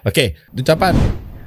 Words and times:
Oke, 0.00 0.38
ucapan. 0.56 0.96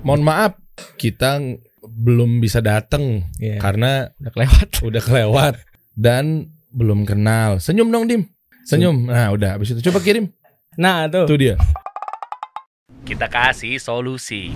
Mohon 0.06 0.22
maaf 0.24 0.52
kita 1.00 1.42
belum 1.84 2.38
bisa 2.38 2.62
datang 2.62 3.28
Iya. 3.42 3.58
karena 3.58 4.10
Udah 4.22 4.32
kelewat. 4.34 4.68
udah 4.90 5.02
kelewat 5.02 5.54
dan 5.98 6.54
belum 6.74 7.06
kenal. 7.06 7.58
Senyum 7.58 7.90
dong, 7.90 8.06
Dim. 8.06 8.30
Senyum. 8.66 9.10
Nah, 9.10 9.34
udah 9.34 9.58
habis 9.58 9.74
itu 9.74 9.82
coba 9.90 10.00
kirim. 10.00 10.30
Nah 10.78 11.06
tuh. 11.06 11.26
Tuh 11.30 11.38
dia. 11.38 11.56
Kita 13.04 13.28
kasih 13.28 13.78
solusi. 13.78 14.56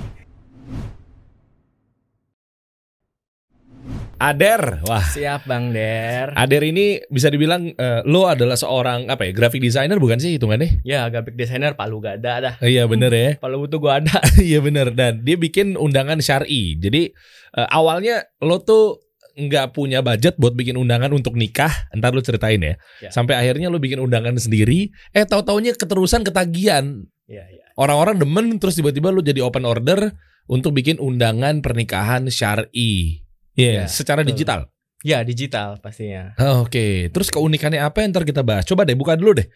Ader. 4.17 4.81
Wah, 4.89 5.05
Siap 5.05 5.45
Bang 5.45 5.69
Der. 5.69 6.33
Ader 6.33 6.63
ini 6.65 6.97
bisa 7.13 7.29
dibilang 7.29 7.69
eh, 7.77 8.01
lo 8.09 8.25
adalah 8.25 8.57
seorang 8.57 9.13
apa 9.13 9.29
ya? 9.29 9.31
Graphic 9.33 9.61
designer 9.61 10.01
bukan 10.01 10.17
sih 10.17 10.41
hitungannya? 10.41 10.81
Ya 10.81 11.05
graphic 11.13 11.37
designer 11.37 11.77
Palu 11.77 12.01
gak 12.01 12.25
ada 12.25 12.33
dah. 12.41 12.53
Iya 12.65 12.89
bener 12.89 13.13
ya. 13.13 13.29
Palu 13.37 13.61
butuh 13.61 13.77
gua 13.77 14.01
ada. 14.01 14.17
Iya 14.41 14.61
bener 14.61 14.93
dan 14.97 15.21
dia 15.21 15.37
bikin 15.37 15.77
undangan 15.77 16.17
syari. 16.17 16.81
Jadi 16.81 17.13
eh, 17.53 17.69
awalnya 17.69 18.25
lo 18.41 18.57
tuh 18.65 19.05
nggak 19.37 19.77
punya 19.77 20.01
budget 20.01 20.33
buat 20.41 20.57
bikin 20.57 20.81
undangan 20.81 21.13
untuk 21.13 21.37
nikah. 21.37 21.69
Ntar 21.93 22.17
lo 22.17 22.25
ceritain 22.25 22.57
ya. 22.57 22.73
Ya. 23.05 23.13
Sampai 23.13 23.37
akhirnya 23.37 23.69
lo 23.69 23.77
bikin 23.77 24.01
undangan 24.01 24.33
sendiri. 24.41 24.89
Eh 25.13 25.29
tahu 25.29 25.45
taunya 25.45 25.77
keterusan 25.77 26.25
ketagihan. 26.25 27.05
Iya 27.29 27.45
iya. 27.53 27.65
Orang-orang 27.77 28.17
demen 28.17 28.57
terus 28.57 28.73
tiba-tiba 28.81 29.13
lo 29.13 29.21
jadi 29.21 29.45
open 29.45 29.61
order 29.61 30.09
untuk 30.49 30.73
bikin 30.73 30.97
undangan 30.97 31.61
pernikahan 31.61 32.25
syari. 32.33 33.26
Iya, 33.57 33.71
Ya, 33.73 33.85
secara 33.89 34.21
betul. 34.21 34.31
digital. 34.37 34.59
Ya 35.01 35.21
digital 35.21 35.77
pastinya. 35.77 36.33
Oh, 36.37 36.63
Oke, 36.63 37.09
terus 37.09 37.29
keunikannya 37.29 37.81
apa 37.81 38.01
yang 38.01 38.13
ntar 38.13 38.23
kita 38.23 38.41
bahas? 38.41 38.65
Coba 38.65 38.85
deh 38.85 38.93
buka 38.93 39.13
dulu 39.13 39.37
deh. 39.37 39.47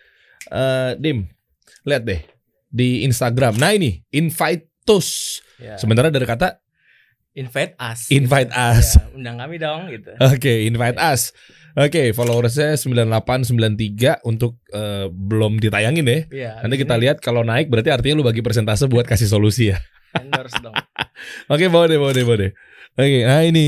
Eh, 0.49 0.91
Dim, 0.97 1.29
lihat 1.85 2.01
deh 2.03 2.21
di 2.65 3.05
Instagram. 3.05 3.57
Nah 3.57 3.73
ini 3.73 4.01
invite 4.09 4.69
tus. 4.81 5.41
Ya. 5.57 5.77
Sementara 5.77 6.09
dari 6.09 6.25
kata 6.25 6.57
Invite 7.31 7.79
us. 7.79 8.11
Invite 8.11 8.51
us. 8.51 8.99
Ya, 8.99 9.07
undang 9.15 9.39
kami 9.39 9.55
dong 9.55 9.87
gitu. 9.87 10.11
Oke, 10.19 10.67
invite 10.67 10.99
us. 10.99 11.31
Oke, 11.79 12.11
followersnya 12.11 12.75
9893 12.75 14.19
untuk 14.27 14.59
eh, 14.75 15.07
belum 15.07 15.55
ditayangin 15.63 16.03
ya. 16.03 16.19
Iya. 16.27 16.51
Nanti 16.59 16.75
kita 16.75 16.99
lihat 16.99 17.23
kalau 17.23 17.47
naik 17.47 17.71
berarti 17.71 17.87
artinya 17.87 18.19
lu 18.19 18.27
bagi 18.27 18.43
persentase 18.43 18.83
buat 18.91 19.07
kasih 19.07 19.31
solusi 19.31 19.71
ya. 19.71 19.79
endorse 20.11 20.59
dong. 20.59 20.75
Oke, 21.55 21.71
bawa 21.71 21.87
deh, 21.87 21.95
bawa 21.95 22.11
deh, 22.11 22.23
bawa 22.27 22.37
deh. 22.43 22.51
Oke, 22.93 23.23
nah 23.23 23.41
ini 23.41 23.67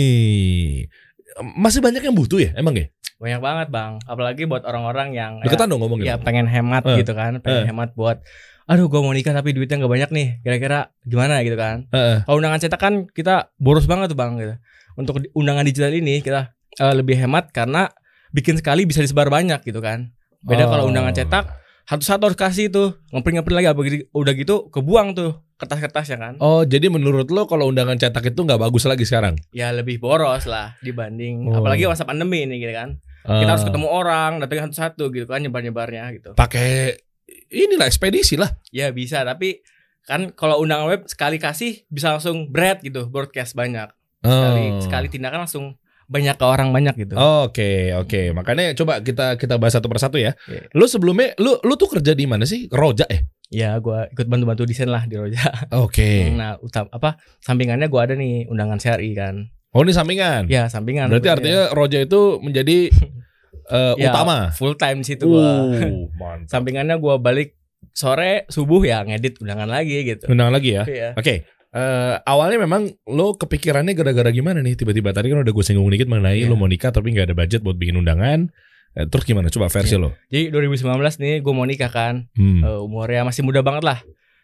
masih 1.56 1.80
banyak 1.80 2.02
yang 2.02 2.14
butuh 2.14 2.40
ya, 2.40 2.52
emang 2.54 2.76
ya? 2.76 2.86
Banyak 3.18 3.40
banget 3.40 3.68
bang. 3.70 3.92
Apalagi 4.04 4.44
buat 4.44 4.62
orang-orang 4.62 5.16
yang 5.16 5.32
ya, 5.40 5.48
Deketan 5.48 5.72
dong 5.72 5.80
ngomongnya. 5.80 6.06
ya 6.06 6.16
pengen 6.18 6.44
hemat 6.46 6.84
Eh, 6.86 7.00
gitu 7.00 7.16
kan. 7.16 7.40
Pengen 7.40 7.64
eh. 7.64 7.68
hemat 7.72 7.96
buat. 7.96 8.20
Aduh 8.64 8.88
gue 8.88 9.00
mau 9.00 9.12
nikah 9.12 9.32
tapi 9.32 9.52
duitnya 9.52 9.80
nggak 9.80 9.92
banyak 9.92 10.10
nih. 10.12 10.28
Kira-kira 10.42 10.92
gimana 11.02 11.40
gitu 11.40 11.56
kan. 11.56 11.88
Heeh. 11.90 12.24
Kalau 12.24 12.38
undangan 12.38 12.60
cetak 12.60 12.78
kan 12.78 12.94
kita 13.08 13.52
boros 13.56 13.88
banget 13.88 14.12
tuh 14.12 14.20
bang 14.20 14.36
gitu. 14.36 14.56
Untuk 14.94 15.24
undangan 15.34 15.64
digital 15.64 15.92
ini 15.92 16.20
kita 16.20 16.52
eh, 16.74 16.94
lebih 16.94 17.16
hemat 17.18 17.50
karena 17.50 17.88
bikin 18.30 18.60
sekali 18.60 18.84
bisa 18.84 19.00
disebar 19.00 19.28
banyak 19.28 19.64
gitu 19.64 19.80
kan. 19.80 20.12
Beda 20.42 20.68
kalau 20.68 20.86
Oh. 20.86 20.92
undangan 20.92 21.12
cetak 21.12 21.48
satu-satu 21.84 22.24
harus 22.26 22.38
kasih 22.38 22.68
tuh 22.68 23.00
ngepring-ngepring 23.10 23.58
lagi 23.58 23.68
apa 23.70 23.80
gitu- 23.84 24.08
udah 24.12 24.34
gitu 24.34 24.56
kebuang 24.70 25.12
tuh 25.14 25.32
kertas-kertasnya 25.64 26.18
kan. 26.18 26.34
Oh, 26.38 26.62
jadi 26.62 26.88
menurut 26.88 27.28
lo 27.28 27.48
kalau 27.48 27.66
undangan 27.66 27.96
cetak 27.96 28.30
itu 28.30 28.40
nggak 28.40 28.60
bagus 28.60 28.84
lagi 28.84 29.02
sekarang? 29.02 29.40
Ya 29.50 29.72
lebih 29.72 29.98
boros 29.98 30.44
lah 30.44 30.76
dibanding 30.80 31.48
Oh. 31.48 31.60
apalagi 31.60 31.88
masa 31.88 32.04
pandemi 32.04 32.44
ini 32.44 32.60
gitu 32.60 32.72
kan. 32.72 33.00
Kita 33.24 33.48
harus 33.50 33.64
Ah, 33.64 33.68
ketemu 33.72 33.88
orang, 33.88 34.32
datang 34.38 34.68
satu-satu 34.68 35.04
gitu 35.10 35.26
kan 35.26 35.40
nyebar-nyebarnya 35.40 36.12
gitu. 36.12 36.36
pakai 36.36 37.00
inilah 37.48 37.88
ekspedisi 37.88 38.36
lah. 38.36 38.52
Ya 38.70 38.92
bisa 38.92 39.24
tapi 39.24 39.64
kan 40.04 40.32
kalau 40.32 40.60
undangan 40.60 40.92
web 40.92 41.02
sekali 41.08 41.40
kasih 41.40 41.88
bisa 41.88 42.12
langsung 42.12 42.52
bread 42.52 42.84
gitu 42.84 43.08
broadcast 43.08 43.56
banyak 43.56 43.88
sekali 44.20 44.64
Oh. 44.70 44.82
sekali 44.84 45.08
tindakan 45.08 45.48
langsung 45.48 45.80
banyak 46.04 46.36
ke 46.36 46.44
orang 46.44 46.70
banyak 46.70 47.00
gitu. 47.00 47.16
Oke, 47.16 47.96
oke. 47.96 48.36
Makanya 48.36 48.76
coba 48.76 49.00
kita 49.00 49.40
kita 49.40 49.56
bahas 49.56 49.72
satu 49.74 49.88
persatu 49.88 50.20
ya. 50.20 50.36
Iya. 50.46 50.68
Lu 50.76 50.84
sebelumnya 50.84 51.32
lu 51.40 51.56
lu 51.60 51.74
tuh 51.74 51.88
kerja 51.90 52.12
di 52.12 52.28
mana 52.28 52.44
sih? 52.44 52.68
Roja 52.68 53.08
ya? 53.08 53.24
Ya 53.54 53.78
gue 53.78 54.00
ikut 54.10 54.26
bantu-bantu 54.26 54.66
desain 54.66 54.90
lah 54.90 55.06
di 55.06 55.14
Roja. 55.14 55.46
Oke. 55.72 56.26
Nah 56.40 56.58
utam 56.58 56.90
apa 56.90 57.16
sampingannya 57.40 57.86
gue 57.86 58.02
ada 58.02 58.14
nih 58.14 58.50
undangan 58.50 58.78
CRI 58.78 59.14
kan. 59.14 59.48
Oh, 59.72 59.82
ini 59.82 59.90
sampingan. 59.90 60.50
Ya 60.50 60.66
sampingan. 60.68 61.10
Berarti 61.10 61.26
Ya. 61.26 61.34
artinya 61.34 61.62
Roja 61.72 62.00
itu 62.00 62.38
menjadi 62.40 62.90
eh, 63.74 63.94
Ya, 63.96 64.10
utama. 64.10 64.50
full 64.52 64.74
time 64.74 65.02
di 65.02 65.08
situ 65.08 65.26
gue. 65.28 65.38
Uh, 65.40 66.10
mantap. 66.20 66.50
Sampingannya 66.50 66.98
gue 66.98 67.16
balik 67.18 67.58
sore 67.90 68.46
subuh 68.48 68.82
ya 68.82 69.02
ngedit 69.02 69.38
undangan 69.40 69.70
lagi 69.70 70.02
gitu. 70.04 70.26
Undangan 70.28 70.54
lagi 70.54 70.70
ya. 70.74 70.84
Iya. 70.86 71.10
Oke. 71.14 71.46
eh, 71.74 72.16
awalnya 72.24 72.62
memang 72.62 72.86
lo 73.10 73.34
kepikirannya 73.34 73.94
gara-gara 73.94 74.30
gimana 74.30 74.62
nih? 74.62 74.78
Tiba-tiba 74.78 75.10
tadi 75.10 75.30
kan 75.30 75.42
udah 75.42 75.50
gue 75.50 75.66
singgung 75.66 75.90
dikit 75.90 76.06
mengenai 76.06 76.38
Iya. 76.38 76.50
lo 76.50 76.56
mau 76.56 76.70
nikah 76.70 76.90
tapi 76.90 77.10
nggak 77.10 77.30
ada 77.30 77.36
budget 77.36 77.62
buat 77.62 77.74
bikin 77.74 77.98
undangan. 77.98 78.54
Eh, 78.94 79.10
terus 79.10 79.26
gimana? 79.26 79.50
Coba 79.50 79.70
versi 79.74 79.98
lo. 79.98 80.14
Jadi 80.30 80.54
2019 80.54 81.18
nih 81.18 81.42
gue 81.42 81.54
mau 81.54 81.66
nikah 81.66 81.90
kan. 81.90 82.30
Hmm. 82.38 82.62
Eh, 82.62 82.80
umurnya 82.86 83.26
masih 83.26 83.42
muda 83.42 83.66
banget 83.66 83.84
lah. 83.86 84.00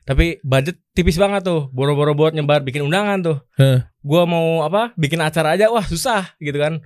Tapi 0.10 0.42
budget 0.42 0.82
tipis 0.98 1.22
banget 1.22 1.46
tuh. 1.46 1.70
Boro-boro 1.70 2.18
buat 2.18 2.34
nyebar 2.34 2.66
bikin 2.66 2.82
undangan 2.82 3.22
tuh. 3.22 3.38
Heh. 3.62 3.86
Gua 4.02 4.26
mau 4.26 4.66
apa? 4.66 4.90
Bikin 4.98 5.22
acara 5.22 5.54
aja 5.54 5.70
wah 5.70 5.86
susah 5.86 6.34
gitu 6.42 6.58
kan. 6.58 6.82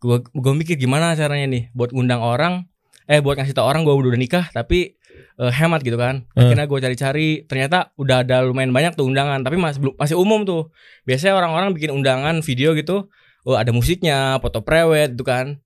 Gua 0.00 0.24
gua 0.32 0.52
mikir 0.56 0.80
gimana 0.80 1.12
caranya 1.12 1.52
nih 1.52 1.68
buat 1.76 1.92
ngundang 1.92 2.24
orang 2.24 2.64
eh 3.10 3.20
buat 3.20 3.36
ngasih 3.36 3.52
tau 3.52 3.68
orang 3.68 3.84
gua 3.84 3.98
udah 3.98 4.16
nikah 4.16 4.48
tapi 4.56 4.96
eh, 5.36 5.52
hemat 5.52 5.84
gitu 5.84 6.00
kan. 6.00 6.24
Akhirnya 6.32 6.64
gue 6.64 6.78
cari-cari 6.80 7.28
ternyata 7.44 7.92
udah 8.00 8.24
ada 8.24 8.40
lumayan 8.40 8.72
banyak 8.72 8.96
tuh 8.96 9.04
undangan 9.04 9.44
tapi 9.44 9.60
masih 9.60 9.78
belum 9.82 9.94
masih 10.00 10.16
umum 10.16 10.40
tuh. 10.48 10.72
Biasanya 11.04 11.36
orang-orang 11.36 11.76
bikin 11.76 11.92
undangan 11.92 12.40
video 12.40 12.72
gitu, 12.72 13.12
oh 13.44 13.56
ada 13.56 13.68
musiknya, 13.74 14.40
foto 14.40 14.64
prewed 14.64 15.18
itu 15.18 15.24
kan. 15.26 15.60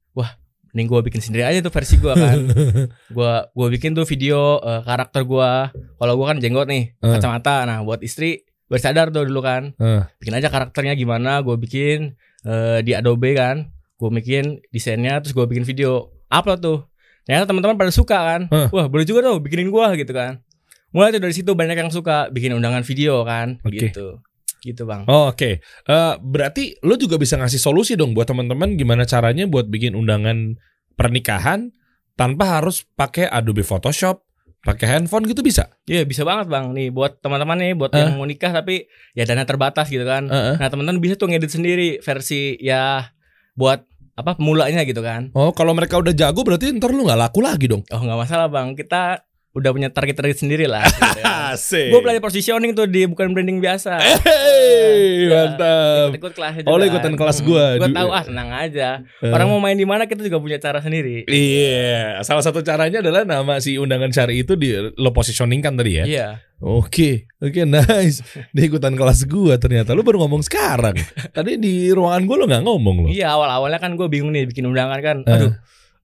Mending 0.77 0.93
gua 0.93 1.01
bikin 1.01 1.25
sendiri 1.25 1.41
aja 1.41 1.65
tuh 1.65 1.73
versi 1.73 1.97
gua 1.97 2.13
kan. 2.13 2.37
gua 3.17 3.49
gua 3.51 3.67
bikin 3.73 3.97
tuh 3.97 4.05
video 4.05 4.61
eh, 4.61 4.85
karakter 4.85 5.25
gua 5.25 5.73
kalau 5.97 6.21
gua 6.21 6.31
kan 6.31 6.39
jenggot 6.39 6.69
nih 6.69 6.93
Eh. 7.01 7.17
kacamata 7.17 7.65
nah 7.65 7.81
buat 7.81 8.05
istri 8.05 8.45
bersadar 8.69 9.09
tuh 9.09 9.25
dulu 9.25 9.41
kan 9.41 9.73
Eh. 9.73 10.05
bikin 10.21 10.37
aja 10.37 10.53
karakternya 10.53 10.93
gimana 10.93 11.41
gua 11.41 11.57
bikin 11.57 12.13
eh, 12.45 12.85
di 12.85 12.93
Adobe 12.93 13.33
kan 13.33 13.73
gua 13.97 14.13
bikin 14.13 14.61
desainnya 14.69 15.17
terus 15.19 15.33
gua 15.33 15.49
bikin 15.49 15.65
video 15.65 16.13
upload 16.29 16.61
tuh 16.61 16.79
ternyata 17.25 17.49
teman-teman 17.49 17.81
pada 17.81 17.89
suka 17.89 18.19
kan 18.37 18.41
Eh. 18.45 18.69
wah 18.69 18.85
boleh 18.85 19.09
juga 19.09 19.25
tuh 19.25 19.41
bikinin 19.41 19.73
gua 19.73 19.97
gitu 19.97 20.13
kan 20.13 20.45
mulai 20.93 21.09
tuh 21.09 21.25
dari 21.25 21.33
situ 21.33 21.57
banyak 21.57 21.73
yang 21.75 21.89
suka 21.89 22.29
bikin 22.29 22.53
undangan 22.53 22.85
video 22.85 23.25
kan 23.25 23.57
Oke. 23.65 23.81
gitu 23.81 24.21
gitu 24.67 24.83
bang 24.83 25.07
Oh, 25.07 25.31
Oke, 25.31 25.63
Eh, 25.63 26.15
berarti 26.19 26.75
lo 26.81 26.95
juga 26.95 27.15
bisa 27.15 27.35
ngasih 27.35 27.57
solusi 27.57 27.95
dong 27.95 28.11
buat 28.11 28.27
teman-teman 28.27 28.75
gimana 28.75 29.03
caranya 29.03 29.47
buat 29.47 29.67
bikin 29.67 29.95
undangan 29.95 30.59
pernikahan 30.95 31.71
tanpa 32.15 32.59
harus 32.59 32.83
pakai 32.91 33.29
Adobe 33.29 33.61
Photoshop, 33.61 34.25
pakai 34.61 34.87
handphone 34.91 35.25
gitu 35.25 35.41
bisa? 35.41 35.69
Iya 35.85 36.03
bisa 36.03 36.25
banget 36.25 36.49
bang 36.49 36.73
nih 36.73 36.89
buat 36.89 37.21
teman-teman 37.21 37.55
nih 37.57 37.73
buat 37.73 37.93
Eh. 37.93 38.01
yang 38.01 38.17
mau 38.17 38.25
nikah 38.25 38.51
tapi 38.51 38.89
ya 39.13 39.23
dana 39.23 39.45
terbatas 39.45 39.87
gitu 39.87 40.03
kan 40.03 40.27
Heeh. 40.27 40.57
Nah 40.57 40.67
teman-teman 40.67 40.99
bisa 40.99 41.15
tuh 41.15 41.29
ngedit 41.29 41.53
sendiri 41.53 42.01
versi 42.01 42.57
ya 42.59 43.13
buat 43.55 43.85
apa 44.17 44.33
pemulanya 44.33 44.81
gitu 44.83 45.05
kan. 45.05 45.29
Oh, 45.37 45.53
kalau 45.53 45.71
mereka 45.71 46.01
udah 46.01 46.11
jago 46.11 46.41
berarti 46.41 46.73
ntar 46.73 46.89
lu 46.89 47.05
nggak 47.05 47.21
laku 47.21 47.45
lagi 47.45 47.69
dong? 47.69 47.85
Oh 47.93 48.01
nggak 48.01 48.17
masalah 48.17 48.49
bang, 48.49 48.73
kita 48.73 49.21
udah 49.57 49.71
punya 49.73 49.89
target 49.89 50.13
target 50.15 50.37
sendiri 50.39 50.69
lah. 50.69 50.85
Gitu 50.85 51.01
kan. 51.17 51.49
Asik. 51.57 51.89
Gue 51.89 52.01
belajar 52.01 52.21
positioning 52.21 52.73
tuh 52.73 52.85
di 52.85 53.09
bukan 53.09 53.33
branding 53.33 53.57
biasa. 53.57 53.97
Hey, 53.97 55.27
Ya, 55.27 55.49
mantap. 55.49 56.09
Ikut 56.13 56.33
Oh, 56.37 56.77
juga. 56.77 56.77
lo 56.77 56.85
ikutan 56.85 57.15
kelas 57.15 57.39
gua. 57.41 57.65
Gue 57.77 57.89
Du- 57.89 57.97
tahu 57.97 58.09
ah 58.11 58.23
tenang 58.23 58.51
aja. 58.53 59.01
Eh. 59.19 59.29
Orang 59.29 59.49
mau 59.49 59.59
main 59.59 59.73
di 59.73 59.83
mana 59.83 60.05
kita 60.05 60.21
juga 60.21 60.37
punya 60.37 60.57
cara 60.57 60.79
sendiri. 60.79 61.25
Iya, 61.27 62.21
salah 62.21 62.41
satu 62.41 62.61
caranya 62.61 63.01
adalah 63.01 63.25
nama 63.25 63.57
si 63.59 63.75
undangan 63.75 64.13
syari 64.13 64.41
itu 64.41 64.55
di 64.55 64.71
lo 64.93 65.11
positioningkan 65.11 65.73
tadi 65.75 65.93
ya. 65.95 66.05
Iya. 66.05 66.29
Oke, 66.59 67.29
oke 67.39 67.65
nice. 67.65 68.21
Dia 68.55 68.65
ikutan 68.65 68.93
kelas 68.93 69.25
gua 69.25 69.57
ternyata. 69.57 69.93
Lu 69.93 70.01
baru 70.01 70.21
ngomong 70.21 70.41
sekarang. 70.43 70.97
Tadi 71.37 71.57
di 71.57 71.89
ruangan 71.91 72.23
gua 72.25 72.37
lo 72.37 72.45
nggak 72.47 72.63
ngomong 72.63 72.97
lo. 73.05 73.09
Iya 73.09 73.33
awal 73.33 73.49
awalnya 73.51 73.77
kan 73.77 73.93
gue 73.93 74.07
bingung 74.07 74.31
nih 74.31 74.45
bikin 74.47 74.65
undangan 74.65 75.01
kan. 75.01 75.17
Eh. 75.23 75.33
Aduh. 75.33 75.53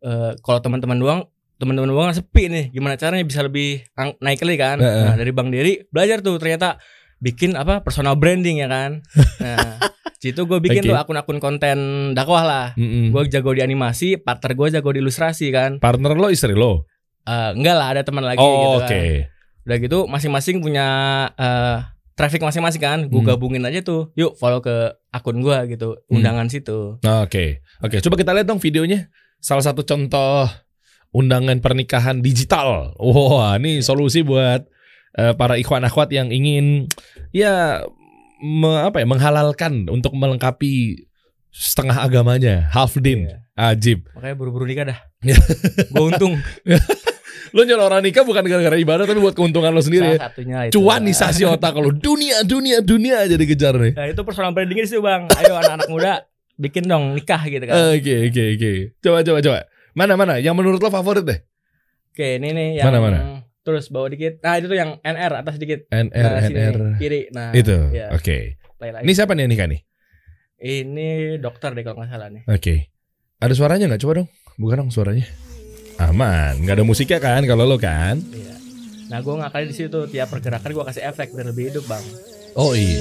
eh, 0.03 0.31
kalau 0.39 0.59
teman-teman 0.59 0.99
doang 0.99 1.21
teman-teman 1.57 1.89
doang 1.89 2.11
sepi 2.11 2.47
nih 2.47 2.65
gimana 2.71 2.95
caranya 2.95 3.23
bisa 3.23 3.41
lebih 3.41 3.85
naik 4.19 4.41
lagi 4.41 4.59
kan 4.59 4.77
nah 4.77 5.15
dari 5.15 5.31
bang 5.31 5.49
Dery 5.49 5.87
belajar 5.87 6.19
tuh 6.19 6.37
ternyata 6.37 6.79
bikin 7.19 7.55
apa 7.55 7.81
personal 7.81 8.15
branding 8.15 8.59
ya 8.59 8.67
kan 8.67 8.99
nah 9.43 9.79
situ 10.17 10.39
gue 10.41 10.59
bikin 10.59 10.83
Oke. 10.83 10.89
tuh 10.89 10.97
akun-akun 10.97 11.39
konten 11.39 11.79
dakwah 12.13 12.43
lah 12.43 12.67
Mm-mm. 12.75 13.11
gue 13.11 13.23
jago 13.29 13.51
di 13.51 13.61
animasi 13.61 14.17
partner 14.17 14.53
gue 14.53 14.69
jago 14.73 14.91
di 14.91 14.99
ilustrasi 14.99 15.51
kan 15.51 15.79
Partner 15.79 16.15
lo 16.15 16.29
istri 16.29 16.55
lo. 16.55 16.87
Eh, 17.23 17.51
enggak 17.55 17.75
lah 17.75 17.89
ada 17.91 18.03
teman 18.03 18.23
lagi 18.23 18.39
Oh, 18.39 18.79
gitu 18.79 18.79
oke. 18.81 18.87
kan 18.87 19.03
udah 19.63 19.77
gitu 19.79 19.99
masing-masing 20.05 20.59
punya 20.59 20.87
eh 21.33 21.79
traffic 22.13 22.39
masing-masing 22.41 22.79
kan 22.79 22.99
gue 23.05 23.15
Hmm. 23.17 23.29
gabungin 23.29 23.63
aja 23.63 23.79
tuh 23.81 24.11
yuk 24.13 24.35
follow 24.35 24.59
ke 24.59 24.75
akun 25.11 25.39
gue 25.39 25.55
gitu 25.71 26.03
Hmm. 26.03 26.19
undangan 26.19 26.47
situ 26.47 26.99
Nah, 27.01 27.23
Oke, 27.23 27.63
oke. 27.79 27.99
Coba 27.99 28.15
kita 28.15 28.31
lihat 28.33 28.45
dong 28.45 28.59
videonya. 28.59 29.07
Salah 29.39 29.63
satu 29.65 29.83
contoh 29.83 30.47
undangan 31.13 31.61
pernikahan 31.61 32.19
digital. 32.19 32.97
Wah, 32.97 33.57
ini 33.57 33.81
solusi 33.81 34.21
buat 34.21 34.65
eh, 35.13 35.33
para 35.33 35.55
ikhwan 35.55 35.85
akhwat 35.85 36.09
yang 36.09 36.29
ingin 36.29 36.89
ya 37.31 37.85
me- 38.39 38.83
apa 38.83 38.99
ya 38.99 39.07
menghalalkan 39.07 39.87
untuk 39.87 40.13
melengkapi 40.13 41.05
setengah 41.49 42.01
agamanya, 42.01 42.65
half 42.69 42.97
din, 42.97 43.29
Iya. 43.29 43.37
ajib. 43.77 44.09
Makanya 44.13 44.35
buru-buru 44.35 44.65
nikah 44.65 44.89
dah. 44.89 44.99
Iya. 45.21 45.37
Gue 45.93 46.05
untung. 46.09 46.41
Lo 47.53 47.69
nyuruh 47.69 47.85
orang 47.85 48.01
nikah 48.01 48.25
bukan 48.25 48.41
gara-gara 48.41 48.73
ibadah 48.73 49.05
tapi 49.05 49.21
buat 49.21 49.37
keuntungan 49.37 49.69
lo 49.69 49.85
sendiri. 49.85 50.17
ya. 50.17 50.17
Salah 50.17 50.33
satunya 50.33 50.59
itu. 50.65 50.73
Cuanisasi 50.73 51.43
otak 51.45 51.77
lo 51.77 51.93
dunia 51.93 52.41
dunia 52.43 52.81
dunia 52.81 53.21
aja 53.21 53.37
dikejar 53.37 53.77
nih. 53.77 53.93
Nah, 53.93 54.09
itu 54.09 54.25
personal 54.25 54.57
branding 54.57 54.81
sih 54.83 54.97
bang. 54.97 55.29
Ayo 55.37 55.61
anak-anak 55.61 55.85
muda 55.87 56.25
bikin 56.57 56.89
dong 56.89 57.13
nikah 57.13 57.45
gitu 57.45 57.61
kan. 57.69 57.93
Oke 57.93 58.33
oke 58.33 58.43
oke. 58.57 58.71
Coba 58.99 59.19
coba 59.21 59.39
coba. 59.45 59.59
Mana 59.93 60.17
mana 60.17 60.37
yang 60.37 60.57
menurut 60.57 60.81
lo 60.81 60.89
favorit 60.89 61.23
deh? 61.23 61.39
Oke 62.13 62.37
ini 62.37 62.53
nih 62.53 62.69
yang 62.81 62.93
Mana, 62.93 62.99
mana? 63.01 63.19
terus 63.63 63.89
bawa 63.89 64.09
dikit. 64.09 64.41
Nah 64.41 64.57
itu 64.57 64.67
tuh 64.67 64.77
yang 64.77 65.01
NR 65.01 65.33
atas 65.39 65.57
dikit. 65.57 65.89
NR 65.89 66.13
Nah, 66.13 66.41
sini 66.43 66.57
NR 66.59 66.77
nih, 66.77 66.95
kiri. 66.99 67.21
Nah 67.31 67.51
itu. 67.53 67.79
ya, 67.91 68.11
Oke. 68.11 68.57
lagi. 68.79 69.05
Ini 69.05 69.13
siapa 69.13 69.33
nih 69.33 69.47
nikah 69.47 69.69
nih? 69.69 69.81
Ini 70.59 71.09
dokter 71.39 71.73
deh 71.73 71.83
kalau 71.83 72.01
nggak 72.01 72.11
salah 72.11 72.29
nih. 72.29 72.43
Oke. 72.47 72.91
Ada 73.39 73.53
suaranya 73.53 73.87
nggak? 73.87 74.01
Coba 74.01 74.13
dong. 74.23 74.29
Bukan 74.57 74.77
dong 74.79 74.91
suaranya. 74.91 75.27
Aman. 75.99 76.59
Nggak 76.59 76.75
ada 76.77 76.85
musiknya 76.85 77.19
kan 77.19 77.43
kalau 77.45 77.65
lo 77.65 77.77
kan? 77.77 78.19
Iya. 78.29 78.55
Nah 79.09 79.19
gue 79.21 79.35
ngakali 79.35 79.65
di 79.69 79.77
situ 79.77 79.99
tiap 80.07 80.29
pergerakan 80.29 80.71
gue 80.71 80.85
kasih 80.89 81.05
efek 81.07 81.33
biar 81.33 81.47
lebih 81.49 81.71
hidup 81.71 81.85
bang. 81.85 82.05
Oh 82.55 82.73
iya. 82.73 83.01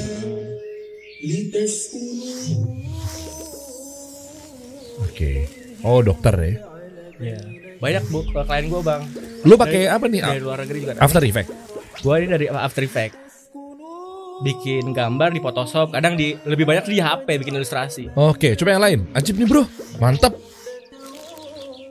Oke. 5.01 5.47
Oh 5.81 5.99
dokter 6.01 6.35
ya. 6.37 6.55
Iya. 7.21 7.39
Banyak 7.77 8.03
bu 8.09 8.19
klien 8.25 8.65
gue 8.69 8.81
bang. 8.81 9.01
Lu 9.45 9.53
pakai 9.57 9.89
apa 9.89 10.05
nih? 10.05 10.21
Dari 10.21 10.41
luar 10.41 10.65
negeri 10.65 10.77
juga. 10.85 10.93
After 10.97 11.21
Effect. 11.21 11.49
Gue 12.01 12.15
ini 12.21 12.27
dari 12.29 12.45
After 12.49 12.83
Effect. 12.85 13.13
Bikin 14.41 14.97
gambar 14.97 15.37
di 15.37 15.39
Photoshop, 15.41 15.93
kadang 15.93 16.17
di 16.17 16.33
lebih 16.49 16.65
banyak 16.65 16.89
di 16.89 16.97
HP 16.97 17.45
bikin 17.45 17.53
ilustrasi. 17.61 18.09
Oke, 18.17 18.57
coba 18.57 18.69
yang 18.73 18.83
lain. 18.83 18.99
Ajib 19.13 19.37
nih 19.37 19.45
bro, 19.45 19.69
mantap. 20.01 20.33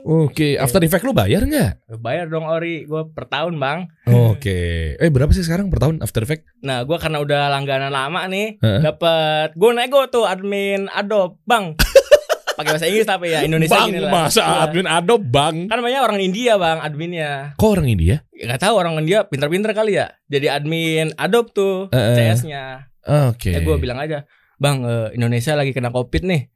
Oke, 0.01 0.57
After 0.57 0.81
Effect 0.81 1.05
lu 1.05 1.13
bayar 1.13 1.45
nggak? 1.45 1.95
Bayar 2.01 2.25
dong 2.27 2.49
Ori, 2.49 2.89
gue 2.89 3.01
per 3.13 3.29
tahun 3.29 3.55
bang. 3.55 3.85
Oke. 4.09 4.59
Eh 4.97 5.09
berapa 5.13 5.29
sih 5.29 5.45
sekarang 5.45 5.69
per 5.69 5.77
tahun 5.79 6.01
After 6.01 6.25
Effect? 6.25 6.49
Nah 6.65 6.81
gue 6.83 6.97
karena 6.97 7.21
udah 7.21 7.53
langganan 7.53 7.93
lama 7.93 8.25
nih, 8.25 8.57
Heeh. 8.59 8.81
dapat 8.81 9.53
gue 9.53 9.71
nego 9.71 10.01
tuh 10.09 10.25
admin 10.25 10.89
Adobe 10.89 11.37
bang. 11.45 11.77
Pakai 12.61 12.71
bahasa 12.71 12.85
Inggris 12.85 13.07
tapi 13.07 13.25
ya 13.27 13.39
Indonesia 13.41 13.73
bang, 13.75 13.87
gini 13.87 13.99
lah. 13.99 14.11
masa 14.13 14.41
Iya. 14.41 14.55
admin 14.63 14.87
Adobe 14.87 15.25
bang? 15.27 15.55
Kan 15.65 15.75
namanya 15.77 15.99
orang 16.01 16.19
India 16.19 16.53
bang 16.55 16.77
adminnya. 16.79 17.31
Kok 17.53 17.69
orang 17.71 17.87
India? 17.87 18.15
Ya, 18.31 18.45
Gak 18.47 18.61
tahu 18.61 18.75
orang 18.75 18.93
India 18.97 19.23
pinter-pinter 19.23 19.71
kali 19.71 19.95
ya. 19.95 20.07
Jadi 20.25 20.47
admin 20.47 21.11
Adobe 21.15 21.49
tuh 21.51 21.75
Eh, 21.87 21.97
eh. 21.97 22.15
CS-nya. 22.31 22.87
Oke. 23.27 23.49
Ya 23.49 23.59
gue 23.59 23.75
bilang 23.75 23.97
aja, 23.97 24.23
bang 24.55 24.77
eh, 24.81 25.07
Indonesia 25.13 25.53
lagi 25.53 25.71
kena 25.71 25.89
covid 25.89 26.21
nih. 26.23 26.47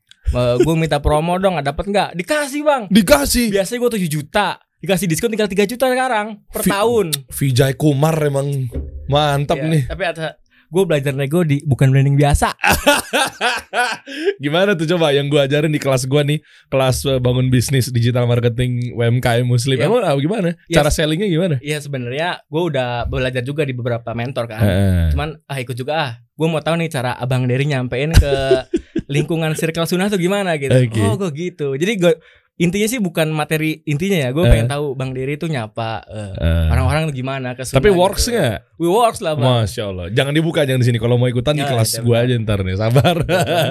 gue 0.57 0.75
minta 0.75 0.97
promo 0.97 1.37
dong, 1.37 1.57
dapat 1.59 1.85
nggak? 1.85 2.09
Dikasih 2.13 2.61
bang. 2.61 2.83
Dikasih. 2.87 3.49
Biasanya 3.51 3.79
gue 3.79 3.91
7 3.95 4.09
juta. 4.11 4.47
Dikasih 4.75 5.05
diskon 5.05 5.29
tinggal 5.29 5.45
3 5.45 5.65
juta 5.65 5.85
sekarang 5.85 6.41
per 6.45 6.61
Vi- 6.61 6.69
tahun. 6.71 7.07
Vijay 7.27 7.73
Kumar 7.73 8.13
emang 8.19 8.69
mantap 9.05 9.57
Ya, 9.57 9.65
nih. 9.65 9.83
Tapi 9.85 10.03
ada 10.03 10.37
gue 10.75 10.83
belajar 10.83 11.16
nego 11.16 11.48
di 11.48 11.63
bukan 11.63 11.88
branding 11.88 12.19
biasa. 12.19 12.51
Gimana 14.44 14.75
tuh 14.75 14.83
coba 14.92 15.16
yang 15.16 15.31
gua 15.31 15.48
ajarin 15.48 15.72
di 15.72 15.80
kelas 15.80 16.04
gua 16.04 16.27
nih, 16.27 16.44
kelas 16.68 17.07
eh, 17.07 17.19
bangun 17.24 17.48
bisnis 17.48 17.88
digital 17.88 18.27
marketing 18.27 18.92
UMKM 18.92 19.48
Muslim. 19.48 19.80
Ya. 19.80 19.88
Emang 19.88 20.04
ah, 20.04 20.19
gimana? 20.19 20.60
Yes. 20.68 20.75
Cara 20.75 20.89
sellingnya 20.92 21.31
gimana? 21.31 21.56
Iya 21.63 21.80
sebenarnya 21.80 22.44
gue 22.44 22.63
udah 22.75 23.07
belajar 23.07 23.42
juga 23.42 23.63
di 23.63 23.72
beberapa 23.72 24.12
mentor 24.12 24.51
kan. 24.51 24.60
Heeh. 24.60 25.16
Cuman 25.16 25.39
ah 25.48 25.57
ikut 25.63 25.75
juga 25.80 25.94
ah. 25.95 26.12
Gue 26.36 26.51
mau 26.51 26.60
tahu 26.60 26.75
nih 26.83 26.92
cara 26.92 27.16
Abang 27.16 27.48
Dery 27.48 27.63
nyampein 27.63 28.12
ke 28.12 28.33
lingkungan 29.16 29.56
circle 29.56 29.88
sunnah 29.88 30.12
tuh 30.12 30.19
gimana 30.19 30.60
gitu. 30.60 30.75
Oke. 30.75 31.00
Oh 31.00 31.16
gue 31.16 31.31
gitu. 31.31 31.80
Jadi 31.80 31.94
gue 31.95 32.13
intinya 32.55 32.87
sih 32.87 32.97
bukan 32.97 33.27
materi 33.29 33.83
intinya 33.83 34.17
ya. 34.17 34.29
Gue 34.31 34.43
Eh. 34.43 34.49
pengen 34.49 34.67
tahu 34.67 34.93
Bang 34.93 35.11
Dery 35.11 35.35
tuh 35.35 35.47
nyapa 35.47 36.03
eh, 36.05 36.31
Eh. 36.35 36.67
orang-orang 36.69 37.11
gimana 37.11 37.51
ke 37.51 37.63
Tapi 37.63 37.89
works 37.89 38.25
gitu. 38.25 38.33
nggak? 38.33 38.57
We 38.75 38.87
works 38.87 39.19
lah 39.19 39.33
bang. 39.33 39.63
Masya 39.63 39.83
Allah. 39.85 40.05
Jangan 40.09 40.31
dibuka 40.31 40.63
jangan 40.63 40.79
di 40.79 40.87
sini. 40.87 40.97
Kalau 40.97 41.15
mau 41.15 41.25
ikutan 41.25 41.51
di 41.51 41.61
Ya, 41.61 41.69
kelas 41.69 41.89
jangan. 41.93 42.05
gua 42.05 42.17
aja 42.21 42.33
ntar 42.37 42.59
nih. 42.61 42.75
Sabar. 42.75 43.15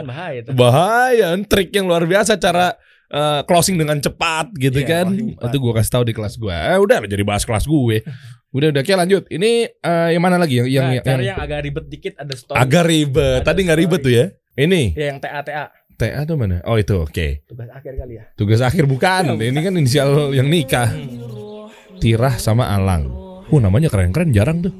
Bahaya 0.04 0.40
tuh. 0.42 0.52
Bahaya. 0.54 1.28
Trik 1.40 1.70
yang 1.70 1.84
luar 1.84 2.04
biasa 2.04 2.36
cara 2.36 2.76
eh, 3.06 3.40
closing 3.44 3.76
dengan 3.76 3.96
cepat 3.96 4.50
gitu 4.54 4.78
Iya, 4.78 5.04
kan. 5.06 5.06
Itu 5.16 5.56
gua 5.58 5.72
kasih 5.74 5.92
tahu 5.92 6.04
di 6.04 6.12
kelas 6.12 6.34
gua. 6.34 6.74
Eh 6.74 6.78
udah 6.78 7.04
jadi 7.04 7.22
bahas 7.22 7.42
kelas 7.42 7.64
gue. 7.64 8.02
Udah 8.50 8.68
udah 8.70 8.80
oke 8.80 8.92
lanjut. 8.92 9.22
Ini 9.28 9.50
eh, 9.70 10.08
yang 10.12 10.20
mana 10.20 10.36
lagi 10.36 10.58
yang 10.58 10.68
yang, 10.68 10.86
nah, 10.86 10.94
yang, 10.94 11.04
cara 11.04 11.22
yang 11.22 11.38
agak 11.38 11.60
ribet 11.62 11.84
dikit 11.88 12.14
ada 12.16 12.34
story. 12.34 12.56
agak 12.56 12.84
ribet. 12.84 13.40
Ada 13.40 13.46
Tadi 13.46 13.60
nggak 13.64 13.78
ribet 13.78 14.00
tuh 14.00 14.12
ya. 14.12 14.26
Ini 14.54 14.94
Ya 14.94 15.10
yang 15.10 15.18
TA 15.18 15.42
TA 15.42 15.66
TA 16.04 16.20
tuh 16.22 16.36
mana? 16.36 16.60
Oh 16.62 16.76
itu 16.76 16.94
oke. 16.94 17.42
tugas 17.44 17.72
akhir 17.72 17.92
kali 17.96 18.14
ya. 18.14 18.24
Tugas 18.34 18.60
akhir 18.60 18.84
bukan. 18.84 19.34
Ini 19.34 19.56
kan 19.58 19.72
inisial 19.74 20.08
yang 20.30 20.46
nikah. 20.46 20.92
Hmm. 20.92 21.72
Tirah 21.96 22.36
sama 22.36 22.68
Alang. 22.68 23.08
Uh 23.44 23.56
namanya 23.56 23.88
keren-keren 23.88 24.28
jarang 24.30 24.60
tuh. 24.60 24.74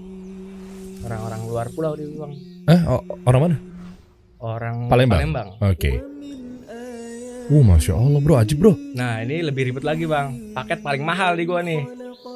Orang-orang 1.02 1.40
luar 1.44 1.66
pulau 1.68 1.92
di 1.94 2.04
bang. 2.06 2.32
Eh 2.66 2.80
o- 2.84 3.04
orang 3.24 3.40
mana? 3.42 3.56
Orang 4.36 4.76
Palembang. 4.86 5.18
Palembang. 5.18 5.48
Oke. 5.62 5.92
Uh 7.44 7.60
masya 7.60 7.92
Allah 7.92 8.18
bro, 8.18 8.36
ajib 8.36 8.56
bro. 8.58 8.72
Nah 8.94 9.20
ini 9.20 9.40
lebih 9.40 9.68
ribet 9.68 9.84
lagi 9.84 10.04
bang. 10.04 10.52
Paket 10.52 10.80
paling 10.80 11.00
mahal 11.00 11.36
di 11.36 11.44
gua 11.44 11.60
nih. 11.60 11.84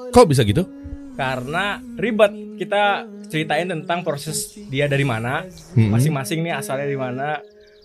Kok 0.09 0.27
bisa 0.27 0.45
gitu? 0.45 0.69
Karena 1.15 1.77
ribet. 1.97 2.33
Kita 2.59 3.03
ceritain 3.25 3.65
tentang 3.65 4.03
proses 4.03 4.51
dia 4.67 4.85
dari 4.85 5.05
mana, 5.05 5.47
Hmm. 5.73 5.95
masing-masing 5.95 6.43
nih 6.43 6.55
asalnya 6.55 6.85
di 6.85 6.99
mana. 6.99 7.39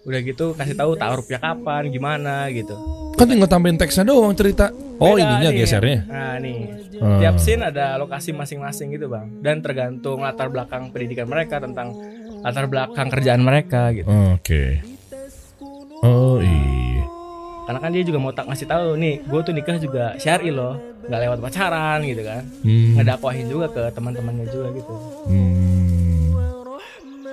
Udah 0.03 0.19
gitu 0.19 0.51
kasih 0.51 0.75
tahu 0.75 0.93
taruhnya 0.93 1.39
kapan, 1.39 1.87
gimana 1.87 2.47
gitu. 2.49 2.75
Kan 3.13 3.25
tinggal 3.25 3.47
tambahin 3.47 3.77
teksnya 3.77 4.03
doang 4.03 4.33
cerita. 4.33 4.67
Oh 4.97 5.15
Beda 5.15 5.23
ininya 5.23 5.49
nih. 5.49 5.59
gesernya. 5.59 5.99
Nah 6.05 6.35
nih, 6.37 6.57
Ah. 6.97 7.19
tiap 7.19 7.35
scene 7.37 7.63
ada 7.63 7.95
lokasi 7.95 8.31
masing-masing 8.31 8.91
gitu 8.91 9.07
bang. 9.07 9.27
Dan 9.39 9.59
tergantung 9.59 10.19
latar 10.19 10.47
belakang 10.47 10.89
pendidikan 10.89 11.25
mereka 11.25 11.57
tentang 11.57 11.95
latar 12.39 12.65
belakang 12.65 13.07
kerjaan 13.07 13.39
mereka 13.39 13.91
gitu. 13.91 14.07
Oke. 14.33 14.83
Oh 16.01 16.39
iya. 16.39 17.03
Karena 17.63 17.79
kan 17.79 17.91
dia 17.91 18.03
juga 18.03 18.19
mau 18.19 18.29
tak 18.29 18.45
ngasih 18.45 18.67
tahu 18.67 18.99
nih, 18.99 19.23
gue 19.23 19.39
tuh 19.41 19.53
nikah 19.53 19.79
juga 19.79 20.19
syari 20.19 20.51
loh, 20.51 20.75
nggak 21.01 21.19
lewat 21.21 21.39
pacaran 21.39 22.03
gitu 22.03 22.21
kan. 22.21 22.43
Hmm. 22.59 22.99
Ngedakwahin 22.99 23.47
juga 23.47 23.67
ke 23.69 23.83
teman-temannya 23.89 24.47
juga 24.47 24.67
gitu. 24.73 24.93
Hmm. 25.25 26.27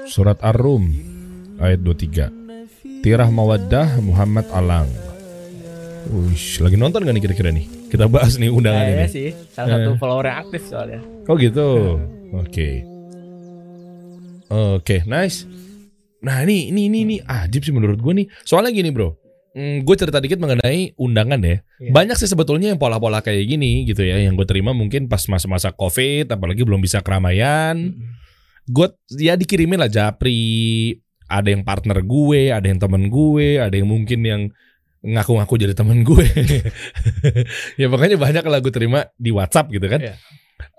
Surat 0.06 0.38
Ar-Rum 0.38 0.86
ayat 1.58 1.78
23. 1.80 2.39
Tirah 2.80 3.28
mawaddah 3.28 4.00
Muhammad 4.00 4.48
Alang. 4.56 4.88
Wih, 6.08 6.64
lagi 6.64 6.80
nonton 6.80 7.04
gak 7.04 7.12
nih 7.12 7.22
kira-kira 7.22 7.52
nih? 7.52 7.68
Kita 7.92 8.08
bahas 8.08 8.40
nih 8.40 8.48
undangan 8.48 8.88
Kayaknya 8.88 9.04
ini. 9.04 9.12
sih 9.12 9.28
salah 9.52 9.68
Eh. 9.68 9.72
satu 9.84 9.90
follower 10.00 10.24
yang 10.24 10.38
aktif 10.40 10.62
soalnya. 10.64 11.00
Oh 11.28 11.36
gitu. 11.36 11.68
Oke. 12.32 12.68
Oke, 14.48 14.96
nice. 15.04 15.44
Nah 16.24 16.40
ini 16.40 16.72
ini 16.72 16.88
ini 16.88 16.98
ini 17.04 17.16
ajib 17.20 17.62
sih 17.62 17.74
menurut 17.74 18.00
gue 18.00 18.12
nih. 18.16 18.26
Soalnya 18.48 18.72
gini 18.72 18.88
bro, 18.88 19.12
gue 19.54 19.94
cerita 19.94 20.16
dikit 20.16 20.40
mengenai 20.40 20.96
undangan 20.96 21.36
ya. 21.38 21.60
Iya. 21.78 21.90
Banyak 21.92 22.16
sih 22.16 22.32
sebetulnya 22.32 22.72
yang 22.72 22.80
pola-pola 22.80 23.20
kayak 23.20 23.44
gini 23.44 23.84
gitu 23.84 24.00
ya, 24.00 24.24
yang 24.24 24.34
gue 24.34 24.48
terima 24.48 24.72
mungkin 24.72 25.04
pas 25.04 25.20
masa-masa 25.28 25.68
covid, 25.68 26.32
apalagi 26.32 26.64
belum 26.64 26.80
bisa 26.80 27.04
keramaian. 27.04 27.92
Gue 28.64 28.88
ya 29.12 29.36
dikirimin 29.36 29.76
lah 29.78 29.90
japri, 29.90 30.96
ada 31.30 31.48
yang 31.48 31.62
partner 31.62 32.02
gue, 32.02 32.50
ada 32.50 32.66
yang 32.66 32.82
temen 32.82 33.06
gue, 33.06 33.62
ada 33.62 33.70
yang 33.72 33.86
mungkin 33.86 34.20
yang 34.26 34.42
ngaku-ngaku 35.00 35.54
jadi 35.56 35.72
temen 35.78 36.02
gue. 36.02 36.26
ya 37.80 37.86
makanya 37.88 38.18
banyak 38.18 38.44
lah 38.44 38.58
gue 38.58 38.72
terima 38.74 39.06
di 39.14 39.30
WhatsApp 39.30 39.70
gitu 39.70 39.86
kan. 39.86 40.02
Iya. 40.02 40.14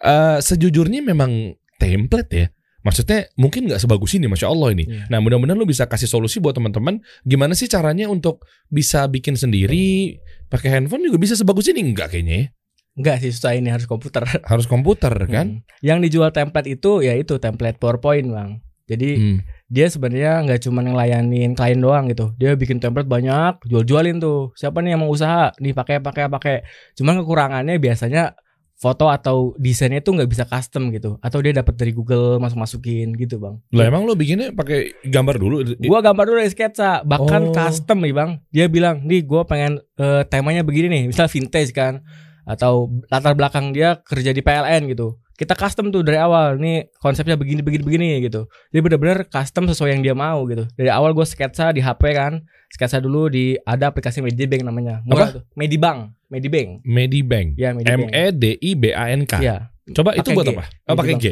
Eh, 0.03 0.37
sejujurnya 0.43 1.01
memang 1.01 1.55
template 1.79 2.31
ya. 2.35 2.47
Maksudnya 2.81 3.29
mungkin 3.37 3.69
nggak 3.69 3.77
sebagus 3.77 4.17
ini, 4.17 4.25
masya 4.25 4.49
Allah 4.49 4.73
ini. 4.73 4.85
Iya. 4.89 5.05
Nah 5.09 5.21
mudah-mudahan 5.21 5.57
lu 5.57 5.69
bisa 5.69 5.85
kasih 5.85 6.09
solusi 6.09 6.41
buat 6.41 6.57
teman-teman. 6.57 7.01
Gimana 7.25 7.53
sih 7.53 7.69
caranya 7.69 8.09
untuk 8.09 8.45
bisa 8.73 9.05
bikin 9.05 9.37
sendiri 9.37 10.17
pakai 10.49 10.73
handphone 10.81 11.05
juga 11.05 11.21
bisa 11.21 11.37
sebagus 11.37 11.69
ini? 11.69 11.81
Enggak 11.85 12.13
kayaknya 12.13 12.35
ya. 12.35 12.47
Enggak 12.91 13.15
sih 13.23 13.31
susah 13.31 13.55
ini 13.55 13.69
harus 13.71 13.87
komputer. 13.87 14.25
Harus 14.51 14.67
komputer 14.67 15.13
kan. 15.29 15.63
Hmm. 15.63 15.79
Yang 15.79 15.97
dijual 16.09 16.29
template 16.35 16.67
itu 16.67 17.05
ya 17.05 17.15
itu 17.15 17.37
template 17.39 17.79
PowerPoint 17.79 18.27
bang. 18.27 18.49
Jadi 18.89 19.09
Hmm. 19.15 19.39
Dia 19.71 19.87
sebenarnya 19.87 20.43
nggak 20.43 20.67
cuma 20.67 20.83
ngelayanin 20.83 21.55
klien 21.55 21.79
doang 21.79 22.11
gitu. 22.11 22.35
Dia 22.35 22.59
bikin 22.59 22.83
template 22.83 23.07
banyak, 23.07 23.63
jual-jualin 23.63 24.19
tuh. 24.19 24.51
Siapa 24.59 24.83
nih 24.83 24.99
yang 24.99 25.07
mau 25.07 25.09
usaha? 25.09 25.55
Nih 25.63 25.71
pakai 25.71 26.03
pakai 26.03 26.27
pakai. 26.27 26.55
Cuman 26.99 27.23
kekurangannya 27.23 27.79
biasanya 27.79 28.35
foto 28.75 29.07
atau 29.07 29.53
desainnya 29.55 30.03
tuh 30.03 30.19
nggak 30.19 30.27
bisa 30.27 30.43
custom 30.43 30.91
gitu. 30.91 31.15
Atau 31.23 31.39
dia 31.39 31.55
dapat 31.55 31.79
dari 31.79 31.95
Google 31.95 32.41
masuk-masukin 32.43 33.15
gitu 33.15 33.39
bang. 33.39 33.55
Lah 33.71 33.87
emang 33.87 34.03
lu 34.03 34.17
bikinnya 34.17 34.51
pakai 34.51 35.07
gambar 35.07 35.35
dulu? 35.39 35.55
Gua 35.79 36.03
gambar 36.03 36.25
dulu 36.27 36.37
dari 36.43 36.51
sketsa, 36.51 36.99
Oh. 36.99 37.07
bahkan 37.07 37.53
custom 37.55 38.03
nih 38.03 38.11
bang. 38.11 38.29
Dia 38.51 38.65
bilang, 38.67 39.05
nih 39.07 39.23
gua 39.23 39.47
pengen 39.47 39.79
eh, 39.95 40.25
temanya 40.27 40.65
begini 40.67 40.91
nih, 40.91 41.03
misal 41.13 41.29
vintage 41.29 41.71
kan, 41.71 42.01
atau 42.43 42.89
latar 43.07 43.37
belakang 43.37 43.69
dia 43.71 44.01
kerja 44.01 44.33
di 44.33 44.41
PLN 44.41 44.89
gitu. 44.89 45.20
Kita 45.35 45.53
custom 45.57 45.89
tuh 45.89 46.01
dari 46.01 46.17
awal. 46.17 46.57
Nih 46.57 46.89
konsepnya 46.97 47.35
begini 47.35 47.61
begini 47.61 47.83
begini 47.83 48.07
gitu. 48.23 48.45
Jadi 48.69 48.81
benar-benar 48.81 49.25
custom 49.27 49.65
sesuai 49.65 49.97
yang 49.97 50.01
dia 50.01 50.15
mau 50.15 50.43
gitu. 50.47 50.67
Dari 50.77 50.89
awal 50.91 51.11
gue 51.11 51.25
sketsa 51.25 51.71
di 51.71 51.81
HP 51.81 52.01
kan. 52.13 52.43
Sketsa 52.71 53.03
dulu 53.03 53.27
di 53.27 53.59
ada 53.67 53.91
aplikasi 53.91 54.23
Medibank 54.23 54.63
namanya. 54.63 55.03
Murah 55.03 55.29
tuh. 55.35 55.43
Medibank, 55.59 56.15
Medibank. 56.31 56.79
Medibank. 56.87 57.47
Ya, 57.59 57.75
M 57.75 57.83
Medibank. 57.83 58.11
E 58.15 58.25
D 58.31 58.43
I 58.55 58.71
B 58.79 58.83
A 58.95 59.11
N 59.11 59.27
K. 59.27 59.33
Iya, 59.43 59.71
Coba 59.91 60.15
itu 60.15 60.31
Pakai 60.31 60.35
buat 60.37 60.45
G. 60.47 60.51
apa? 60.55 60.63
Oh, 60.87 60.95
pakai 60.95 61.15
G. 61.19 61.25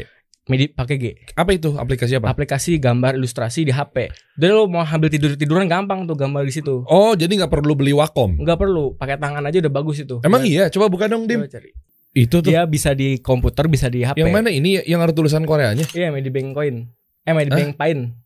Medi 0.50 0.66
pakai 0.66 0.96
G. 0.98 1.06
Apa 1.38 1.54
itu 1.54 1.78
aplikasi 1.78 2.18
apa? 2.18 2.34
Aplikasi 2.34 2.82
gambar 2.82 3.14
ilustrasi 3.22 3.70
di 3.70 3.72
HP. 3.72 4.10
Jadi 4.34 4.50
lo 4.50 4.66
mau 4.66 4.82
ambil 4.82 5.14
tidur-tiduran 5.14 5.70
gampang 5.70 6.10
tuh 6.10 6.18
gambar 6.18 6.42
di 6.42 6.50
situ. 6.50 6.82
Oh, 6.90 7.14
jadi 7.14 7.30
nggak 7.30 7.54
perlu 7.54 7.78
beli 7.78 7.94
Wacom. 7.94 8.34
Nggak 8.34 8.58
perlu, 8.58 8.98
pakai 8.98 9.22
tangan 9.22 9.46
aja 9.46 9.62
udah 9.62 9.70
bagus 9.70 10.02
itu. 10.02 10.18
Emang 10.26 10.42
Dia- 10.42 10.66
iya? 10.66 10.74
Coba 10.74 10.90
buka 10.90 11.06
dong, 11.06 11.30
Dim. 11.30 11.46
coba 11.46 11.54
cari. 11.54 11.70
Itu 12.12 12.42
tuh. 12.42 12.50
Dia 12.50 12.66
bisa 12.66 12.92
di 12.94 13.22
komputer, 13.22 13.70
bisa 13.70 13.86
di 13.88 14.02
HP. 14.02 14.18
Yang 14.18 14.34
mana 14.34 14.50
ini 14.50 14.82
yang 14.84 15.00
ada 15.00 15.14
tulisan 15.14 15.46
Koreanya? 15.46 15.86
Iya, 15.94 16.10
Medibank 16.10 16.54
Coin. 16.54 16.90
Eh, 17.24 17.34
Medibank 17.34 17.78
Pain. 17.78 18.18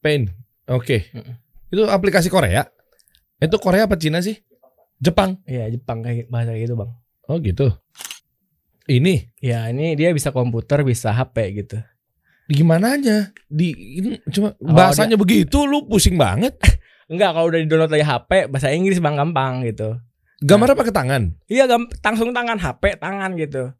Paint. 0.00 0.32
Oke. 0.66 1.12
Mm-mm. 1.12 1.34
Itu 1.68 1.84
aplikasi 1.86 2.32
Korea. 2.32 2.64
Itu 3.36 3.60
Korea 3.60 3.84
apa 3.84 4.00
Cina 4.00 4.24
sih? 4.24 4.40
Jepang. 4.96 5.36
Iya, 5.44 5.68
Jepang 5.68 6.00
kayak 6.00 6.32
bahasa 6.32 6.56
gitu, 6.56 6.72
Bang. 6.72 6.96
Oh, 7.28 7.36
gitu. 7.36 7.68
Ini 8.86 9.34
Ya, 9.42 9.66
ini 9.68 9.98
dia 9.98 10.14
bisa 10.14 10.30
komputer, 10.30 10.86
bisa 10.86 11.10
HP 11.10 11.36
gitu. 11.58 11.78
gimana 12.46 12.94
aja? 12.94 13.34
Di 13.50 13.74
ini 13.74 14.22
cuma 14.30 14.54
Oh, 14.62 14.70
bahasanya 14.70 15.18
begitu 15.18 15.66
lu 15.66 15.82
pusing 15.90 16.14
banget. 16.14 16.54
Enggak, 17.10 17.34
kalau 17.34 17.50
udah 17.50 17.58
di-download 17.58 17.90
dari 17.90 18.06
HP, 18.06 18.46
bahasa 18.46 18.70
Inggris 18.70 19.02
Bang 19.02 19.18
gampang 19.18 19.66
gitu. 19.66 19.98
Gambarnya 20.36 20.76
pakai 20.76 20.92
tangan. 20.92 21.22
Iya, 21.46 21.64
gam- 21.64 21.88
langsung 21.88 22.30
tangan 22.30 22.58
HP, 22.58 23.00
tangan 23.00 23.32
gitu. 23.36 23.72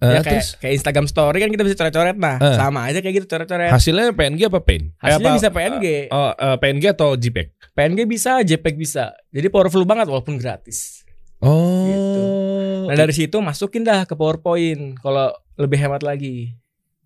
Eh, 0.00 0.08
ya 0.08 0.24
kayak 0.24 0.24
terus 0.24 0.48
kayak 0.56 0.74
Instagram 0.80 1.06
story 1.06 1.38
kan 1.38 1.52
kita 1.52 1.60
bisa 1.60 1.76
coret-coret 1.76 2.16
nah. 2.16 2.40
Eh. 2.40 2.56
Sama 2.56 2.88
aja 2.88 2.98
kayak 2.98 3.20
gitu 3.20 3.26
coret-coret. 3.28 3.68
hasilnya 3.68 4.16
PNG 4.16 4.48
apa 4.48 4.64
Paint? 4.64 4.84
Eh, 4.88 4.96
Hasilnya 4.96 5.28
apa- 5.28 5.36
bisa 5.36 5.48
PNG. 5.52 5.86
Oh, 6.08 6.32
eh, 6.32 6.56
PNG 6.56 6.84
atau 6.88 7.08
JPEG? 7.14 7.48
PNG 7.70 8.00
bisa, 8.08 8.40
JPEG 8.40 8.74
bisa. 8.74 9.12
Jadi 9.28 9.46
powerful 9.46 9.84
banget 9.84 10.08
walaupun 10.08 10.40
gratis. 10.40 11.04
Oh. 11.38 11.84
Gitu. 11.84 12.22
Nah 12.88 12.96
dari 12.96 13.12
situ 13.12 13.36
masukin 13.38 13.84
dah 13.84 14.02
ke 14.02 14.16
PowerPoint 14.16 14.96
kalau 14.98 15.30
lebih 15.54 15.76
hemat 15.78 16.00
lagi. 16.00 16.56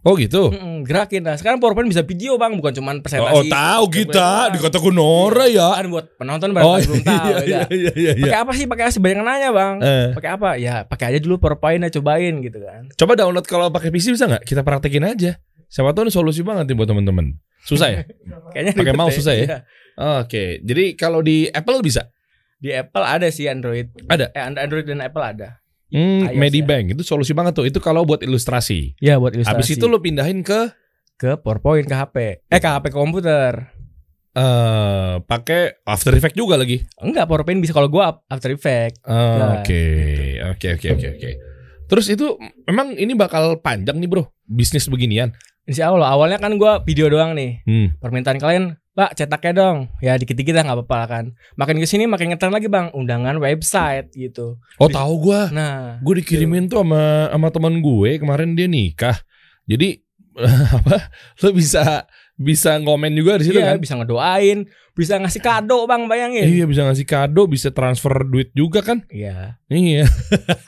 Oh 0.05 0.21
gitu. 0.21 0.53
Mm-mm, 0.53 0.85
gerakin 0.85 1.25
dah. 1.25 1.33
Sekarang 1.41 1.57
PowerPoint 1.57 1.89
bisa 1.89 2.05
video 2.05 2.37
bang, 2.37 2.53
bukan 2.61 2.77
cuman 2.77 3.01
presentasi. 3.01 3.33
Oh, 3.33 3.41
oh, 3.41 3.45
tahu 3.49 3.85
kita 3.89 4.53
di 4.53 4.61
kota 4.61 4.77
Kunora 4.77 5.49
ya. 5.49 5.81
Kan 5.81 5.89
buat 5.89 6.13
penonton 6.21 6.53
Oh 6.53 6.77
barangkali 6.77 6.85
belum 6.85 7.03
tahu. 7.09 7.25
iya 7.25 7.41
ya. 7.41 7.41
iya 7.49 7.61
iya 7.73 7.93
iya. 7.97 8.13
iya. 8.13 8.25
Pakai 8.29 8.39
apa 8.45 8.53
sih? 8.53 8.65
Pakai 8.69 8.83
apa 8.85 8.93
sih? 8.93 9.01
Banyak 9.01 9.17
yang 9.17 9.25
nanya 9.25 9.51
bang. 9.57 9.75
Eh, 9.81 10.07
Pakai 10.13 10.31
apa? 10.37 10.51
Ya 10.61 10.85
pakai 10.85 11.17
aja 11.17 11.19
dulu 11.25 11.41
PowerPoint 11.41 11.89
cobain 11.89 12.35
gitu 12.45 12.59
kan. 12.61 12.85
coba 12.93 13.13
download 13.17 13.47
kalau 13.49 13.73
pakai 13.73 13.89
PC 13.89 14.13
bisa 14.13 14.29
nggak? 14.29 14.45
Kita 14.45 14.61
praktekin 14.61 15.09
aja. 15.09 15.41
Siapa 15.73 15.97
tahu 15.97 16.07
ini 16.07 16.13
solusi 16.13 16.45
banget 16.45 16.69
nih 16.69 16.77
buat 16.77 16.89
teman-teman. 16.93 17.41
Susah 17.65 17.89
ya? 17.89 18.01
Kayaknya 18.53 18.73
Pakai 18.77 18.93
mouse 18.93 19.17
susah 19.17 19.33
ya? 19.33 19.45
Iya. 19.49 19.59
Oke. 20.21 20.61
Jadi 20.61 21.01
kalau 21.01 21.25
di 21.25 21.49
Apple 21.49 21.81
bisa. 21.81 22.13
Di 22.61 22.77
Apple 22.77 23.09
ada 23.09 23.33
sih 23.33 23.49
Android. 23.49 23.89
Ada? 24.05 24.37
Eh 24.37 24.43
Android 24.45 24.85
dan 24.85 25.01
Apple 25.01 25.25
ada. 25.25 25.64
Hmm, 25.95 26.35
Medibank 26.35 26.91
itu 26.91 27.07
solusi 27.07 27.31
banget 27.31 27.55
tuh. 27.55 27.71
Itu 27.71 27.79
kalau 27.79 28.03
buat 28.03 28.19
ilustrasi. 28.19 28.99
Ya 28.99 29.15
buat 29.15 29.31
ilustrasi. 29.31 29.55
Habis 29.55 29.69
itu 29.79 29.87
lo 29.87 30.03
pindahin 30.03 30.43
ke 30.43 30.75
ke 31.15 31.39
PowerPoint 31.39 31.87
ke 31.87 31.95
HP. 31.95 32.17
Eh 32.51 32.59
ke 32.59 32.67
HP 32.67 32.91
komputer. 32.91 33.71
eh 34.35 35.15
pakai 35.23 35.79
After 35.87 36.11
Effects 36.11 36.35
juga 36.35 36.59
lagi. 36.59 36.83
Enggak, 36.99 37.31
PowerPoint 37.31 37.63
bisa 37.63 37.71
kalau 37.71 37.87
gua 37.87 38.19
After 38.27 38.51
Effect. 38.51 39.07
Nah, 39.07 39.63
Oke, 39.63 39.85
oke, 40.43 40.67
oke, 40.75 40.87
oke, 40.91 41.07
oke. 41.15 41.31
Terus 41.87 42.07
itu 42.11 42.27
memang 42.67 42.99
ini 42.99 43.15
bakal 43.15 43.63
panjang 43.63 44.03
nih 44.03 44.11
bro, 44.11 44.27
bisnis 44.43 44.91
beginian. 44.91 45.31
Insya 45.65 45.95
Allah 45.95 46.11
awalnya 46.11 46.43
kan 46.43 46.59
gua 46.59 46.83
video 46.83 47.07
doang 47.07 47.39
nih. 47.39 47.63
Hmm. 47.63 47.95
Permintaan 47.97 48.43
kalian, 48.43 48.75
Pak 48.95 49.19
cetaknya 49.19 49.53
dong. 49.59 49.79
Ya 49.99 50.15
dikit-dikit 50.15 50.55
lah 50.55 50.71
nggak 50.71 50.79
apa-apa 50.87 51.01
kan. 51.11 51.25
Makin 51.59 51.83
ke 51.83 51.87
sini 51.91 52.07
makin 52.07 52.31
ngetren 52.31 52.55
lagi 52.55 52.71
bang, 52.71 52.95
undangan 52.95 53.43
website 53.43 54.15
gitu. 54.15 54.63
Oh 54.79 54.87
Bis- 54.87 54.95
tahu 54.95 55.13
gua, 55.19 55.51
Nah, 55.51 55.99
gue 55.99 56.15
dikirimin 56.23 56.71
tuh 56.71 56.87
sama 56.87 57.27
sama 57.35 57.49
teman 57.51 57.83
gue 57.83 58.23
kemarin 58.23 58.55
dia 58.55 58.71
nikah. 58.71 59.19
Jadi 59.67 59.99
apa? 60.79 61.11
Lo 61.43 61.51
bisa 61.51 62.07
bisa 62.35 62.79
ngomen 62.79 63.15
juga 63.15 63.39
di 63.39 63.51
situ 63.51 63.59
iya 63.59 63.75
kan? 63.75 63.83
bisa 63.83 63.95
ngedoain, 63.99 64.67
bisa 64.95 65.19
ngasih 65.19 65.43
kado 65.43 65.91
bang, 65.91 66.07
bayangin. 66.07 66.47
Iya 66.47 66.65
bisa 66.71 66.87
ngasih 66.87 67.07
kado, 67.07 67.51
bisa 67.51 67.75
transfer 67.75 68.15
duit 68.31 68.55
juga 68.55 68.79
kan? 68.79 69.03
Iya. 69.11 69.59
Iya. 69.71 70.07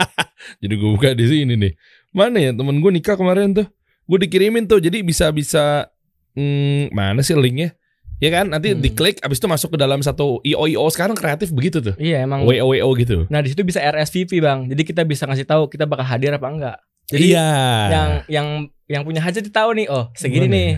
Jadi 0.62 0.74
gue 0.74 0.90
buka 0.90 1.14
di 1.14 1.30
sini 1.30 1.54
nih. 1.54 1.78
Mana 2.10 2.42
ya 2.42 2.50
temen 2.50 2.82
gue 2.82 2.90
nikah 2.90 3.14
kemarin 3.14 3.54
tuh. 3.54 3.66
Gue 4.10 4.18
dikirimin 4.18 4.66
tuh. 4.66 4.82
Jadi 4.82 5.06
bisa 5.06 5.30
bisa 5.30 5.90
hmm, 6.34 6.90
mana 6.90 7.22
sih 7.22 7.38
linknya? 7.38 7.74
Ya 8.16 8.32
kan 8.32 8.48
nanti 8.48 8.72
Hmm. 8.72 8.80
diklik 8.80 9.20
abis 9.20 9.36
itu 9.36 9.48
masuk 9.48 9.76
ke 9.76 9.78
dalam 9.78 10.00
satu 10.00 10.40
IO 10.40 10.64
IO 10.64 10.88
sekarang 10.88 11.12
kreatif 11.12 11.52
begitu 11.52 11.84
tuh. 11.84 11.92
Iya 12.00 12.24
emang. 12.24 12.48
WO 12.48 12.72
WO 12.72 12.88
gitu. 12.96 13.28
Nah 13.28 13.44
di 13.44 13.52
situ 13.52 13.60
bisa 13.60 13.84
RSVP 13.84 14.40
bang. 14.40 14.64
Jadi 14.72 14.82
kita 14.88 15.04
bisa 15.04 15.28
ngasih 15.28 15.44
tahu 15.44 15.68
kita 15.68 15.84
bakal 15.84 16.08
hadir 16.08 16.32
apa 16.32 16.48
enggak. 16.48 16.76
Jadi 17.06 17.36
iya. 17.36 17.48
yang 17.92 18.10
yang 18.26 18.46
yang 18.88 19.02
punya 19.04 19.20
hajat 19.22 19.46
tahu 19.52 19.78
nih, 19.78 19.86
oh 19.86 20.10
segini 20.16 20.48
Gimana 20.48 20.56
nih, 20.56 20.70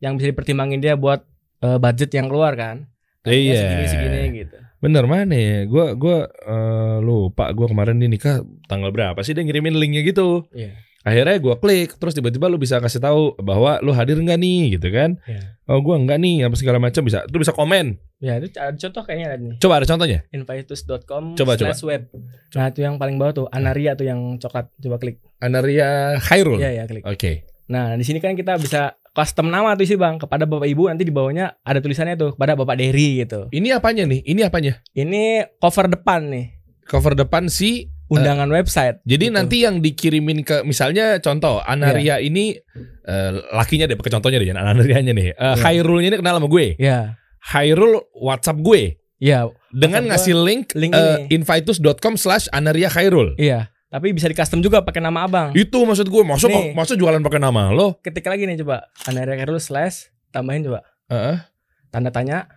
yang 0.00 0.12
bisa 0.18 0.26
dipertimbangin 0.32 0.80
dia 0.80 0.94
buat 0.96 1.22
eh, 1.60 1.78
budget 1.78 2.10
yang 2.14 2.26
keluar 2.26 2.56
kan. 2.56 2.88
Ya, 3.22 3.36
Iya. 3.36 3.54
Segini 3.60 3.84
segini 3.86 4.20
gitu. 4.42 4.56
Bener 4.78 5.04
mana 5.10 5.34
ya? 5.34 5.66
Gua 5.68 5.92
gua 5.92 6.26
eh, 6.26 6.96
lupa 7.04 7.50
gua 7.52 7.66
kemarin 7.68 8.00
nih 8.00 8.10
nikah 8.10 8.40
tanggal 8.66 8.90
berapa 8.90 9.18
sih 9.20 9.36
dia 9.36 9.44
ngirimin 9.44 9.76
linknya 9.76 10.02
gitu. 10.02 10.48
Iya. 10.56 10.72
Akhirnya 11.08 11.40
gua 11.40 11.56
klik 11.56 11.96
terus 11.96 12.12
tiba-tiba 12.12 12.52
lu 12.52 12.60
bisa 12.60 12.76
kasih 12.84 13.00
tahu 13.00 13.32
bahwa 13.40 13.80
lu 13.80 13.96
hadir 13.96 14.20
nggak 14.20 14.36
nih 14.36 14.76
gitu 14.76 14.92
kan? 14.92 15.16
Iya. 15.24 15.56
Oh 15.64 15.80
gua 15.80 15.96
nggak 15.96 16.20
nih 16.20 16.44
apa 16.44 16.52
segala 16.60 16.76
macam 16.76 17.00
bisa. 17.00 17.24
Lu 17.32 17.40
bisa 17.40 17.56
komen. 17.56 17.96
Ya 18.20 18.36
itu 18.36 18.52
ada 18.60 18.76
contoh 18.76 19.02
kayaknya 19.08 19.26
ada 19.32 19.36
nih. 19.40 19.56
Coba 19.56 19.80
ada 19.80 19.86
contohnya. 19.88 20.20
Invitus.com 20.28 21.32
Coba, 21.32 21.56
slash 21.56 21.80
web. 21.88 22.12
Nah 22.52 22.68
itu 22.68 22.84
yang 22.84 23.00
paling 23.00 23.16
bawah 23.16 23.32
tuh 23.32 23.46
Anaria 23.48 23.96
tuh 23.96 24.04
yang 24.04 24.36
coklat. 24.36 24.68
Coba 24.76 25.00
klik. 25.00 25.24
Anaria 25.40 26.20
Khairul. 26.20 26.60
Iya 26.60 26.82
ya 26.82 26.84
klik. 26.84 27.08
Oke. 27.08 27.48
Nah 27.72 27.96
di 27.96 28.04
sini 28.04 28.20
kan 28.20 28.36
kita 28.36 28.60
bisa 28.60 28.92
custom 29.16 29.48
nama 29.48 29.72
tuh 29.74 29.88
sih 29.88 29.96
bang 29.96 30.20
kepada 30.20 30.46
bapak 30.46 30.68
ibu 30.68 30.86
nanti 30.86 31.02
di 31.02 31.10
bawahnya 31.10 31.58
ada 31.64 31.82
tulisannya 31.82 32.14
tuh 32.14 32.36
kepada 32.36 32.52
bapak 32.52 32.76
Derry 32.76 33.24
gitu. 33.24 33.48
Ini 33.48 33.80
apanya 33.80 34.04
nih? 34.04 34.20
Ini 34.28 34.40
apanya? 34.46 34.78
Ini 34.92 35.56
cover 35.56 35.88
depan 35.88 36.28
nih 36.28 36.58
Cover 36.88 37.12
depan 37.12 37.52
si. 37.52 37.92
Undangan 38.08 38.48
website. 38.48 39.00
Jadi 39.04 39.28
Gitu. 39.28 39.34
nanti 39.34 39.56
yang 39.62 39.78
dikirimin 39.78 40.40
ke 40.40 40.60
misalnya 40.62 41.16
contoh 41.18 41.60
Anaria 41.60 42.18
ini 42.18 42.56
eh, 43.04 43.30
lakinya 43.50 43.84
deh 43.84 43.94
pakai 43.94 44.12
contohnya 44.12 44.36
deh 44.36 44.48
Anarianya 44.50 45.12
nih. 45.12 45.28
Eh, 45.28 45.36
Iya. 45.36 45.54
Khairulnya 45.56 46.08
ini 46.08 46.16
kenal 46.16 46.36
sama 46.36 46.46
gue. 46.46 46.76
Ya, 46.76 47.16
Khairul 47.40 47.96
WhatsApp 48.14 48.58
gue 48.58 48.96
ya, 49.16 49.48
dengan 49.70 50.04
WhatsApp 50.04 50.24
ngasih 50.24 50.34
link, 50.38 50.64
link 50.74 50.92
eh, 50.92 51.00
ini. 51.24 51.36
invitus.com 51.36 52.14
slash 52.14 52.48
Anaria 52.50 52.88
Khairul. 52.88 53.36
iya. 53.36 53.68
Tapi 53.88 54.12
bisa 54.12 54.28
di 54.28 54.36
custom 54.36 54.60
juga 54.60 54.84
pakai 54.84 55.00
nama 55.00 55.24
abang. 55.24 55.48
Itu 55.52 55.80
maksud 55.80 56.06
gue, 56.06 56.20
masa 56.20 56.44
Nih. 56.44 56.76
masa 56.76 56.92
jualan 56.92 57.24
pakai 57.24 57.40
nama 57.40 57.72
lo? 57.72 57.96
Ketik 57.98 58.20
lagi 58.22 58.44
nih 58.44 58.60
coba 58.60 58.84
Anaria 59.02 59.32
Carol 59.38 59.56
slash 59.56 60.12
tambahin 60.28 60.60
coba 60.60 60.84
Heeh. 61.08 61.40
tanda 61.88 62.12
tanya, 62.12 62.52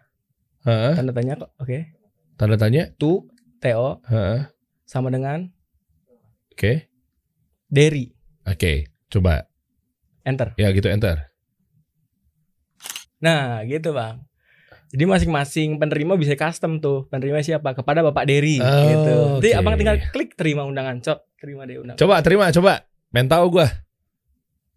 Heeh. 0.61 0.91
tanda 0.91 1.15
tanya 1.15 1.39
kok. 1.39 1.55
Oke. 1.55 1.87
Tanda 2.35 2.59
tanya. 2.59 2.91
Tu 2.93 3.23
TO 3.63 4.03
Heeh. 4.03 4.50
Sama 4.91 5.07
dengan 5.07 5.47
Oke. 6.51 6.91
Derry. 7.71 8.11
Oke. 8.43 8.91
Coba. 9.07 9.47
Enter. 10.27 10.51
Ya 10.59 10.67
gitu 10.75 10.91
enter. 10.91 11.31
Nah, 13.23 13.63
gitu, 13.63 13.95
Bang. 13.95 14.27
Jadi 14.91 15.07
masing-masing 15.07 15.79
penerima 15.79 16.19
bisa 16.19 16.35
custom 16.35 16.83
tuh. 16.83 17.07
Penerima 17.07 17.39
siapa? 17.39 17.71
Kepada 17.71 18.03
Bapak 18.03 18.27
Derry 18.27 18.59
Oh, 18.59 18.67
gitu. 18.91 19.15
Jadi 19.39 19.49
oke. 19.55 19.59
Abang 19.63 19.75
tinggal 19.79 19.97
klik 20.11 20.35
terima 20.35 20.67
undangan, 20.67 20.99
cok. 20.99 21.39
Terima 21.39 21.63
deh 21.63 21.79
undangan. 21.79 21.95
Coba 21.95 22.19
terima, 22.19 22.51
coba. 22.51 22.83
Pengen 23.15 23.31
tahu 23.31 23.45
gua. 23.55 23.67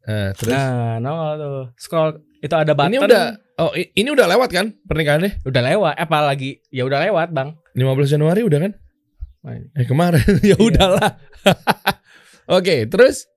Nah, 0.06 0.30
terus 0.38 0.54
Nah, 0.54 1.02
nongol 1.02 1.32
tuh. 1.42 1.64
Scroll 1.74 2.22
itu 2.38 2.54
ada 2.54 2.72
button. 2.78 2.94
ini 2.94 2.98
udah 3.02 3.24
oh 3.58 3.72
ini 3.74 4.08
udah 4.14 4.26
lewat 4.30 4.50
kan 4.54 4.66
pernikahannya? 4.86 5.42
udah 5.42 5.62
lewat. 5.74 5.94
Eh, 5.98 6.06
apalagi 6.06 6.50
ya 6.70 6.86
udah 6.86 7.02
lewat, 7.10 7.34
Bang. 7.34 7.58
15 7.74 8.14
Januari 8.14 8.46
udah 8.46 8.70
kan? 8.70 8.72
Eh 9.46 9.84
kemarin 9.84 10.24
ya 10.40 10.52
Iya. 10.52 10.56
udahlah. 10.56 11.10
Oke, 12.50 12.84
terus 12.86 13.28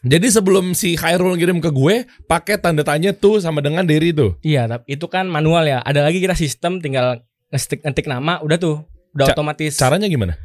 jadi 0.00 0.28
sebelum 0.28 0.72
si 0.72 0.94
Khairul 0.94 1.34
ngirim 1.34 1.58
ke 1.58 1.68
gue, 1.68 1.94
pakai 2.24 2.56
tanda 2.56 2.80
tanya 2.80 3.10
tuh 3.10 3.38
sama 3.38 3.58
dengan 3.58 3.82
Derry 3.82 4.12
tuh. 4.12 4.38
Iya, 4.40 4.64
tapi 4.66 4.94
itu 4.94 5.04
kan 5.04 5.26
manual 5.26 5.64
ya. 5.64 5.80
Ada 5.80 6.00
lagi 6.02 6.18
kita 6.18 6.32
sistem 6.32 6.78
tinggal 6.78 7.20
ngetik 7.48 7.82
ngetik 7.82 8.06
nama 8.06 8.38
udah 8.38 8.56
tuh. 8.56 8.76
Udah 9.12 9.26
Ca- 9.26 9.34
otomatis. 9.34 9.74
Caranya 9.74 10.06
gimana? 10.06 10.36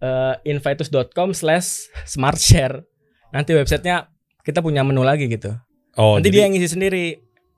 eh, 0.00 0.34
invitus.com 0.46 1.30
slash 1.30 1.86
smart 2.04 2.36
share. 2.36 2.82
Nanti 3.30 3.52
websitenya 3.52 4.08
kita 4.42 4.58
punya 4.58 4.80
menu 4.80 5.04
lagi 5.04 5.28
gitu. 5.28 5.52
Oh, 5.94 6.16
nanti 6.16 6.28
jadi- 6.28 6.34
dia 6.34 6.42
yang 6.44 6.52
ngisi 6.52 6.68
sendiri. 6.70 7.04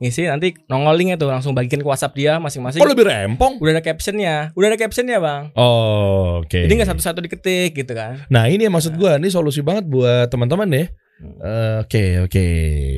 Ngisi 0.03 0.27
nanti 0.27 0.51
nongol 0.67 0.99
linknya 0.99 1.15
tuh 1.15 1.31
langsung 1.31 1.55
bagiin 1.55 1.79
ke 1.79 1.87
WhatsApp 1.87 2.19
dia 2.19 2.43
masing-masing. 2.43 2.83
Oh, 2.83 2.91
lebih 2.91 3.07
rempong. 3.07 3.63
Udah 3.63 3.79
ada 3.79 3.83
captionnya, 3.87 4.51
udah 4.59 4.67
ada 4.75 4.79
captionnya 4.83 5.23
bang. 5.23 5.55
Oh, 5.55 6.43
oke. 6.43 6.59
Jadi 6.59 6.73
nggak 6.75 6.91
satu-satu 6.91 7.23
diketik 7.23 7.79
gitu 7.79 7.95
kan? 7.95 8.27
Nah, 8.27 8.51
ini 8.51 8.67
yang 8.67 8.75
maksud 8.75 8.99
gue, 8.99 9.13
ini 9.23 9.31
solusi 9.31 9.63
banget 9.63 9.87
buat 9.87 10.27
teman-teman 10.27 10.67
deh. 10.67 10.87
Eh, 11.23 11.77
Oke 11.87 12.19
oke 12.19 12.45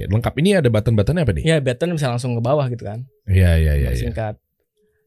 lengkap 0.09 0.35
ini 0.41 0.57
ada 0.57 0.73
button-buttonnya 0.73 1.29
apa 1.29 1.33
nih? 1.37 1.45
Ya 1.45 1.57
button 1.61 1.93
bisa 1.93 2.09
langsung 2.09 2.33
ke 2.33 2.41
bawah 2.41 2.65
gitu 2.73 2.89
kan. 2.89 3.05
Iya 3.29 3.61
iya 3.61 3.73
iya. 3.77 3.91
iya. 3.93 4.01
Singkat. 4.01 4.41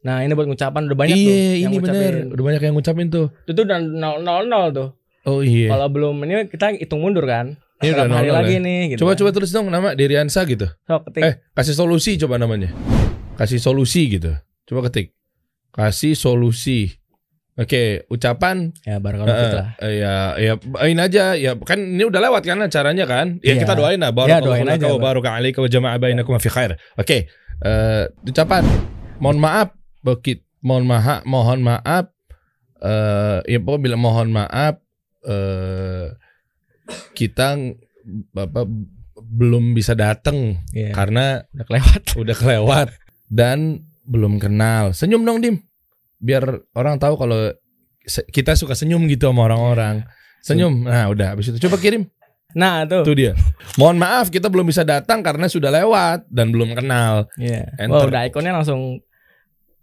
Nah 0.06 0.22
ini 0.22 0.38
buat 0.38 0.46
ngucapan 0.46 0.86
udah 0.86 0.98
banyak 0.98 1.18
tuh. 1.18 1.34
Iya 1.34 1.66
ini 1.66 1.75
bener 1.82 2.13
ngucapin. 2.13 2.34
udah 2.38 2.44
banyak 2.46 2.62
yang 2.62 2.74
ngucapin 2.77 3.08
tuh. 3.10 3.27
Itu 3.50 3.51
tuh 3.58 3.63
udah 3.66 3.80
nol 3.82 4.22
nol 4.22 4.44
nol 4.46 4.66
tuh. 4.70 4.89
Oh 5.25 5.42
iya. 5.42 5.74
Kalau 5.74 5.89
belum 5.89 6.16
ini 6.30 6.46
kita 6.46 6.77
hitung 6.77 7.01
mundur 7.01 7.25
kan. 7.25 7.58
Ini 7.77 7.93
udah 7.93 8.05
nol-nol 8.05 8.34
lagi 8.34 8.55
ya. 8.55 8.60
nih 8.60 8.79
gitu. 8.89 9.00
Coba 9.01 9.12
kan. 9.13 9.19
coba 9.22 9.29
tulis 9.31 9.51
dong 9.51 9.67
nama 9.67 9.89
Deriansa 9.93 10.41
gitu. 10.43 10.65
So, 10.84 11.01
ketik. 11.05 11.22
Eh 11.22 11.34
kasih 11.53 11.75
solusi 11.75 12.17
coba 12.17 12.36
namanya. 12.36 12.74
Kasih 13.36 13.57
solusi 13.57 14.10
gitu. 14.10 14.34
Coba 14.65 14.89
ketik. 14.89 15.13
Kasih 15.69 16.13
solusi. 16.13 16.89
Oke 17.53 18.05
ucapan 18.07 18.69
Ya 18.86 19.01
fiik 19.01 19.17
lah. 19.51 19.67
eh, 19.81 19.93
ya 19.98 20.13
ya 20.38 20.53
ini 20.86 21.01
aja 21.01 21.34
ya 21.34 21.57
kan 21.57 21.81
ini 21.81 22.05
udah 22.05 22.22
lewat 22.22 22.46
kan 22.46 22.62
acaranya 22.62 23.05
kan 23.05 23.41
ya 23.41 23.57
Iya. 23.57 23.65
kita 23.65 23.74
doain 23.74 23.98
lah 23.98 24.13
Ya, 24.29 24.38
doain 24.38 24.62
barakallahu 24.62 24.69
aja, 24.69 24.77
laka 24.77 24.86
wa 24.86 24.93
Bang. 24.93 25.05
baraka 25.10 25.29
alaika 25.34 25.60
wa 25.65 25.69
jama'a 25.69 25.98
bainakum 25.98 26.38
fi 26.38 26.53
khair 26.53 26.77
oke 26.93 27.17
eh 27.65 28.03
ucapan 28.24 28.62
mohon 29.17 29.41
maaf 29.41 29.74
Bukit 30.05 30.46
mohon 30.62 30.86
maaf 30.86 31.25
mohon 31.25 31.65
maaf 31.65 32.13
eh 32.77 33.38
ya 33.50 33.57
pokoknya 33.57 33.81
bilang 33.81 34.01
mohon 34.05 34.29
maaf 34.29 34.77
eh 35.25 36.13
kita 37.13 37.58
bapak 38.32 38.65
belum 39.17 39.74
bisa 39.74 39.91
datang 39.91 40.62
Iya. 40.72 40.94
karena 40.96 41.44
Udah 41.53 41.65
kelewat. 41.67 42.01
udah 42.24 42.36
kelewat 42.36 42.88
dan 43.27 43.84
belum 44.08 44.39
kenal. 44.39 44.96
Senyum 44.96 45.27
dong 45.27 45.44
Dim. 45.44 45.60
Biar 46.17 46.44
orang 46.74 46.98
tahu 46.98 47.20
kalau 47.20 47.51
kita 48.32 48.56
suka 48.56 48.72
senyum 48.74 49.03
gitu 49.12 49.27
sama 49.27 49.46
orang-orang. 49.51 50.08
Senyum. 50.39 50.88
Nah, 50.88 51.12
udah 51.12 51.36
habis 51.36 51.51
itu 51.51 51.60
coba 51.67 51.75
kirim. 51.75 52.08
Nah 52.56 52.88
tuh. 52.88 53.03
Itu 53.03 53.13
dia. 53.13 53.36
Mohon 53.75 53.98
maaf 54.08 54.32
kita 54.32 54.48
belum 54.48 54.72
bisa 54.72 54.88
datang 54.88 55.20
karena 55.20 55.51
sudah 55.51 55.67
lewat 55.67 56.24
dan 56.32 56.56
belum 56.56 56.72
kenal. 56.72 57.27
Iya. 57.36 57.67
Enter. 57.75 57.91
Wah 57.91 58.08
udah 58.08 58.22
ikonnya 58.32 58.56
langsung 58.56 59.03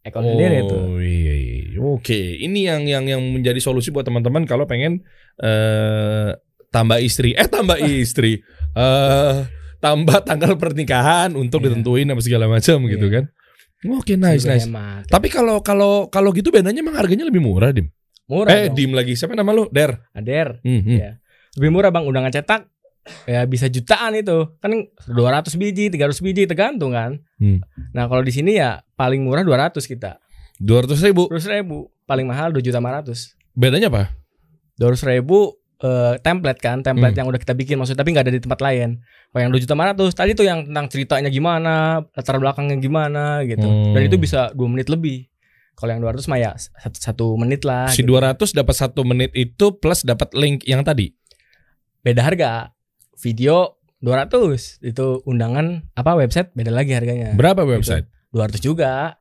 ikon 0.00 0.24
sendiri 0.24 0.64
tuh. 0.64 0.80
Oh 0.96 1.00
iya, 1.04 1.34
iya. 1.36 1.78
Oke, 1.84 2.16
ini 2.40 2.64
yang 2.64 2.88
yang 2.88 3.04
yang 3.04 3.20
menjadi 3.20 3.60
solusi 3.60 3.92
buat 3.92 4.08
teman-teman 4.08 4.48
kalau 4.48 4.64
pengen 4.64 5.04
eh 5.36 6.32
tambah 6.74 6.98
istri. 6.98 7.38
Eh 7.38 7.46
tambah 7.46 7.78
istri. 8.02 8.42
Eh 8.74 9.34
tambah 9.78 10.18
tanggal 10.26 10.58
pernikahan 10.58 11.38
untuk 11.38 11.62
Iya. 11.62 11.70
ditentuin 11.70 12.10
apa 12.10 12.18
segala 12.18 12.50
macam 12.50 12.82
gitu 12.90 13.06
Iya. 13.06 13.14
kan. 13.14 13.24
Oke, 13.84 14.16
nice 14.16 14.42
Juga 14.42 14.56
nice. 14.56 14.66
Tapi 15.06 15.28
kalau 15.28 15.60
kalau 15.60 16.08
kalau 16.08 16.32
gitu 16.32 16.48
bedanya 16.48 16.80
emang 16.80 16.96
harganya 16.96 17.28
lebih 17.28 17.38
murah, 17.38 17.68
Dim. 17.70 17.92
Murah 18.26 18.48
eh, 18.50 18.72
dong. 18.72 18.74
Dim 18.74 18.90
lagi. 18.96 19.12
Siapa 19.12 19.36
nama 19.36 19.52
lu? 19.52 19.68
Der. 19.68 20.00
Ader. 20.10 20.64
Hmm, 20.64 20.80
hmm. 20.80 20.88
Iya. 20.90 21.10
Lebih 21.54 21.70
murah 21.70 21.92
bang 21.92 22.02
undangan 22.02 22.32
cetak 22.32 22.62
ya 23.28 23.44
bisa 23.44 23.68
jutaan 23.68 24.16
itu 24.16 24.56
kan 24.58 24.72
200 25.04 25.60
biji 25.60 25.92
300 25.92 26.24
biji 26.24 26.48
tergantung 26.48 26.96
kan 26.96 27.20
Hmm. 27.36 27.60
nah 27.92 28.08
kalau 28.08 28.24
di 28.24 28.32
sini 28.32 28.56
ya 28.56 28.80
paling 28.96 29.20
murah 29.20 29.44
200 29.44 29.76
kita 29.84 30.16
200 30.56 31.04
ribu. 31.04 31.28
200 31.28 31.60
ribu 31.60 31.92
paling 32.08 32.24
mahal 32.24 32.48
2 32.48 32.64
juta 32.64 32.80
500 32.80 33.36
Bedanya 33.52 33.92
apa? 33.92 34.08
200 34.80 35.04
ribu 35.12 35.52
eh, 35.84 36.14
template 36.18 36.58
kan 36.58 36.80
template 36.80 37.12
Hmm. 37.12 37.20
yang 37.20 37.28
udah 37.28 37.36
kita 37.36 37.52
bikin 37.52 37.76
maksudnya 37.76 38.00
tapi 38.00 38.10
nggak 38.10 38.24
ada 38.24 38.32
di 38.32 38.40
tempat 38.40 38.58
lain 38.58 38.88
kalau 39.28 39.40
yang 39.40 39.50
2 39.50 39.60
juta 39.60 39.74
500 39.74 40.10
tadi 40.14 40.32
tuh 40.32 40.42
yang 40.42 40.64
tentang 40.64 40.86
ceritanya 40.88 41.28
gimana 41.28 41.74
latar 42.08 42.36
belakangnya 42.36 42.76
gimana 42.78 43.24
gitu 43.42 43.62
Hmm. 43.62 43.92
dan 43.92 44.02
itu 44.02 44.16
bisa 44.16 44.48
2 44.50 44.64
menit 44.66 44.88
lebih 44.88 45.28
kalau 45.74 45.90
yang 45.90 46.00
200 46.00 46.24
mah 46.24 46.38
ya 46.38 46.50
satu, 46.54 46.96
satu 46.96 47.26
menit 47.34 47.62
lah 47.62 47.90
Si 47.90 48.00
gitu. 48.00 48.14
200 48.14 48.54
dapat 48.54 48.74
satu 48.74 49.02
menit 49.02 49.34
itu 49.34 49.74
plus 49.74 50.02
dapat 50.02 50.32
link 50.32 50.64
yang 50.64 50.80
tadi. 50.80 51.12
beda 52.00 52.20
harga 52.22 52.70
video 53.16 53.76
200 53.98 54.30
itu 54.82 55.06
undangan 55.24 55.88
apa 55.92 56.12
website 56.14 56.52
beda 56.52 56.68
lagi 56.68 56.92
harganya 56.92 57.32
Berapa 57.32 57.64
website? 57.64 58.04
200 58.30 58.60
juga 58.60 59.16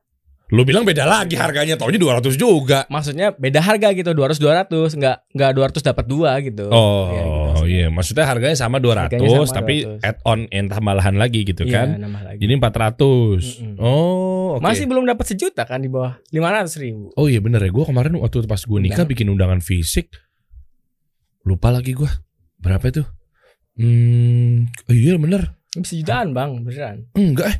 Lu 0.46 0.60
bilang 0.62 0.84
beda 0.84 1.02
lagi 1.02 1.34
harganya, 1.34 1.72
taunya 1.74 1.96
200 1.96 2.36
juga. 2.36 2.84
maksudnya 2.86 3.32
beda 3.32 3.58
harga 3.58 3.88
gitu 3.90 4.12
200 4.12 4.36
200 4.36 4.92
nggak 4.92 5.16
nggak 5.32 5.50
200 5.56 5.80
dapat 5.82 6.04
dua 6.04 6.36
gitu 6.38 6.68
Oh 6.68 7.08
Iya, 7.08 7.16
gitu 7.16 7.24
iya, 7.24 7.40
maksudnya. 7.48 7.86
maksudnya 7.90 8.24
harganya 8.26 8.56
sama 8.56 8.76
200 8.76 9.08
Harganya 9.08 9.28
sama 9.40 9.56
tapi 9.56 9.74
200. 9.82 10.04
add 10.04 10.18
on 10.22 10.40
yang 10.48 10.66
tambahan 10.68 11.14
lagi 11.14 11.40
gitu 11.42 11.62
Iya, 11.62 11.72
kan. 11.74 11.88
lagi. 11.96 12.38
Jadi 12.38 12.52
400. 12.52 13.40
Mm-mm. 13.56 13.76
Oh, 13.78 14.54
oke. 14.54 14.62
masih 14.62 14.84
belum 14.84 15.04
dapat 15.06 15.24
sejuta 15.26 15.64
kan 15.64 15.78
di 15.78 15.88
bawah 15.88 16.20
500 16.28 16.76
ribu 16.78 17.08
Oh 17.14 17.24
iya 17.24 17.40
bener 17.40 17.58
ya, 17.58 17.70
gue 17.70 17.84
kemarin 17.84 18.12
waktu 18.14 18.44
pas 18.44 18.60
gue 18.60 18.78
nikah 18.78 19.00
Undangan. 19.00 19.10
bikin 19.10 19.26
undangan 19.28 19.60
fisik, 19.60 20.12
lupa 21.42 21.68
lagi 21.70 21.92
gue 21.92 22.10
berapa 22.56 22.84
itu? 22.84 23.02
Hmm, 23.74 24.70
oh 24.82 24.94
iya 24.94 25.16
bener, 25.16 25.50
bisa 25.74 25.92
jutaan 25.94 26.30
bang 26.30 26.62
beneran 26.62 27.10
enggak 27.12 27.48
eh, 27.48 27.56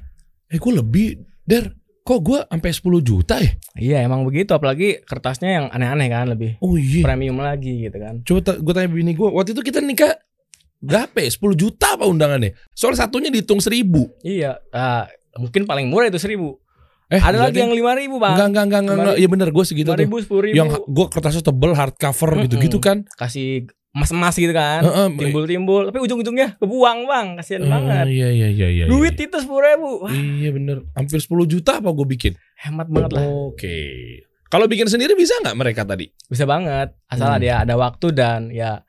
eh 0.46 0.58
gue 0.58 0.72
lebih, 0.72 1.06
der, 1.42 1.74
kok 2.04 2.20
gue 2.20 2.38
sampai 2.44 2.70
10 2.70 3.00
juta 3.00 3.34
ya? 3.40 3.50
iya 3.74 3.98
emang 4.00 4.22
begitu 4.22 4.52
apalagi 4.52 5.00
kertasnya 5.02 5.48
yang 5.50 5.66
aneh-aneh 5.68 6.06
kan 6.06 6.28
lebih 6.28 6.60
Oh 6.60 6.76
iya, 6.76 7.00
premium 7.00 7.40
lagi 7.40 7.80
gitu 7.82 7.96
kan 7.96 8.20
coba 8.20 8.54
gue 8.54 8.72
tanya 8.72 8.88
bini 8.88 9.12
gue, 9.12 9.24
waktu 9.24 9.52
itu 9.52 9.64
kita 9.64 9.80
nikah 9.80 10.12
berapa 10.78 11.16
ya? 11.16 11.30
10 11.32 11.40
juta 11.56 11.96
apa 11.96 12.04
undangannya? 12.04 12.52
Soal 12.70 12.92
satunya 12.92 13.32
dihitung 13.32 13.56
seribu. 13.58 14.12
iya 14.20 14.60
ah, 14.68 15.08
mungkin 15.34 15.64
paling 15.64 15.88
murah 15.88 16.06
itu 16.06 16.20
seribu 16.20 16.60
Eh, 17.04 17.20
ada 17.20 17.36
lagi 17.38 17.60
yang 17.60 17.68
lima 17.68 17.92
ribu 17.92 18.16
bang 18.16 18.32
enggak 18.32 18.64
enggak 18.64 18.80
enggak 18.80 18.96
enggak, 18.96 19.16
iya 19.20 19.28
bener 19.28 19.48
gue 19.52 19.60
segitu 19.62 19.86
lima 19.86 19.94
tuh. 19.94 20.02
ribu 20.02 20.16
sepuluh 20.18 20.42
ribu 20.42 20.56
Yang 20.56 20.68
gue 20.82 21.06
kertasnya 21.12 21.42
tebel 21.44 21.72
hardcover 21.72 22.30
gitu-gitu 22.42 22.80
kan. 22.80 23.04
kasih 23.12 23.68
emas-emas 23.94 24.34
gitu 24.34 24.50
kan 24.50 24.82
timbul-timbul 25.14 25.86
tapi 25.86 25.98
ujung-ujungnya 26.00 26.58
kebuang 26.58 27.06
bang 27.06 27.26
kasihan 27.38 27.62
eh, 27.62 27.70
banget 27.70 28.04
Iya 28.06 28.28
iya 28.28 28.48
iya 28.50 28.68
iya. 28.68 28.84
duit 28.84 29.14
iya. 29.14 29.24
itu 29.24 29.36
sepuluh 29.38 29.62
ribu 29.64 29.90
Wah, 30.02 30.10
Iya 30.10 30.50
bener, 30.50 30.76
hampir 30.92 31.16
10 31.16 31.30
juta 31.46 31.78
apa 31.78 31.88
gue 31.88 32.06
bikin? 32.08 32.32
hemat 32.56 32.86
banget 32.86 33.10
lah 33.12 33.24
Oke. 33.48 33.78
Kalau 34.44 34.66
bikin 34.66 34.86
sendiri 34.86 35.14
bisa 35.14 35.34
nggak 35.40 35.54
mereka 35.54 35.82
tadi? 35.82 36.10
bisa 36.24 36.42
banget 36.42 36.90
asal 37.06 37.30
Hmm. 37.30 37.38
dia 37.38 37.54
ada 37.60 37.74
waktu 37.74 38.06
dan 38.10 38.50
ya 38.50 38.82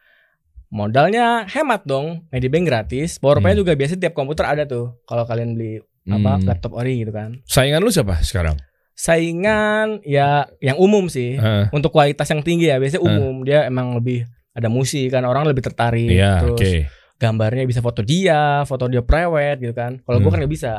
modalnya 0.67 1.45
hemat 1.45 1.85
dong 1.85 2.25
Medibank 2.29 2.65
gratis 2.65 3.15
powerbank 3.15 3.53
Hmm. 3.53 3.61
juga 3.61 3.71
biasa 3.73 3.95
tiap 3.95 4.13
komputer 4.13 4.45
ada 4.47 4.63
tuh 4.65 4.97
kalau 5.03 5.23
kalian 5.23 5.53
beli 5.53 5.79
apa 6.03 6.31
Hmm. 6.33 6.45
laptop 6.45 6.73
ori 6.73 7.01
gitu 7.01 7.09
kan 7.09 7.41
Saingan 7.45 7.79
lu 7.79 7.89
siapa 7.89 8.21
sekarang? 8.21 8.57
saingan 8.95 9.99
ya 10.01 10.47
yang 10.59 10.77
umum 10.77 11.05
sih 11.05 11.35
Heeh. 11.35 11.67
untuk 11.69 11.91
kualitas 11.91 12.25
yang 12.25 12.39
tinggi 12.39 12.67
ya 12.67 12.79
biasanya 12.79 13.03
umum 13.03 13.43
dia 13.43 13.63
emang 13.63 13.91
lebih 13.93 14.23
ada 14.55 14.67
musik 14.67 15.11
kan 15.11 15.21
orang 15.21 15.43
lebih 15.43 15.61
tertarik 15.61 16.07
Iya, 16.07 16.39
terus 16.41 16.57
oke. 16.57 16.71
gambarnya 17.15 17.63
bisa 17.63 17.79
foto 17.79 17.99
dia 17.99 18.63
foto 18.63 18.87
dia 18.87 19.03
prewed 19.03 19.61
gitu 19.61 19.71
kan 19.71 19.99
kalau 20.01 20.17
Hmm. 20.17 20.31
kan 20.31 20.39
nggak 20.39 20.51
bisa 20.51 20.73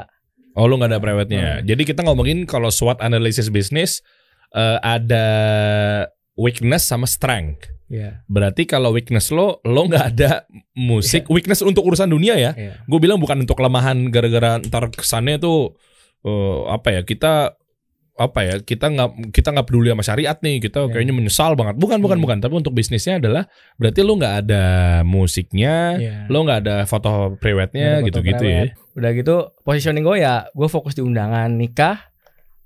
Oh 0.56 0.64
lu 0.64 0.80
nggak 0.80 0.88
ada 0.88 1.04
private-nya. 1.04 1.60
Jadi 1.60 1.84
kita 1.84 2.00
ngomongin 2.00 2.48
kalau 2.48 2.72
SWOT 2.72 3.04
analysis 3.04 3.52
bisnis 3.52 4.00
eh, 4.50 4.78
ada 4.80 5.26
weakness 6.32 6.88
sama 6.88 7.04
strength. 7.04 7.68
Iya. 7.86 8.24
Berarti 8.24 8.64
kalau 8.64 8.90
weakness 8.90 9.28
lo, 9.28 9.60
lo 9.62 9.84
nggak 9.84 10.04
ada 10.16 10.48
musik. 10.72 11.28
Weakness 11.28 11.60
untuk 11.60 11.84
urusan 11.84 12.08
dunia 12.08 12.34
ya. 12.34 12.56
Iya. 12.56 12.72
Gue 12.84 12.98
bilang 12.98 13.20
bukan 13.20 13.44
untuk 13.44 13.52
kelemahan 13.54 14.08
gara-gara 14.08 14.56
ntar 14.64 14.88
kesannya 14.90 15.36
tuh 15.36 15.76
eh, 16.24 16.60
apa 16.66 16.88
ya 16.88 17.00
kita 17.04 17.52
apa 18.16 18.40
ya 18.42 18.54
kita 18.64 18.88
nggak 18.88 19.28
kita 19.28 19.52
nggak 19.52 19.66
peduli 19.68 19.92
sama 19.92 20.00
syariat 20.00 20.36
nih 20.40 20.56
kita 20.58 20.88
Iya. 20.88 20.92
kayaknya 20.92 21.14
menyesal 21.14 21.52
banget 21.52 21.76
bukan 21.76 22.00
bukan 22.00 22.16
Hmm. 22.16 22.24
bukan 22.24 22.38
tapi 22.40 22.54
untuk 22.56 22.72
bisnisnya 22.72 23.20
adalah 23.20 23.44
berarti 23.76 24.00
lo 24.00 24.16
nggak 24.16 24.34
ada 24.42 24.64
musiknya 25.04 25.74
Iya. 26.00 26.16
lo 26.26 26.38
nggak 26.40 26.58
ada 26.64 26.76
foto 26.88 27.36
prewednya 27.36 28.00
gitu 28.00 28.24
gitu 28.24 28.44
ya. 28.44 28.72
Udah 28.96 29.10
gitu 29.12 29.52
positioning 29.62 30.00
gue 30.00 30.24
ya 30.24 30.48
gue 30.48 30.64
fokus 30.66 30.96
di 30.96 31.04
undangan 31.04 31.52
nikah 31.52 32.08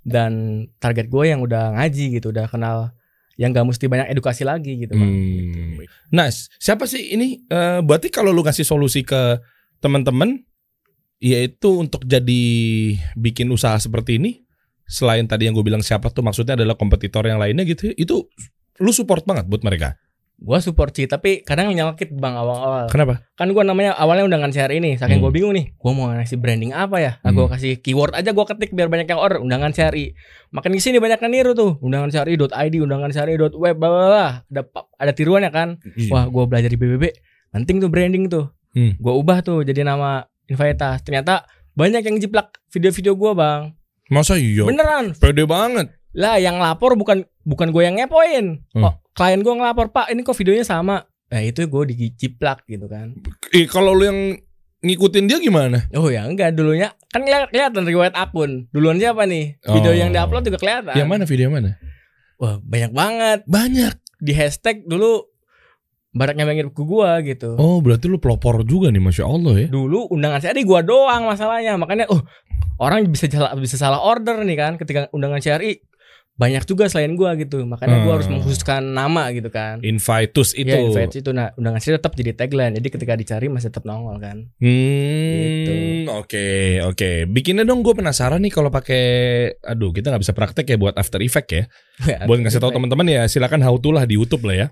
dan 0.00 0.32
target 0.78 1.10
gue 1.10 1.24
yang 1.26 1.42
udah 1.42 1.74
ngaji 1.76 2.16
gitu 2.16 2.30
udah 2.30 2.46
kenal 2.46 2.94
yang 3.34 3.50
gak 3.50 3.64
mesti 3.64 3.88
banyak 3.88 4.12
edukasi 4.12 4.44
lagi 4.44 4.76
gitu 4.78 4.92
Bang. 4.94 5.08
Hmm. 5.08 5.80
Nah, 6.12 6.28
siapa 6.60 6.84
sih 6.84 7.16
ini? 7.16 7.40
Eh, 7.42 7.80
berarti 7.80 8.12
kalau 8.12 8.30
lu 8.30 8.44
kasih 8.44 8.68
solusi 8.68 9.00
ke 9.00 9.40
teman-teman, 9.80 10.44
yaitu 11.18 11.72
untuk 11.72 12.04
jadi 12.04 12.44
bikin 13.16 13.48
usaha 13.48 13.76
seperti 13.76 14.20
ini, 14.20 14.44
selain 14.90 15.22
tadi 15.24 15.46
yang 15.46 15.54
gue 15.54 15.62
bilang 15.62 15.80
siapa 15.80 16.10
tuh 16.10 16.20
maksudnya 16.20 16.52
adalah 16.52 16.74
kompetitor 16.74 17.22
yang 17.22 17.38
lainnya 17.38 17.62
gitu, 17.62 17.94
itu 17.94 18.26
lu 18.76 18.90
support 18.90 19.22
banget 19.22 19.46
buat 19.46 19.62
mereka. 19.62 19.94
Gue 20.36 20.56
support 20.56 20.88
sih 20.90 21.04
tapi 21.04 21.44
kadang 21.44 21.68
nyelkit 21.68 22.10
bang 22.10 22.32
awal-awal 22.32 22.88
Kenapa? 22.88 23.28
kan 23.36 23.44
gue 23.46 23.60
namanya 23.60 23.92
awalnya 23.92 24.24
undangan 24.24 24.48
share 24.48 24.72
ini 24.72 24.96
saking 24.96 25.20
Hmm. 25.20 25.28
gue 25.28 25.32
bingung 25.36 25.52
nih 25.52 25.68
gue 25.70 25.92
mau 25.92 26.08
ngasih 26.08 26.40
branding 26.40 26.72
apa 26.72 26.96
ya 26.96 27.12
nah 27.20 27.28
gue 27.28 27.44
Hmm. 27.44 27.52
kasih 27.52 27.76
keyword 27.76 28.16
aja 28.16 28.32
gue 28.32 28.44
ketik 28.46 28.72
biar 28.72 28.88
banyak 28.88 29.04
yang 29.04 29.20
order 29.20 29.36
undangan 29.36 29.68
syari 29.68 30.16
makin 30.48 30.72
di 30.72 30.80
sini 30.80 30.96
banyak 30.96 31.20
yang 31.20 31.28
niru 31.30 31.52
tuh 31.52 31.76
undangan 31.78 32.08
syari.id 32.08 32.48
undangan 32.80 33.12
syari.web 33.12 33.52
bla 33.76 33.88
bla 33.90 34.00
bla 34.02 34.26
ada 34.42 34.62
ada 34.96 35.12
tiruannya 35.12 35.52
kan 35.52 35.76
wah 36.08 36.24
gue 36.24 36.44
belajar 36.46 36.72
di 36.72 36.78
BBB 36.78 37.04
penting 37.52 37.76
tuh 37.78 37.90
branding 37.90 38.24
tuh 38.26 38.48
Hmm. 38.72 38.96
gue 38.96 39.12
ubah 39.12 39.44
tuh 39.44 39.60
jadi 39.60 39.84
nama 39.84 40.24
Invaitas 40.46 41.04
ternyata 41.04 41.44
banyak 41.70 42.00
yang 42.00 42.16
jiplak 42.16 42.64
video-video 42.66 43.12
gue 43.12 43.32
bang 43.34 43.76
Masa 44.10 44.34
iya? 44.34 44.66
beneran 44.66 45.14
Pede 45.14 45.46
banget. 45.46 45.94
lah 46.10 46.36
yang 46.36 46.58
lapor 46.58 46.92
bukan 46.92 47.22
bukan 47.40 47.70
gue 47.70 47.82
yang 47.82 47.94
ngepoin 47.94 48.66
Hmm. 48.70 48.82
oh 48.82 48.94
klien 49.12 49.38
gue 49.38 49.52
ngelapor 49.52 49.88
pak 49.88 50.10
ini 50.10 50.20
kok 50.20 50.34
videonya 50.34 50.62
sama 50.64 51.06
Nah 51.28 51.40
itu 51.40 51.62
gue 51.62 51.82
dijiplak 51.88 52.66
gitu 52.66 52.84
kan. 52.84 53.14
Eh, 53.48 53.62
kalau 53.64 53.94
lu 53.94 54.02
yang 54.02 54.20
ngikutin 54.80 55.24
dia 55.24 55.38
gimana? 55.38 55.86
Oh 55.92 56.10
ya 56.10 56.26
enggak 56.26 56.50
dulunya 56.50 56.90
kan 57.06 57.22
keli- 57.22 57.46
kelihatan 57.48 57.86
riwayat 57.86 58.10
akun. 58.12 58.66
Duluan 58.68 58.98
siapa 58.98 59.22
nih? 59.24 59.62
Video 59.62 59.92
Oh. 59.92 59.94
yang 59.94 60.10
diupload 60.10 60.42
juga 60.42 60.58
kelihatan. 60.58 60.90
Yang 60.92 61.06
mana 61.08 61.22
video 61.24 61.44
yang 61.44 61.54
mana? 61.54 61.70
Wah 62.36 62.58
banyak 62.58 62.90
banget. 62.90 63.38
Banyak. 63.46 63.94
Di 64.18 64.32
hashtag 64.32 64.82
dulu 64.82 65.22
baraknya 66.10 66.42
mirip 66.42 66.74
ke 66.74 66.82
gua 66.82 67.22
gitu. 67.22 67.54
Oh, 67.54 67.78
berarti 67.78 68.10
lu 68.10 68.18
pelopor 68.18 68.66
juga 68.66 68.90
nih, 68.90 68.98
masya 68.98 69.22
Allah 69.22 69.54
ya. 69.56 69.68
Dulu 69.70 70.10
undangan 70.10 70.42
CRI 70.42 70.66
gua 70.66 70.82
doang 70.82 71.22
masalahnya. 71.24 71.78
Makanya 71.78 72.10
oh 72.10 72.18
orang 72.76 73.04
bisa 73.06 73.26
salah 73.26 73.52
bisa 73.54 73.76
salah 73.76 74.00
order 74.00 74.40
nih 74.40 74.56
kan 74.56 74.72
ketika 74.74 75.06
undangan 75.10 75.38
CRI 75.38 75.84
banyak 76.32 76.64
juga 76.64 76.88
selain 76.88 77.12
gua 77.14 77.36
gitu. 77.36 77.60
Makanya 77.68 78.00
gua 78.00 78.06
Hmm. 78.06 78.16
harus 78.16 78.28
mengkhususkan 78.32 78.80
nama 78.96 79.28
gitu 79.28 79.52
kan. 79.52 79.84
Invitus 79.84 80.56
itu. 80.56 80.72
Iya, 80.72 80.88
invite 80.88 81.20
itu 81.20 81.36
nah 81.36 81.52
undangan 81.52 81.76
CRI 81.76 82.00
tetap 82.00 82.16
jadi 82.16 82.32
tagline. 82.32 82.72
Jadi 82.72 82.88
ketika 82.88 83.12
dicari 83.12 83.52
masih 83.52 83.68
tetap 83.68 83.84
nongol 83.84 84.16
kan. 84.16 84.48
Gitu. 84.56 85.72
Hmm, 86.08 86.16
oke, 86.16 86.46
oke. 86.88 87.10
Bikinnya 87.28 87.68
dong, 87.68 87.84
gue 87.84 87.92
penasaran 87.92 88.40
nih 88.40 88.48
kalau 88.48 88.72
pakai, 88.72 89.02
aduh, 89.60 89.92
kita 89.92 90.08
nggak 90.08 90.22
bisa 90.24 90.32
praktek 90.32 90.64
ya 90.64 90.76
buat 90.80 90.96
After 90.96 91.20
Effect 91.20 91.48
ya. 91.52 91.62
buat 92.28 92.40
ngasih 92.40 92.56
tahu 92.56 92.72
teman-teman 92.72 93.04
ya, 93.04 93.28
silakan 93.28 93.60
how 93.60 93.76
to 93.76 93.92
lah 93.92 94.08
di 94.08 94.16
YouTube 94.16 94.48
lah 94.48 94.56
ya. 94.56 94.66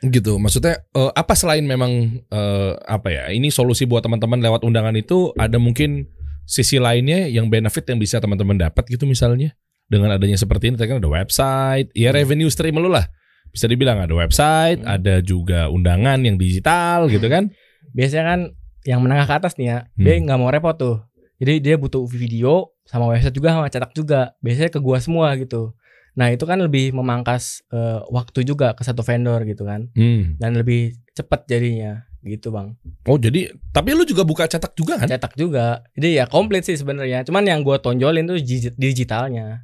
Gitu. 0.00 0.36
Maksudnya 0.36 0.80
eh, 0.92 1.10
apa 1.12 1.36
selain 1.36 1.64
memang 1.64 1.92
eh, 2.24 2.72
apa 2.88 3.08
ya? 3.12 3.28
Ini 3.28 3.52
solusi 3.52 3.84
buat 3.84 4.00
teman-teman 4.00 4.40
lewat 4.40 4.64
undangan 4.64 4.96
itu 4.96 5.36
ada 5.36 5.60
mungkin 5.60 6.08
sisi 6.46 6.78
lainnya 6.78 7.26
yang 7.26 7.50
benefit 7.50 7.84
yang 7.84 7.98
bisa 7.98 8.16
teman-teman 8.16 8.56
dapat 8.56 8.86
gitu 8.86 9.04
misalnya 9.04 9.52
dengan 9.86 10.14
adanya 10.14 10.38
seperti 10.38 10.70
ini. 10.70 10.78
Kan 10.78 11.02
ada 11.02 11.10
website, 11.10 11.90
ya 11.92 12.14
revenue 12.14 12.48
stream 12.48 12.78
lu 12.78 12.88
lah. 12.88 13.04
Bisa 13.50 13.66
dibilang 13.66 13.98
ada 13.98 14.12
website, 14.12 14.80
Hmm. 14.80 14.94
ada 14.96 15.18
juga 15.20 15.66
undangan 15.68 16.22
yang 16.22 16.38
digital 16.38 17.10
gitu 17.10 17.26
kan. 17.26 17.50
biasanya 17.90 18.24
kan 18.28 18.40
yang 18.84 19.00
menengah 19.00 19.24
ke 19.24 19.34
atas 19.40 19.56
nih 19.56 19.66
ya 19.66 19.78
dia 19.96 20.14
Hmm. 20.14 20.28
nggak 20.28 20.36
mau 20.36 20.52
repot 20.52 20.76
tuh 20.76 20.96
jadi 21.40 21.64
dia 21.64 21.74
butuh 21.80 22.04
video 22.04 22.76
sama 22.84 23.08
website 23.08 23.32
juga 23.32 23.56
sama 23.56 23.72
cetak 23.72 23.96
juga 23.96 24.36
biasanya 24.38 24.68
ke 24.68 24.78
gua 24.78 25.00
semua 25.00 25.32
gitu 25.40 25.72
nah 26.16 26.26
itu 26.26 26.42
kan 26.42 26.58
lebih 26.58 26.90
memangkas 26.90 27.60
eh, 27.68 28.00
waktu 28.08 28.42
juga 28.42 28.72
ke 28.72 28.80
satu 28.80 29.00
vendor 29.00 29.44
gitu 29.44 29.62
kan 29.62 29.92
Hmm. 29.92 30.34
dan 30.36 30.56
lebih 30.56 30.96
cepat 31.12 31.44
jadinya 31.46 32.02
gitu 32.22 32.48
bang 32.48 32.74
Oh 33.04 33.14
jadi, 33.16 33.52
tapi 33.70 33.92
lu 33.92 34.02
juga 34.02 34.24
buka 34.24 34.44
cetak 34.44 34.74
juga 34.74 34.96
kan? 34.96 35.06
cetak 35.06 35.36
juga 35.36 35.84
jadi 35.92 36.08
ya 36.14 36.24
komplit 36.26 36.64
sih 36.64 36.74
sebenarnya 36.74 37.22
cuman 37.22 37.44
yang 37.44 37.60
gua 37.60 37.76
tonjolin 37.76 38.24
tuh 38.24 38.36
digi- 38.36 38.74
digitalnya 38.74 39.62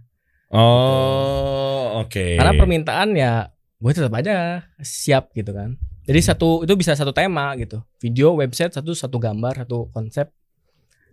Oh, 0.53 1.99
oke. 1.99 2.37
karena 2.37 2.53
permintaan 2.55 3.09
ya 3.13 3.49
gue 3.77 3.91
tetap 3.91 4.13
aja 4.13 4.63
siap 4.79 5.33
gitu 5.33 5.51
kan 5.51 5.75
jadi 6.05 6.21
satu 6.23 6.63
itu 6.63 6.75
bisa 6.75 6.93
satu 6.93 7.11
tema 7.11 7.51
gitu 7.57 7.81
video 7.97 8.35
website 8.35 8.71
satu 8.71 8.93
satu 8.93 9.17
gambar 9.17 9.65
satu 9.65 9.89
konsep 9.89 10.31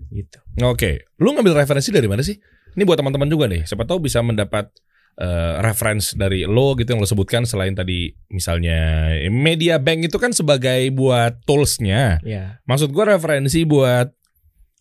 gitu 0.10 0.38
Oke, 0.62 1.08
lu 1.15 1.32
ngambil 1.32 1.56
referensi 1.58 1.88
dari 1.89 2.06
mana 2.06 2.19
sih? 2.19 2.36
Ini 2.69 2.84
buat 2.84 2.95
teman-teman 2.95 3.28
juga 3.28 3.47
nih. 3.47 3.63
Siapa 3.63 3.84
tahu 3.84 3.99
bisa 4.02 4.19
mendapat 4.19 4.71
eh, 5.19 5.53
reference 5.60 6.15
dari 6.15 6.47
lo 6.47 6.73
gitu 6.73 6.95
yang 6.95 7.03
lo 7.03 7.08
sebutkan 7.08 7.43
selain 7.43 7.75
tadi 7.75 8.08
misalnya 8.32 9.12
media 9.27 9.75
bank 9.77 10.08
itu 10.08 10.17
kan 10.17 10.32
sebagai 10.32 10.88
buat 10.91 11.43
toolsnya. 11.43 12.23
ya 12.23 12.58
Maksud 12.63 12.89
gua 12.89 13.13
referensi 13.13 13.67
buat 13.67 14.08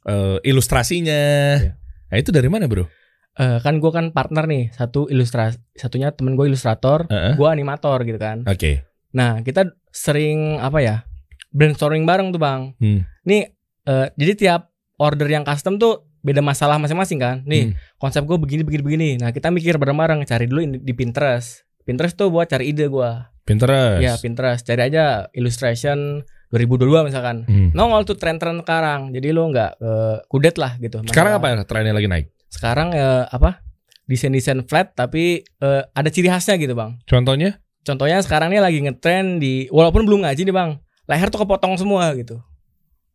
eh, 0.06 0.38
ilustrasinya. 0.42 1.22
Iya. 1.58 1.72
Nah 2.08 2.16
itu 2.16 2.30
dari 2.30 2.48
mana 2.48 2.64
bro? 2.64 2.86
Eh, 3.38 3.58
kan 3.62 3.78
gue 3.78 3.92
kan 3.94 4.10
partner 4.10 4.50
nih 4.50 4.74
satu 4.74 5.06
ilustrasi 5.06 5.62
satunya 5.78 6.10
temen 6.10 6.34
gue 6.34 6.50
ilustrator 6.50 7.06
Heeh. 7.06 7.38
gue 7.38 7.46
animator 7.46 8.02
gitu 8.02 8.18
kan 8.18 8.42
Oke. 8.42 8.82
nah 9.14 9.46
kita 9.46 9.78
sering 9.94 10.58
apa 10.58 10.82
ya 10.82 10.96
brainstorming 11.54 12.02
bareng 12.02 12.34
tuh 12.34 12.42
bang 12.42 12.74
Hmm. 12.82 13.06
nih 13.22 13.46
eh, 13.86 14.10
jadi 14.18 14.32
tiap 14.34 14.74
order 14.98 15.30
yang 15.30 15.46
custom 15.46 15.78
tuh 15.78 16.07
beda 16.20 16.40
masalah 16.40 16.76
masing-masing 16.76 17.16
kan. 17.16 17.36
Nih 17.42 17.70
Hmm. 17.70 17.74
konsep 17.96 18.22
gue 18.22 18.34
begini 18.34 18.62
begini 18.62 18.82
begini. 18.82 19.08
Nah 19.16 19.30
kita 19.30 19.48
mikir 19.48 19.74
bareng-bareng 19.74 20.22
cari 20.22 20.44
dulu 20.44 20.60
di 20.76 20.92
Pinterest. 20.92 21.62
Pinterest 21.82 22.14
tuh 22.14 22.28
buat 22.28 22.44
cari 22.44 22.68
ide 22.68 22.86
gue 22.86 23.10
Pinterest. 23.42 23.98
ya 23.98 24.14
Pinterest. 24.14 24.62
Cari 24.62 24.82
aja 24.84 25.26
illustration 25.32 26.20
2022 26.48 26.84
misalkan. 27.04 27.44
Hmm. 27.44 27.68
nongol 27.72 28.04
tuh 28.04 28.14
tren-tren 28.14 28.58
sekarang. 28.58 29.10
Jadi 29.10 29.28
lo 29.30 29.46
nggak 29.46 29.72
eh, 29.76 30.16
kudet 30.26 30.56
lah 30.56 30.76
gitu. 30.76 31.00
Sekarang 31.04 31.36
Masalah- 31.36 31.54
apa 31.56 31.66
trennya 31.66 31.92
lagi 31.92 32.06
naik? 32.06 32.26
sekarang 32.48 32.92
eh, 32.92 33.24
apa? 33.26 33.60
Desain-desain 34.04 34.64
flat 34.64 34.92
tapi 34.92 35.44
eh, 35.44 35.82
ada 35.86 36.08
ciri 36.08 36.26
khasnya 36.26 36.56
gitu 36.56 36.72
bang. 36.72 36.96
Contohnya? 37.04 37.60
contohnya 37.78 38.20
sekarang 38.20 38.52
ini 38.52 38.60
lagi 38.60 38.84
ngetren 38.84 39.40
di 39.40 39.64
walaupun 39.68 40.04
belum 40.04 40.20
ngaji 40.20 40.44
nih 40.44 40.52
bang. 40.52 40.70
Leher 41.04 41.28
tuh 41.28 41.40
kepotong 41.40 41.72
semua 41.74 42.12
gitu 42.12 42.36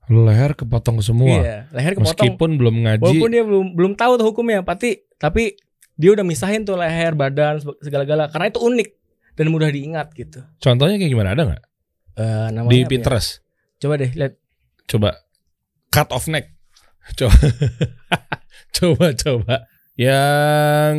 Leher 0.05 0.51
kepotong 0.53 0.99
semua. 0.99 1.31
iya 1.33 1.57
leher 1.69 1.95
kepotong 1.95 2.11
Meskipun 2.27 2.49
belum 2.55 2.75
ngaji. 2.81 3.01
walaupun 3.01 3.29
dia 3.29 3.43
belum 3.43 3.65
belum 3.71 3.93
tahu 3.93 4.19
tuh 4.19 4.27
hukumnya 4.27 4.59
pasti 4.61 4.99
tapi 5.15 5.55
dia 5.93 6.11
udah 6.11 6.21
misahin 6.21 6.63
tuh 6.63 6.75
leher 6.75 7.13
badan 7.13 7.57
segala-gala 7.79 8.27
karena 8.27 8.49
itu 8.49 8.59
unik 8.59 8.89
dan 9.33 9.45
mudah 9.47 9.67
diingat 9.67 10.11
gitu 10.11 10.43
Contohnya 10.57 10.97
kayak 10.97 11.09
gimana? 11.09 11.31
Ada 11.31 11.43
nggak? 11.45 11.61
Eh, 12.13 12.47
namanya 12.51 12.69
Di 12.69 12.79
ya? 12.79 12.85
Pinterest. 12.85 13.39
coba 13.77 13.93
deh 13.95 14.11
lihat 14.11 14.33
Coba 14.83 15.09
cut 15.87 16.09
off 16.09 16.27
neck. 16.27 16.51
Coba. 17.19 17.35
coba 18.71 19.07
coba. 19.13 19.55
Yang 19.93 20.95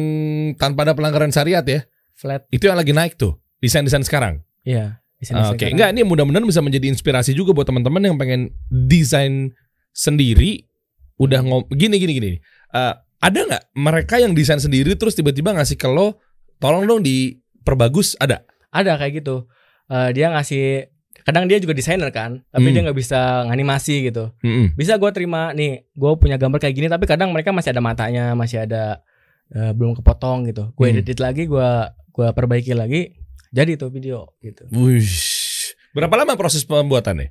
tanpa 0.55 0.85
ada 0.85 0.93
pelanggaran 0.93 1.29
syariat 1.29 1.61
ya. 1.63 1.85
flat 2.13 2.47
Itu 2.49 2.67
yang 2.67 2.77
lagi 2.77 2.93
naik 2.93 3.15
tuh. 3.15 3.37
Desain-desain 3.59 4.03
sekarang. 4.03 4.41
iya 4.63 5.04
Oke, 5.27 5.57
sekarang. 5.57 5.73
enggak 5.73 5.89
ini 5.91 6.03
mudah-mudahan 6.03 6.45
bisa 6.45 6.61
menjadi 6.61 6.87
inspirasi 6.87 7.33
juga 7.33 7.51
buat 7.51 7.65
teman-teman 7.65 8.05
yang 8.05 8.17
pengen 8.17 8.53
desain 8.69 9.57
sendiri. 9.91 10.69
Udah 11.17 11.41
ngom 11.41 11.65
gini 11.71 11.97
gini 11.97 12.13
gini. 12.13 12.31
Eh, 12.71 12.95
ada 13.19 13.39
nggak 13.41 13.65
mereka 13.75 14.19
yang 14.19 14.33
desain 14.33 14.59
sendiri 14.59 14.93
terus 14.95 15.15
tiba-tiba 15.15 15.53
ngasih 15.53 15.75
ke 15.75 15.87
lo, 15.87 16.19
tolong 16.57 16.85
dong 16.85 17.01
diperbagus? 17.01 18.19
Ada. 18.19 18.45
ada 18.69 18.99
kayak 18.99 19.23
gitu 19.23 19.47
Eh, 19.85 20.11
dia 20.11 20.29
ngasih 20.29 20.89
kadang 21.23 21.45
dia 21.45 21.57
juga 21.57 21.73
desainer 21.73 22.09
kan 22.09 22.41
tapi 22.49 22.69
Hmm. 22.69 22.73
dia 22.73 22.83
nggak 22.83 22.97
bisa 22.97 23.21
nganimasi 23.45 24.09
gitu 24.09 24.33
Mm-mm. 24.41 24.73
bisa 24.75 24.97
gue 24.97 25.11
terima 25.11 25.53
nih 25.53 25.87
gue 25.87 26.11
punya 26.17 26.35
gambar 26.35 26.57
kayak 26.59 26.73
gini 26.73 26.89
tapi 26.89 27.05
kadang 27.05 27.31
mereka 27.31 27.49
masih 27.49 27.71
ada 27.71 27.81
matanya 27.81 28.33
masih 28.33 28.61
ada 28.61 29.05
eh, 29.49 29.73
belum 29.73 29.93
kepotong 29.95 30.49
gitu 30.49 30.73
gue 30.73 30.87
Hmm. 30.87 30.99
edit 30.99 31.17
lagi 31.17 31.45
gue 31.45 31.69
gua 32.11 32.29
perbaiki 32.31 32.73
lagi 32.73 33.13
jadi 33.55 33.79
tuh 33.79 33.89
video 33.89 34.35
gitu 34.41 34.67
Wush. 34.69 35.71
Berapa 35.93 36.11
lama 36.17 36.35
proses 36.35 36.63
pembuatannya? 36.63 37.31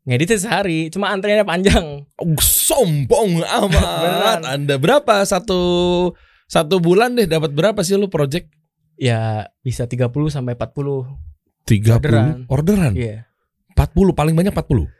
ngeditnya 0.00 0.38
sehari 0.38 0.88
cuma 0.88 1.10
antriannya 1.10 1.44
panjang 1.44 2.06
Oh, 2.16 2.32
sombong 2.38 3.42
amat. 3.42 4.40
Anda 4.46 4.78
berapa 4.78 5.20
satu 5.22 5.60
satu 6.46 6.78
bulan 6.78 7.12
deh 7.12 7.26
dapat 7.26 7.50
berapa 7.50 7.82
sih 7.82 7.92
lu 7.92 8.06
project? 8.06 8.48
ya 8.94 9.46
bisa 9.60 9.84
30 9.84 10.10
sampai 10.28 10.54
40 10.54 11.06
30 11.62 11.86
Orderan. 11.92 12.38
orderan. 12.46 12.92
iya 12.94 13.30
40 13.74 13.94
paling 14.10 14.34
banyak 14.34 14.50
40. 14.50 14.90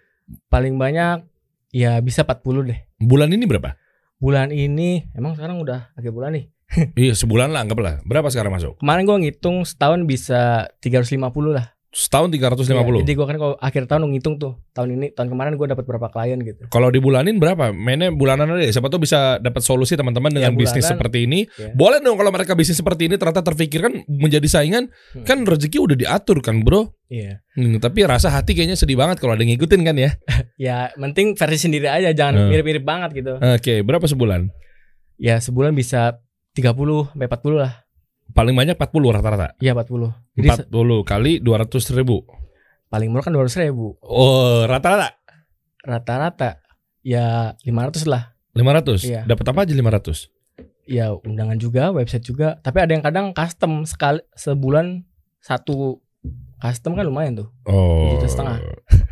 paling 0.46 0.74
banyak 0.76 1.26
ya 1.70 1.98
bisa 1.98 2.22
40 2.22 2.62
deh 2.64 2.78
Bulan 2.96 3.30
ini 3.30 3.42
berapa? 3.42 3.74
bulan 4.18 4.50
ini 4.50 5.06
emang 5.14 5.34
sekarang 5.34 5.58
udah 5.58 5.90
akhir 5.94 6.10
bulan 6.10 6.34
nih 6.34 6.46
iya, 6.96 7.12
sebulan 7.12 7.48
lah 7.48 7.64
anggaplah. 7.64 8.00
Berapa 8.02 8.28
sekarang 8.28 8.52
masuk? 8.52 8.76
kemarin 8.76 9.04
gue 9.04 9.16
ngitung 9.22 9.64
setahun 9.64 10.04
bisa 10.04 10.68
350 10.78 11.16
lah 11.50 11.72
Setahun 11.88 12.28
350. 12.28 12.68
Iya, 12.68 13.00
jadi 13.00 13.12
gue 13.16 13.26
kan 13.26 13.36
kalau 13.38 13.56
akhir 13.56 13.88
tahun 13.88 14.12
ngitung 14.12 14.36
tuh 14.36 14.60
tahun 14.70 15.00
ini 15.00 15.06
tahun 15.10 15.32
kemarin 15.32 15.56
gue 15.56 15.66
dapat 15.66 15.82
berapa 15.82 16.12
klien 16.12 16.36
gitu 16.38 16.68
Kalau 16.68 16.92
dibulanin 16.92 17.40
berapa? 17.40 17.72
Mainnya 17.72 18.12
bulanan 18.12 18.44
aja. 18.54 18.68
Siapa 18.70 18.86
tuh 18.86 19.00
bisa 19.00 19.40
dapat 19.40 19.64
solusi 19.64 19.96
teman-teman 19.96 20.28
dengan 20.28 20.52
Ya, 20.52 20.54
bisnis 20.54 20.84
bulanan. 20.84 20.92
seperti 20.94 21.18
ini. 21.24 21.40
Ya. 21.48 21.72
Boleh 21.72 21.98
dong 21.98 22.14
kalau 22.14 22.28
mereka 22.28 22.52
bisnis 22.52 22.76
seperti 22.76 23.08
ini 23.08 23.16
ternyata 23.16 23.40
terpikirkan 23.42 24.04
menjadi 24.06 24.44
saingan, 24.46 24.92
Hmm. 25.16 25.24
kan 25.24 25.40
rezeki 25.42 25.80
udah 25.80 25.96
diatur 25.96 26.38
kan, 26.38 26.60
Bro. 26.60 26.92
iya 27.08 27.40
Hmm, 27.56 27.80
tapi 27.80 28.04
rasa 28.04 28.28
hati 28.28 28.52
kayaknya 28.52 28.76
sedih 28.76 28.94
banget 28.94 29.16
kalau 29.16 29.32
ada 29.32 29.40
yang 29.40 29.56
ngikutin 29.56 29.80
kan 29.80 29.96
ya. 29.96 30.12
ya 30.60 30.92
penting 30.92 31.32
versi 31.34 31.58
sendiri 31.58 31.88
aja 31.88 32.12
jangan 32.12 32.52
mirip-mirip 32.52 32.84
banget 32.84 33.16
gitu 33.16 33.40
Oke, 33.40 33.80
berapa 33.80 34.04
sebulan? 34.04 34.52
ya 35.16 35.40
sebulan 35.40 35.72
bisa 35.72 36.20
30 36.58 37.14
sampai 37.14 37.28
40 37.28 37.54
lah 37.56 37.72
Paling 38.28 38.52
banyak 38.52 38.76
40 38.76 39.14
rata-rata. 39.14 39.56
iya 39.58 39.72
40 39.72 40.12
jadi 40.34 40.48
se- 40.52 40.66
40 40.68 41.00
kali 41.02 41.32
200 41.38 41.94
ribu. 41.94 42.26
paling 42.88 43.08
murah 43.08 43.22
kan 43.22 43.32
200 43.32 43.62
ribu 43.62 43.96
Oh, 44.00 44.64
rata-rata 44.64 45.16
rata-rata 45.80 46.58
ya 47.00 47.54
500 47.62 48.04
lah 48.04 48.34
500. 48.52 49.06
Iya. 49.06 49.22
Dapat 49.24 49.46
apa 49.46 49.60
aja 49.62 49.72
500? 49.72 50.34
ya 50.84 51.12
undangan 51.14 51.54
juga 51.54 51.92
website 51.92 52.24
juga 52.24 52.56
tapi 52.58 52.80
ada 52.80 52.90
yang 52.90 53.00
kadang 53.00 53.30
custom 53.30 53.84
sekali 53.84 54.24
sebulan 54.32 55.04
satu 55.38 56.00
custom 56.58 56.96
kan 56.96 57.04
lumayan 57.04 57.36
tuh 57.36 57.48
Oh. 57.64 58.16
juta 58.16 58.26
setengah. 58.26 58.56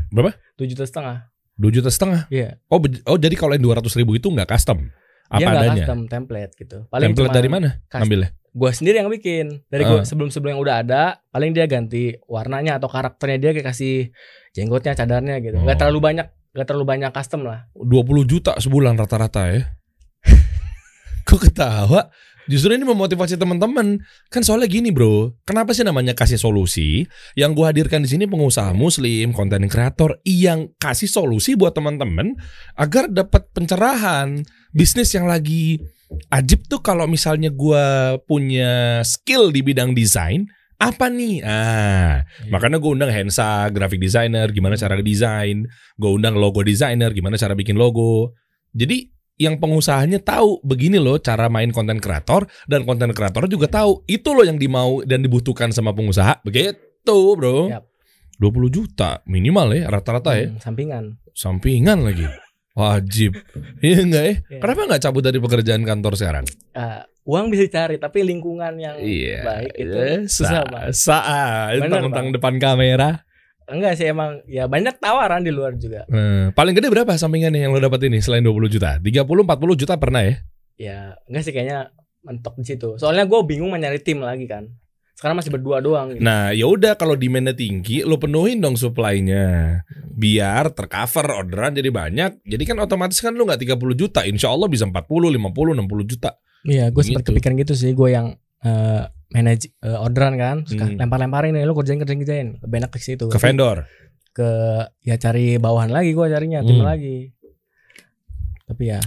Berapa? 0.09 0.33
7 0.57 0.67
juta 0.67 0.83
setengah 0.83 1.29
2 1.55 1.69
juta 1.71 1.89
setengah. 1.89 2.25
iya 2.29 2.57
Oh, 2.67 2.81
oh 2.81 3.17
jadi 3.17 3.33
kalau 3.33 3.53
yang 3.53 3.63
200 3.63 3.93
ribu 3.95 4.13
itu 4.13 4.25
nggak 4.27 4.49
custom. 4.51 4.89
Apa 5.27 5.39
dia 5.39 5.47
nggak 5.49 5.65
custom 5.77 6.01
template 6.07 6.53
gitu. 6.55 6.79
Paling 6.87 7.11
Template 7.11 7.35
dari 7.35 7.49
mana? 7.49 7.69
custom. 7.85 8.05
Ambilnya. 8.05 8.31
Gue 8.51 8.71
sendiri 8.73 8.97
yang 8.97 9.09
bikin. 9.09 9.47
Dari 9.67 9.85
gue 9.85 10.01
Ah. 10.01 10.07
sebelum 10.07 10.29
sebelum 10.29 10.57
yang 10.57 10.62
udah 10.62 10.77
ada, 10.81 11.03
paling 11.29 11.53
dia 11.53 11.67
ganti 11.67 12.17
warnanya 12.25 12.77
atau 12.77 12.87
karakternya 12.87 13.37
dia 13.39 13.51
kayak 13.53 13.69
kasih 13.69 14.15
jenggotnya, 14.51 14.95
cadarnya 14.95 15.37
gitu. 15.39 15.59
Gak 15.59 15.77
Oh. 15.77 15.79
terlalu 15.79 16.01
banyak, 16.01 16.27
gak 16.51 16.65
terlalu 16.65 16.87
banyak 16.87 17.11
custom 17.11 17.45
lah. 17.45 17.69
20 17.75 18.25
juta 18.25 18.57
sebulan 18.57 18.97
rata-rata 18.97 19.45
ya. 19.47 19.77
Kok 21.27 21.41
ketawa? 21.43 22.09
Justru 22.47 22.75
ini 22.75 22.87
memotivasi 22.87 23.35
teman-teman. 23.35 23.99
Kan 24.31 24.43
soalnya 24.47 24.71
gini, 24.71 24.95
Bro. 24.95 25.35
Kenapa 25.43 25.75
sih 25.75 25.83
namanya 25.83 26.15
kasih 26.15 26.39
solusi? 26.39 27.07
Yang 27.35 27.51
gua 27.59 27.75
hadirkan 27.75 28.07
di 28.07 28.09
sini 28.11 28.25
pengusaha 28.31 28.71
muslim, 28.71 29.35
konten 29.35 29.67
kreator 29.67 30.23
yang 30.23 30.71
kasih 30.79 31.11
solusi 31.11 31.59
buat 31.59 31.75
teman-teman 31.75 32.39
agar 32.79 33.11
dapat 33.11 33.51
pencerahan. 33.51 34.47
Bisnis 34.71 35.11
yang 35.15 35.27
lagi 35.27 35.83
ajib 36.31 36.71
tuh 36.71 36.79
kalau 36.79 37.11
misalnya 37.11 37.51
gua 37.51 38.17
punya 38.25 39.03
skill 39.03 39.51
di 39.51 39.67
bidang 39.67 39.91
desain, 39.97 40.47
apa 40.77 41.09
nih? 41.09 41.41
Ah, 41.41 42.21
Makanya 42.53 42.77
gue 42.77 42.91
undang 42.93 43.09
Hensa, 43.09 43.73
graphic 43.73 43.97
designer, 43.97 44.53
gimana 44.53 44.77
cara 44.77 45.01
desain. 45.01 45.65
Gue 45.97 46.11
undang 46.13 46.37
logo 46.37 46.61
designer, 46.61 47.17
gimana 47.17 47.41
cara 47.41 47.57
bikin 47.57 47.81
logo. 47.81 48.37
Jadi 48.77 49.15
yang 49.37 49.57
pengusahanya 49.57 50.16
tahu 50.18 50.61
begini 50.61 50.96
loh 50.96 51.16
cara 51.16 51.46
main 51.46 51.68
konten 51.68 51.96
kreator 51.96 52.44
dan 52.64 52.83
konten 52.83 53.12
kreator 53.12 53.44
juga 53.46 53.68
tahu 53.68 54.01
itu 54.05 54.33
loh 54.33 54.42
yang 54.42 54.57
dimau 54.57 55.05
dan 55.05 55.20
dibutuhkan 55.20 55.70
sama 55.70 55.92
pengusaha. 55.92 56.40
Begitu, 56.42 57.18
Bro. 57.37 57.68
Yap. 57.68 57.85
20 58.37 58.68
juta 58.68 59.25
minimal 59.25 59.72
ya 59.72 59.88
rata-rata 59.88 60.37
ya. 60.37 60.49
Hmm, 60.49 60.61
sampingan. 60.61 61.05
Sampingan 61.33 62.05
lagi. 62.05 62.29
Wajib. 62.72 63.33
Iya 63.81 64.05
enggak 64.05 64.25
ya? 64.25 64.35
Iya. 64.46 64.59
Kenapa 64.61 64.81
nggak 64.85 65.03
cabut 65.03 65.22
dari 65.25 65.40
pekerjaan 65.40 65.81
kantor 65.81 66.12
sekarang? 66.12 66.44
Ah, 66.72 67.09
uang 67.25 67.49
bisa 67.49 67.64
dicari, 67.64 67.96
tapi 67.96 68.20
lingkungan 68.20 68.77
yang 68.77 69.01
Iya. 69.01 69.40
baik 69.40 69.72
itu 69.75 69.96
eh, 69.96 70.20
susah 70.29 70.61
sa- 70.61 70.68
banget. 70.68 70.92
Saat 70.92 71.72
tentang 71.81 72.12
Bang. 72.12 72.29
depan 72.31 72.55
kamera. 72.57 73.25
Enggak 73.66 73.98
sih 73.98 74.07
emang 74.07 74.46
ya 74.46 74.66
banyak 74.66 74.96
tawaran 74.96 75.42
di 75.42 75.50
luar 75.50 75.74
juga. 75.74 76.07
Eh, 76.07 76.55
paling 76.55 76.72
gede 76.72 76.87
berapa 76.87 77.12
sampingannya 77.12 77.66
yang 77.66 77.74
lo 77.74 77.83
dapat 77.83 78.07
ini 78.07 78.18
selain 78.18 78.42
20 78.42 78.70
juta? 78.70 78.96
30 78.96 79.26
40 79.26 79.46
juta 79.74 79.94
pernah 79.98 80.22
ya? 80.22 80.35
Ya 80.76 80.98
enggak 81.26 81.42
sih 81.42 81.52
kayaknya 81.52 81.90
mentok 82.22 82.55
di 82.57 82.64
situ. 82.64 82.94
Soalnya 82.94 83.26
gue 83.26 83.38
bingung 83.42 83.70
mau 83.70 83.79
nyari 83.79 83.98
tim 83.98 84.22
lagi 84.22 84.46
kan. 84.46 84.70
Sekarang 85.16 85.40
masih 85.40 85.48
berdua 85.48 85.81
doang. 85.81 86.12
Gitu. 86.12 86.20
Nah, 86.20 86.52
ya 86.52 86.68
udah 86.68 86.92
kalau 86.94 87.16
demandnya 87.16 87.57
tinggi, 87.57 88.05
lo 88.05 88.20
penuhin 88.20 88.61
dong 88.61 88.76
supply-nya. 88.76 89.81
Biar 90.12 90.76
tercover 90.76 91.33
orderan 91.33 91.72
jadi 91.72 91.88
banyak. 91.88 92.44
Jadi 92.44 92.62
kan 92.62 92.76
otomatis 92.79 93.16
kan 93.18 93.33
lo 93.33 93.48
nggak 93.48 93.64
30 93.64 93.96
juta, 93.96 94.29
insya 94.29 94.52
Allah 94.52 94.68
bisa 94.68 94.85
40, 94.85 95.33
50, 95.33 95.72
60 95.72 96.05
juta. 96.05 96.37
Iya, 96.68 96.92
gue 96.92 97.00
sempat 97.00 97.24
Gitu. 97.24 97.33
kepikiran 97.33 97.57
gitu 97.59 97.74
sih. 97.74 97.96
Gue 97.96 98.12
yang 98.12 98.37
eh, 98.61 99.02
manage 99.29 99.75
eh, 99.79 99.97
orderan 99.97 100.35
kan, 100.35 100.57
suka 100.62 100.87
Hmm. 100.87 100.99
lempar-lemparin 100.99 101.53
nih, 101.53 101.62
lo 101.62 101.73
kerjain 101.73 101.99
kerjain 101.99 102.19
kerjain. 102.19 102.49
Lebih 102.61 102.77
enak 102.79 102.91
ke 102.91 102.99
situ. 102.99 103.27
Ke 103.27 103.37
vendor. 103.37 103.85
Ke 104.31 104.49
ya 105.01 105.17
cari 105.17 105.57
bawahan 105.57 105.89
lagi 105.89 106.12
gue 106.12 106.27
carinya 106.27 106.61
tim 106.61 106.79
Hmm. 106.79 106.87
lagi. 106.87 107.33
Tapi 108.65 108.83
ya, 108.87 109.01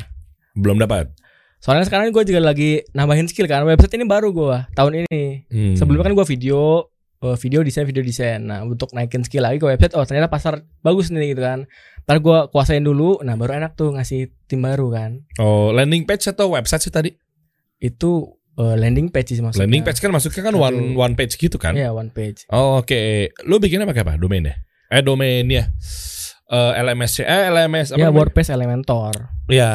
Belum 0.53 0.75
dapat. 0.75 1.11
soalnya 1.59 1.83
sekarang 1.83 2.09
gue 2.09 2.23
juga 2.23 2.39
lagi 2.41 2.79
nambahin 2.93 3.27
skill 3.27 3.43
kan. 3.43 3.63
Website 3.63 3.91
ini 3.93 4.05
baru 4.05 4.31
gue 4.31 4.57
tahun 4.73 5.03
ini. 5.03 5.23
Hmm. 5.45 5.75
Sebelumnya 5.75 6.07
kan 6.07 6.15
gue 6.15 6.27
video 6.29 6.87
eh, 7.19 7.35
video 7.35 7.59
desain 7.61 7.83
video 7.83 7.99
desain. 7.99 8.39
Nah 8.41 8.63
untuk 8.63 8.91
naikin 8.91 9.21
skill 9.21 9.43
lagi 9.43 9.59
ke 9.59 9.67
website, 9.67 9.91
oh 9.93 10.03
ternyata 10.03 10.27
pasar 10.27 10.63
bagus 10.79 11.11
nih 11.11 11.35
gitu 11.35 11.43
kan. 11.43 11.67
Ntar 12.03 12.17
gue 12.17 12.37
kuasain 12.47 12.79
dulu, 12.79 13.19
nah 13.19 13.35
baru 13.35 13.59
enak 13.59 13.75
tuh 13.75 13.91
ngasih 13.91 14.31
tim 14.47 14.59
baru 14.59 14.87
kan. 14.89 15.27
Oh, 15.35 15.69
landing 15.69 16.03
page 16.03 16.25
atau 16.25 16.47
website 16.49 16.79
sih 16.79 16.89
tadi? 16.89 17.11
Itu 17.77 18.38
eh, 18.59 18.75
landing 18.75 19.07
page 19.07 19.31
sih 19.31 19.39
maksudnya. 19.39 19.63
Landing 19.63 19.83
page 19.83 19.99
kan 19.99 20.11
maksudnya 20.11 20.41
kan 20.41 20.53
Satu. 20.53 20.61
one 20.61 20.77
one 20.93 21.13
page 21.15 21.33
gitu 21.35 21.55
kan? 21.55 21.73
Iya 21.73 21.89
one 21.89 22.11
page. 22.11 22.43
Oh, 22.49 22.77
Oke, 22.77 23.31
lo 23.43 23.57
bikinnya 23.57 23.83
pakai 23.83 24.03
apa? 24.03 24.13
Domainnya? 24.15 24.59
Eh 24.87 24.99
domainnya. 24.99 25.71
Eh 26.45 26.71
LMS 26.75 27.21
eh 27.21 27.43
LMS 27.47 27.93
apa 27.93 28.01
Ya? 28.01 28.09
WordPress 28.09 28.49
Elementor. 28.49 29.13
Ya, 29.47 29.71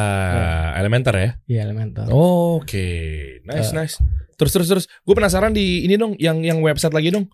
Elementor 0.75 1.15
ya. 1.15 1.31
Iya 1.47 1.61
Elementor. 1.65 2.07
Oke, 2.11 2.87
nice 3.43 3.71
Eh. 3.71 3.75
nice. 3.77 3.97
Terus 4.35 4.51
terus 4.51 4.67
terus, 4.67 4.85
gue 4.87 5.15
penasaran 5.15 5.55
di 5.55 5.83
ini 5.83 5.95
dong, 5.95 6.19
yang 6.19 6.43
yang 6.43 6.59
website 6.59 6.91
lagi 6.91 7.15
dong. 7.15 7.31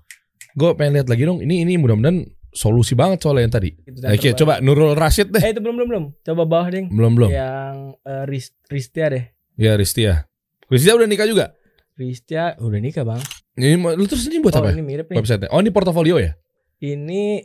Gue 0.53 0.77
pengen 0.77 1.01
lihat 1.01 1.09
lagi 1.09 1.25
dong. 1.25 1.41
Ini 1.41 1.65
ini 1.65 1.75
mudah-mudahan 1.75 2.21
solusi 2.53 2.93
banget 2.93 3.25
soalnya 3.25 3.49
yang 3.49 3.55
tadi. 3.55 3.71
Oke, 3.73 3.97
terbaru. 4.29 4.37
coba 4.37 4.53
Nurul 4.61 4.93
Rashid 4.93 5.33
deh. 5.33 5.41
Eh 5.41 5.51
itu 5.51 5.61
belum 5.61 5.81
belum 5.81 5.89
belum. 5.89 6.05
Coba 6.21 6.43
bawah 6.45 6.69
ding. 6.69 6.93
Belum 6.93 7.17
belum. 7.17 7.31
Yang 7.33 7.77
eh, 8.05 8.25
Ris- 8.29 8.57
Ristia 8.69 9.09
deh. 9.09 9.25
Ya 9.57 9.73
Ristia. 9.75 10.29
Ristia 10.71 10.95
udah 10.95 11.09
nikah 11.11 11.27
juga. 11.27 11.59
Ristia 11.99 12.55
udah 12.63 12.79
nikah 12.79 13.03
bang. 13.03 13.21
Ini 13.59 13.77
lu 13.77 14.07
terus 14.07 14.25
ini 14.31 14.39
buat 14.39 14.55
oh 14.55 14.63
apa? 14.63 14.71
ini 14.71 14.87
mirip 14.87 15.11
nih. 15.11 15.19
Website. 15.19 15.51
Oh 15.51 15.59
ini 15.59 15.75
portofolio 15.75 16.17
ya? 16.23 16.39
Ini 16.79 17.45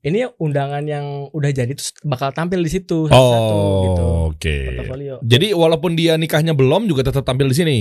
ini 0.00 0.20
undangan 0.38 0.84
yang 0.84 1.32
udah 1.32 1.50
jadi 1.50 1.72
terus 1.72 1.96
bakal 2.04 2.30
tampil 2.36 2.60
di 2.60 2.70
situ 2.70 3.08
satu-satu 3.08 3.56
gitu. 3.88 4.04
Oh, 4.04 4.30
oke. 4.36 4.56
Portofolio. 4.68 5.14
Jadi 5.24 5.56
walaupun 5.56 5.96
dia 5.96 6.20
nikahnya 6.20 6.52
belum 6.52 6.84
juga 6.86 7.08
tetap 7.08 7.24
tampil 7.24 7.48
di 7.48 7.56
sini. 7.56 7.78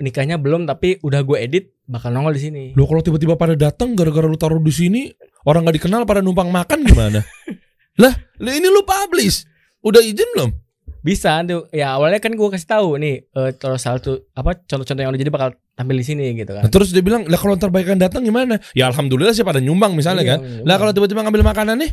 Nikahnya 0.00 0.40
belum 0.40 0.64
tapi 0.64 1.00
udah 1.04 1.20
gue 1.24 1.36
edit 1.40 1.64
bakal 1.84 2.16
nongol 2.16 2.36
di 2.36 2.42
sini. 2.42 2.64
Lo 2.72 2.88
kalau 2.88 3.04
tiba-tiba 3.04 3.36
pada 3.36 3.52
datang 3.52 3.92
gara-gara 3.92 4.28
lu 4.28 4.36
taruh 4.40 4.60
di 4.60 4.72
sini, 4.72 5.08
orang 5.44 5.68
nggak 5.68 5.76
dikenal 5.80 6.08
pada 6.08 6.20
numpang 6.24 6.48
makan 6.48 6.84
gimana? 6.84 7.20
lah 8.02 8.12
ini 8.40 8.68
lu 8.68 8.84
publish. 8.84 9.44
Udah 9.84 10.00
izin 10.02 10.26
belum? 10.36 10.65
Bisa 11.06 11.38
tuh. 11.46 11.70
Ya 11.70 11.94
awalnya 11.94 12.18
kan 12.18 12.34
gue 12.34 12.48
kasih 12.50 12.66
tahu 12.66 12.98
nih 12.98 13.16
eh 13.24 13.50
terus 13.54 13.80
satu 13.80 14.26
apa 14.32 14.58
contoh-contoh 14.58 14.98
yang 14.98 15.08
udah 15.08 15.20
jadi 15.20 15.30
bakal 15.30 15.48
tampil 15.72 15.94
di 15.94 16.02
sini 16.02 16.34
gitu 16.34 16.50
Nah, 16.50 16.66
kan. 16.66 16.72
terus 16.72 16.90
dia 16.90 17.00
bilang, 17.00 17.22
lah 17.24 17.36
kalau 17.36 17.54
ntar 17.54 17.70
baikan 17.70 17.94
datang 17.94 18.20
gimana? 18.20 18.58
Ya 18.72 18.90
alhamdulillah 18.90 19.30
sih 19.30 19.40
pada 19.40 19.60
nyumbang 19.60 19.94
misalnya 19.94 20.20
Iya, 20.20 20.30
kan. 20.34 20.38
nyumbang. 20.40 20.66
Lah 20.66 20.76
kalau 20.76 20.92
tiba-tiba 20.92 21.20
ngambil 21.22 21.44
makanan 21.46 21.76
nih, 21.78 21.90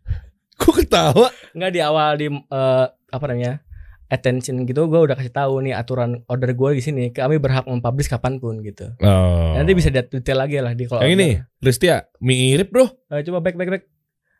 kok 0.60 0.72
ketawa? 0.74 1.28
Enggak 1.52 1.70
di 1.70 1.80
awal 1.80 2.10
di 2.16 2.26
eh, 2.32 2.86
apa 2.88 3.26
namanya? 3.28 3.60
attention 4.06 4.62
gitu 4.62 4.86
gue 4.86 5.00
udah 5.02 5.18
kasih 5.18 5.34
tahu 5.34 5.66
nih 5.66 5.74
aturan 5.74 6.22
order 6.26 6.54
gue 6.54 6.70
di 6.72 6.80
sini 6.80 7.10
kami 7.10 7.42
berhak 7.42 7.66
mempublish 7.66 8.06
kapan 8.06 8.38
pun 8.38 8.62
gitu 8.62 8.94
Oh. 9.02 9.58
nanti 9.58 9.74
bisa 9.74 9.90
lihat 9.90 10.14
detail 10.14 10.38
lagi 10.38 10.62
lah 10.62 10.78
di 10.78 10.86
kalau 10.86 11.02
Yang 11.02 11.12
ini, 11.12 11.28
Ristia, 11.58 12.06
mirip 12.22 12.70
bro. 12.70 12.86
Eh, 13.10 13.26
coba 13.26 13.42
back 13.42 13.58
back 13.58 13.66
back 13.66 13.82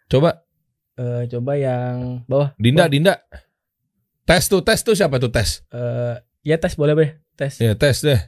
Coba, 0.07 0.47
Eh, 0.95 1.27
coba 1.27 1.59
yang 1.59 2.23
bawah 2.25 2.55
Dinda, 2.57 2.87
Bawah. 2.87 2.91
Dinda. 2.95 3.15
Tes 4.27 4.43
tuh, 4.45 4.59
tes 4.61 4.83
tuh 4.83 4.93
siapa 4.93 5.17
tuh 5.17 5.31
tes? 5.31 5.63
Eh, 5.71 6.15
ya 6.45 6.57
tes 6.57 6.75
boleh 6.75 6.93
boleh 6.93 7.11
tes 7.33 7.57
Ya 7.57 7.73
tes 7.73 8.03
deh. 8.03 8.19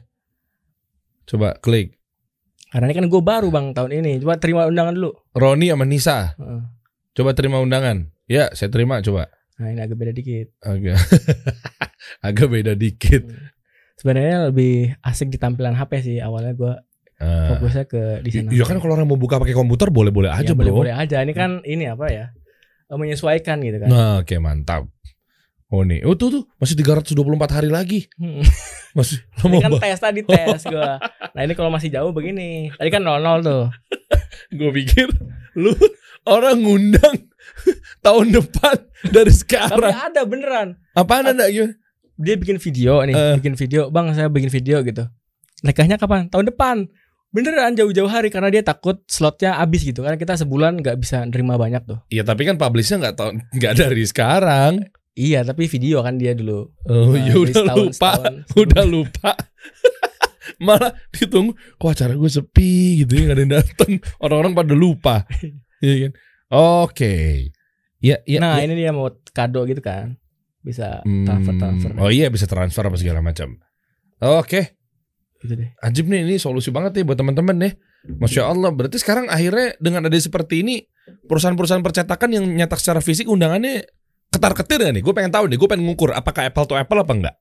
Coba 1.25 1.55
klik. 1.55 1.99
karena 2.69 2.85
ini 2.85 2.95
kan 2.95 3.07
gue 3.07 3.17
baru 3.19 3.49
bang 3.49 3.73
tahun 3.73 3.89
ini 3.95 4.21
coba 4.21 4.37
terima 4.37 4.61
undangan 4.63 4.93
dulu 4.93 5.09
Roni 5.33 5.67
sama 5.67 5.83
Nisa. 5.83 6.37
Heeh. 6.37 6.61
Coba 7.11 7.33
terima 7.33 7.57
undangan. 7.57 8.13
Ya, 8.25 8.53
saya 8.53 8.69
terima 8.69 9.01
coba. 9.01 9.25
nah 9.57 9.67
ini 9.67 9.81
agak 9.81 9.97
beda 9.97 10.13
dikit 10.13 10.55
Agak 10.61 10.95
agak 12.27 12.47
beda 12.47 12.73
dikit. 12.73 13.27
sebenarnya 13.93 14.47
lebih 14.47 14.95
asik 15.01 15.27
di 15.27 15.35
tampilan 15.35 15.75
HP 15.75 15.91
sih 16.01 16.17
awalnya 16.17 16.53
gue 16.53 16.73
Ah. 17.19 17.51
fokusnya 17.51 17.83
ke 17.83 18.01
di 18.23 18.31
sana 18.31 18.47
Iya 18.47 18.63
kan 18.63 18.79
kalau 18.79 18.95
orang 18.95 19.03
mau 19.03 19.19
buka 19.19 19.35
pakai 19.35 19.51
komputer 19.51 19.91
boleh-boleh 19.91 20.31
aja, 20.31 20.45
ya, 20.45 20.55
boleh 20.55 20.71
Bro. 20.71 20.79
boleh 20.87 20.93
aja 20.95 21.19
ini 21.19 21.35
kan 21.35 21.59
ini 21.61 21.83
apa 21.83 22.07
ya 22.07 22.31
eh, 22.87 22.95
menyesuaikan 22.95 23.59
gitu 23.59 23.75
kan 23.77 23.89
Nah, 23.89 24.13
oke 24.23 24.31
mantap. 24.39 24.87
Oh 25.69 25.85
nih, 25.85 26.01
oh 26.01 26.13
tuh 26.13 26.29
tuh 26.31 26.43
masih 26.57 26.73
324 26.75 27.13
hari 27.47 27.69
lagi. 27.69 27.99
Hmm. 28.17 28.41
Masih 28.89 29.21
ini 29.45 29.61
kan 29.61 29.69
banget. 29.69 29.85
tes 29.85 29.99
tadi 30.01 30.21
tes 30.25 30.65
gue 30.65 30.91
nah 31.29 31.41
ini 31.45 31.53
kalau 31.53 31.69
masih 31.69 31.93
jauh 31.93 32.09
begini 32.09 32.73
tadi 32.73 32.89
kan 32.89 33.05
00 33.05 33.21
tuh 33.39 33.69
Gue 34.57 34.69
pikir 34.73 35.13
lu 35.53 35.77
orang 36.25 36.57
ngundang 36.57 37.29
tahun 38.05 38.33
depan 38.33 38.81
dari 39.05 39.29
tapi 39.29 39.31
sekarang. 39.31 39.93
ada 39.93 40.25
beneran 40.25 40.67
Apaan 40.91 41.29
ada 41.29 41.45
gimana? 41.45 41.77
dia 42.17 42.33
bikin 42.33 42.57
video 42.57 43.05
nih 43.05 43.13
Eh. 43.13 43.33
bikin 43.37 43.53
video 43.55 43.81
bang 43.87 44.09
saya 44.11 44.25
bikin 44.25 44.49
video 44.49 44.81
gitu 44.81 45.05
nikahnya 45.61 45.95
kapan 45.95 46.25
tahun 46.25 46.49
depan 46.49 46.89
beneran 47.29 47.77
jauh-jauh 47.77 48.09
hari 48.09 48.27
karena 48.27 48.49
dia 48.49 48.65
takut 48.65 49.05
slotnya 49.05 49.53
habis 49.53 49.85
gitu 49.85 50.01
karena 50.01 50.17
kita 50.17 50.33
sebulan 50.33 50.81
nggak 50.81 50.97
bisa 50.97 51.21
nerima 51.23 51.55
banyak 51.55 51.85
tuh 51.85 52.01
Iya 52.09 52.25
tapi 52.25 52.41
kan 52.43 52.57
publishnya 52.57 52.97
nggak 52.99 53.15
tahu 53.15 53.29
nggak 53.53 53.73
dari 53.77 54.01
sekarang. 54.03 54.81
Iya 55.19 55.43
tapi 55.43 55.67
video 55.67 55.99
kan 55.99 56.15
dia 56.15 56.31
dulu 56.31 56.71
Oh 56.85 57.11
Nah, 57.11 57.19
ya 57.19 57.35
udah 57.35 57.51
setahun- 57.59 57.75
lupa, 57.91 58.11
setahun 58.15 58.35
udah 58.63 58.83
lupa. 58.85 59.31
Malah 60.59 60.91
ditunggu, 61.09 61.51
kok 61.55 61.89
acara 61.89 62.13
gue 62.13 62.27
sepi 62.27 62.71
gitu 62.99 63.11
ya 63.13 63.21
nggak 63.25 63.35
ada 63.35 63.41
yang 63.41 63.53
datang. 63.53 63.91
Orang-orang 64.17 64.53
pada 64.53 64.73
lupa. 64.73 65.15
Iya 65.79 65.95
kan? 66.03 66.11
Oke. 66.83 67.13
Ya, 67.99 68.19
ya, 68.23 68.39
nah 68.39 68.59
ya. 68.59 68.67
ini 68.67 68.75
dia 68.75 68.91
mau 68.91 69.07
kado 69.29 69.63
gitu 69.63 69.79
kan 69.79 70.19
bisa 70.59 70.99
Hmm, 71.03 71.23
transfer 71.23 71.55
transfer 71.55 71.91
Oh 71.95 72.07
iya 72.07 72.27
bisa 72.27 72.43
transfer 72.45 72.83
apa 72.83 72.95
segala 72.95 73.19
macam. 73.19 73.55
Oke, 74.19 74.75
gitu 75.37 75.55
deh 75.55 75.71
ajib 75.79 76.07
nih 76.07 76.23
ini 76.23 76.35
solusi 76.35 76.67
banget 76.67 76.95
nih 76.95 77.03
buat 77.03 77.15
teman-teman 77.15 77.55
nih. 77.55 77.73
Masya 78.11 78.47
Allah, 78.47 78.71
berarti 78.71 78.95
sekarang 78.95 79.27
akhirnya 79.27 79.75
dengan 79.79 80.07
ada 80.07 80.15
seperti 80.15 80.63
ini 80.63 80.83
perusahaan-perusahaan 81.27 81.79
percetakan 81.79 82.29
yang 82.31 82.43
nyetak 82.43 82.79
secara 82.79 82.99
fisik 82.99 83.27
undangannya 83.27 83.83
ketar 84.29 84.53
ketir 84.53 84.79
gak 84.81 84.93
nih? 84.93 85.03
Gue 85.03 85.13
pengen 85.13 85.33
tahu 85.33 85.45
nih, 85.49 85.57
gue 85.57 85.67
pengen 85.69 85.85
ngukur 85.89 86.13
apakah 86.13 86.47
apple 86.47 86.65
to 86.69 86.73
apple 86.77 87.01
apa 87.01 87.13
enggak? 87.13 87.35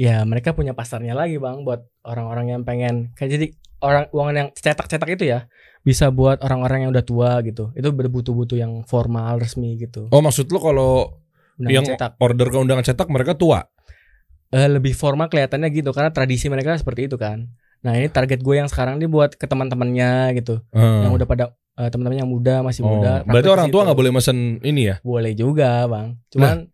Ya 0.00 0.24
mereka 0.26 0.56
punya 0.56 0.74
pasarnya 0.74 1.14
lagi 1.14 1.36
bang 1.36 1.62
buat 1.62 1.84
orang-orang 2.02 2.58
yang 2.58 2.62
pengen 2.64 3.12
kayak 3.14 3.30
jadi 3.38 3.46
orang 3.84 4.04
uangan 4.10 4.34
yang 4.34 4.48
cetak-cetak 4.50 5.08
itu 5.14 5.24
ya 5.28 5.46
bisa 5.82 6.08
buat 6.14 6.40
orang-orang 6.40 6.88
yang 6.88 6.90
udah 6.94 7.04
tua 7.04 7.38
gitu. 7.44 7.70
Itu 7.76 7.92
berbutuh-butuh 7.92 8.56
yang 8.58 8.82
formal 8.88 9.42
resmi 9.42 9.76
gitu. 9.78 10.08
Oh 10.10 10.22
maksud 10.24 10.48
lu 10.48 10.58
kalau 10.58 11.22
yang 11.60 11.84
cetak 11.84 12.16
order 12.18 12.48
ke 12.48 12.56
undangan 12.56 12.84
cetak 12.86 13.08
mereka 13.12 13.36
tua? 13.36 13.62
Eh, 14.52 14.68
lebih 14.68 14.92
formal 14.92 15.28
kelihatannya 15.32 15.68
gitu 15.72 15.90
karena 15.96 16.12
tradisi 16.12 16.48
mereka 16.48 16.76
seperti 16.76 17.08
itu 17.08 17.16
kan. 17.20 17.52
Nah 17.82 17.92
ini 17.92 18.06
target 18.06 18.38
gue 18.38 18.54
yang 18.54 18.66
sekarang 18.66 18.96
ini 18.96 19.06
buat 19.06 19.34
ke 19.34 19.44
teman-temannya 19.44 20.10
gitu, 20.36 20.62
Hmm. 20.70 21.02
yang 21.02 21.12
udah 21.12 21.26
pada 21.26 21.44
eh, 21.72 21.88
teman-teman 21.88 22.20
yang 22.20 22.28
muda 22.28 22.60
masih 22.60 22.84
Oh, 22.84 23.00
muda. 23.00 23.24
berarti 23.24 23.48
orang 23.48 23.68
tua 23.68 23.82
nggak 23.82 23.96
boleh 23.96 24.12
mesen 24.12 24.60
ini 24.60 24.92
ya? 24.92 24.96
Boleh 25.00 25.32
juga 25.32 25.88
bang. 25.88 26.20
Cuman 26.28 26.68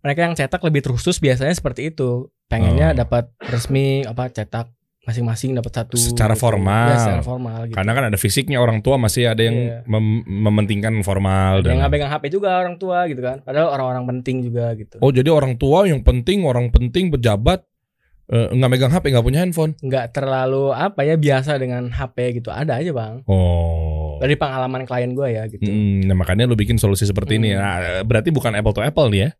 mereka 0.00 0.20
yang 0.22 0.34
cetak 0.34 0.60
lebih 0.60 0.80
terkhusus 0.80 1.16
biasanya 1.16 1.50
seperti 1.50 1.88
itu. 1.88 2.28
Pengennya 2.46 2.92
Oh. 2.92 2.96
dapat 2.98 3.32
resmi 3.40 4.04
apa 4.04 4.28
cetak 4.28 4.68
masing-masing 5.04 5.52
dapat 5.52 5.72
satu. 5.74 5.96
Secara 5.96 6.32
gitu. 6.32 6.44
formal. 6.44 6.88
Ya, 6.88 6.96
secara 6.96 7.22
formal 7.22 7.58
gitu. 7.68 7.76
Karena 7.76 7.92
kan 7.92 8.04
ada 8.08 8.16
fisiknya 8.16 8.56
orang 8.56 8.80
tua 8.80 8.96
masih 8.96 9.28
ada 9.28 9.40
yang 9.40 9.56
Iya. 9.56 9.78
mem- 9.84 10.24
mementingkan 10.24 10.92
formal 11.00 11.60
Ada 11.60 11.60
dan 11.60 11.68
yang 11.70 11.78
nggak 11.80 11.92
pegang 11.92 12.10
HP 12.12 12.24
juga 12.30 12.48
orang 12.56 12.76
tua 12.76 12.98
gitu 13.04 13.20
kan. 13.20 13.40
Padahal 13.40 13.68
orang-orang 13.70 14.04
penting 14.12 14.44
juga 14.44 14.72
gitu. 14.76 14.96
Oh 15.00 15.08
jadi 15.08 15.28
orang 15.28 15.56
tua 15.56 15.84
yang 15.84 16.00
penting 16.00 16.44
orang 16.44 16.68
penting 16.68 17.08
pejabat 17.08 17.64
nggak 18.24 18.70
megang 18.72 18.92
HP 18.92 19.04
nggak 19.12 19.26
punya 19.26 19.40
handphone. 19.44 19.76
Nggak 19.78 20.16
terlalu 20.16 20.72
apa 20.72 21.04
ya 21.04 21.20
biasa 21.20 21.60
dengan 21.60 21.92
HP 21.92 22.40
gitu. 22.40 22.48
Ada 22.48 22.80
aja 22.80 22.90
bang. 22.90 23.20
Oh. 23.28 24.16
Dari 24.16 24.32
pengalaman 24.34 24.88
klien 24.88 25.12
gue 25.12 25.28
ya 25.28 25.44
gitu. 25.44 25.66
Hmm, 25.66 26.08
nah 26.08 26.16
makanya 26.16 26.48
lu 26.48 26.56
bikin 26.56 26.80
solusi 26.80 27.04
seperti 27.04 27.36
ini. 27.36 27.52
Hmm. 27.52 27.60
Nah, 27.60 27.76
berarti 28.02 28.32
bukan 28.32 28.56
apple 28.56 28.72
to 28.72 28.80
apple 28.80 29.12
nih 29.12 29.28
ya? 29.28 29.30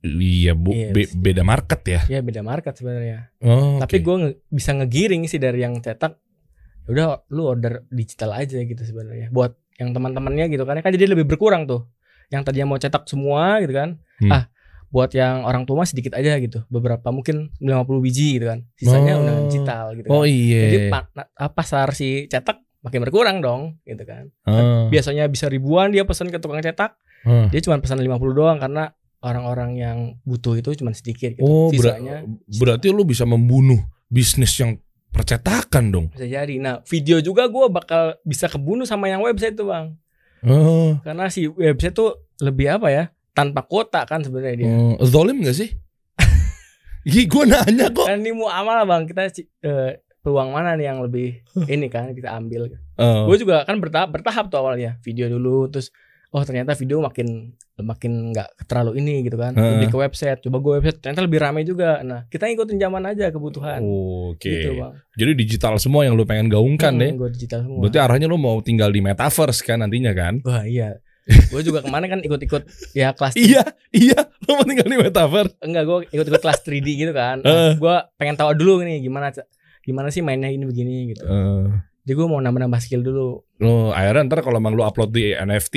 Iya, 0.00 0.52
bu, 0.56 0.72
Iya, 0.72 0.96
be- 0.96 1.12
beda 1.12 1.42
market 1.44 1.80
ya. 1.84 2.00
Ya 2.08 2.20
beda 2.24 2.40
market 2.40 2.72
sebenarnya. 2.72 3.28
Oh, 3.44 3.76
Tapi 3.76 4.00
oke. 4.00 4.04
gue 4.06 4.16
bisa 4.48 4.72
ngegiring 4.72 5.28
sih 5.28 5.36
dari 5.36 5.60
yang 5.60 5.76
cetak. 5.76 6.16
Ya 6.88 6.88
Udah 6.88 7.06
lu 7.28 7.44
order 7.44 7.84
digital 7.92 8.32
aja 8.32 8.56
gitu 8.56 8.80
sebenarnya. 8.80 9.28
Buat 9.28 9.60
yang 9.76 9.92
teman-temannya 9.92 10.48
gitu 10.48 10.64
kan 10.64 10.80
kan 10.80 10.92
jadi 10.92 11.04
lebih 11.04 11.28
berkurang 11.28 11.68
tuh. 11.68 11.84
Yang 12.32 12.48
tadinya 12.48 12.72
mau 12.72 12.80
cetak 12.80 13.04
semua 13.04 13.60
gitu 13.60 13.76
kan. 13.76 14.00
Hmm. 14.24 14.32
Ah, 14.32 14.44
buat 14.90 15.10
yang 15.10 15.42
orang 15.42 15.64
tua 15.64 15.82
sedikit 15.82 16.12
aja 16.12 16.34
gitu. 16.36 16.66
Beberapa 16.66 17.08
mungkin 17.08 17.54
50 17.56 17.70
biji 18.00 18.36
gitu 18.36 18.46
kan. 18.46 18.66
Sisanya 18.74 19.14
Oh. 19.14 19.22
udah 19.22 19.34
digital 19.46 19.84
gitu 19.94 20.06
Oh 20.08 20.22
kan. 20.22 20.28
Jadi 20.28 20.78
iya. 20.84 21.02
na- 21.08 21.30
ah, 21.32 21.48
pasar 21.48 21.90
si 21.90 22.26
cetak 22.26 22.58
makin 22.80 23.00
berkurang 23.00 23.38
dong 23.38 23.78
gitu 23.82 24.02
kan. 24.02 24.28
Ah, 24.42 24.86
Biasanya 24.86 25.26
bisa 25.26 25.46
ribuan 25.46 25.88
dia 25.88 26.02
pesan 26.02 26.28
ke 26.28 26.36
tukang 26.36 26.58
cetak. 26.58 26.98
ah. 27.22 27.46
Dia 27.48 27.60
cuma 27.60 27.78
pesan 27.78 27.98
50 27.98 28.10
doang 28.32 28.58
karena 28.58 28.90
orang-orang 29.20 29.70
yang 29.74 29.98
butuh 30.22 30.54
itu 30.54 30.74
cuma 30.74 30.90
sedikit 30.90 31.30
gitu. 31.32 31.40
Oh, 31.40 31.68
ber- 31.68 31.92
Sisanya 31.94 32.26
berarti 32.56 32.88
lu 32.88 33.04
bisa 33.04 33.22
membunuh 33.22 33.78
bisnis 34.06 34.56
yang 34.56 34.74
percetakan 35.10 35.84
dong. 35.88 36.06
bisa 36.08 36.24
jadi. 36.24 36.54
Nah, 36.56 36.80
video 36.82 37.18
juga 37.18 37.44
gue 37.44 37.66
bakal 37.68 38.16
bisa 38.22 38.46
kebunuh 38.46 38.82
sama 38.84 39.06
yang 39.06 39.20
website 39.20 39.54
tuh 39.54 39.66
bang. 39.66 39.94
Oh, 40.40 40.96
Karena 41.00 41.28
si 41.28 41.44
website 41.46 41.92
tuh 41.92 42.10
lebih 42.38 42.72
apa 42.72 42.88
ya? 42.88 43.04
Tanpa 43.40 43.64
kota 43.64 44.04
kan 44.04 44.20
sebenarnya 44.20 44.56
dia. 44.60 44.68
oh. 44.68 45.00
zolim 45.08 45.40
gak 45.40 45.56
sih? 45.56 45.72
Ih, 47.08 47.24
gue 47.24 47.44
nanya 47.48 47.88
kok. 47.88 48.04
Kan 48.04 48.20
ini 48.20 48.36
mau 48.36 48.52
amal 48.52 48.84
bang. 48.84 49.08
Kita 49.08 49.32
eh, 49.64 50.04
peluang 50.20 50.52
mana 50.52 50.76
nih 50.76 50.92
yang 50.92 51.00
lebih 51.00 51.40
ini 51.64 51.88
kan 51.88 52.12
kita 52.12 52.36
ambil. 52.36 52.68
Oh. 53.00 53.24
Gue 53.32 53.40
juga 53.40 53.64
kan 53.64 53.80
bertahap 53.80 54.12
bertahap 54.12 54.52
tuh 54.52 54.60
awalnya. 54.60 55.00
Video 55.00 55.32
dulu 55.32 55.72
terus 55.72 55.88
oh 56.30 56.44
ternyata 56.44 56.76
video 56.78 57.02
makin 57.02 57.56
makin 57.80 58.36
nggak 58.36 58.68
terlalu 58.68 59.00
ini 59.00 59.24
gitu 59.24 59.40
kan. 59.40 59.56
Heeh. 59.56 59.80
Lebih 59.80 59.88
ke 59.88 59.96
website. 59.96 60.44
Coba 60.44 60.60
gue 60.60 60.72
website 60.84 61.00
ternyata 61.00 61.24
lebih 61.24 61.40
ramai 61.40 61.64
juga. 61.64 62.04
Nah 62.04 62.28
kita 62.28 62.44
ngikutin 62.52 62.76
zaman 62.76 63.02
aja 63.08 63.32
kebutuhan. 63.32 63.80
Oke. 63.80 64.52
Gitu 64.52 64.76
bang. 64.76 64.92
Jadi 65.16 65.32
digital 65.32 65.80
semua 65.80 66.04
yang 66.04 66.20
lu 66.20 66.28
pengen 66.28 66.52
gaungkan 66.52 67.00
deh. 67.00 67.16
Gue 67.16 67.32
digital 67.32 67.64
semua. 67.64 67.80
Berarti 67.80 67.98
arahnya 67.98 68.28
lu 68.28 68.36
mau 68.36 68.60
tinggal 68.60 68.92
di 68.92 69.00
metaverse 69.00 69.64
kan 69.64 69.80
nantinya 69.80 70.12
kan? 70.12 70.44
Wah 70.44 70.68
iya. 70.68 71.00
Gue 71.30 71.60
juga 71.62 71.80
ke 71.80 71.88
mana 71.88 72.06
kan 72.06 72.18
ikut-ikut 72.18 72.62
ya 72.92 73.10
kelas 73.10 73.34
iya, 73.36 73.62
iya. 73.90 74.18
Lu 74.40 74.54
mau 74.54 74.64
tinggal 74.64 74.84
di 74.84 74.96
metaverse. 74.96 75.54
enggak 75.60 75.82
gue 75.82 75.98
ikut-ikut 76.10 76.38
kelas 76.38 76.58
3D 76.60 76.88
gitu 76.96 77.12
kan. 77.12 77.40
Eh. 77.40 77.74
gue 77.74 77.94
pengen 78.16 78.34
tahu 78.34 78.50
dulu 78.52 78.80
nih 78.80 79.00
gimana 79.00 79.30
gimana 79.80 80.08
sih 80.08 80.20
mainnya 80.20 80.46
ini 80.46 80.62
begini 80.62 81.10
gitu. 81.10 81.22
Eh, 81.22 81.64
Jadi 82.00 82.12
gue 82.12 82.26
mau 82.26 82.38
nambah-nambah 82.38 82.80
skill 82.80 83.00
dulu. 83.00 83.44
lu 83.56 83.90
akhirnya 83.90 84.26
ntar 84.26 84.40
kalau 84.40 84.56
emang 84.56 84.72
lu 84.72 84.82
upload 84.82 85.10
di 85.10 85.30
NFT, 85.30 85.76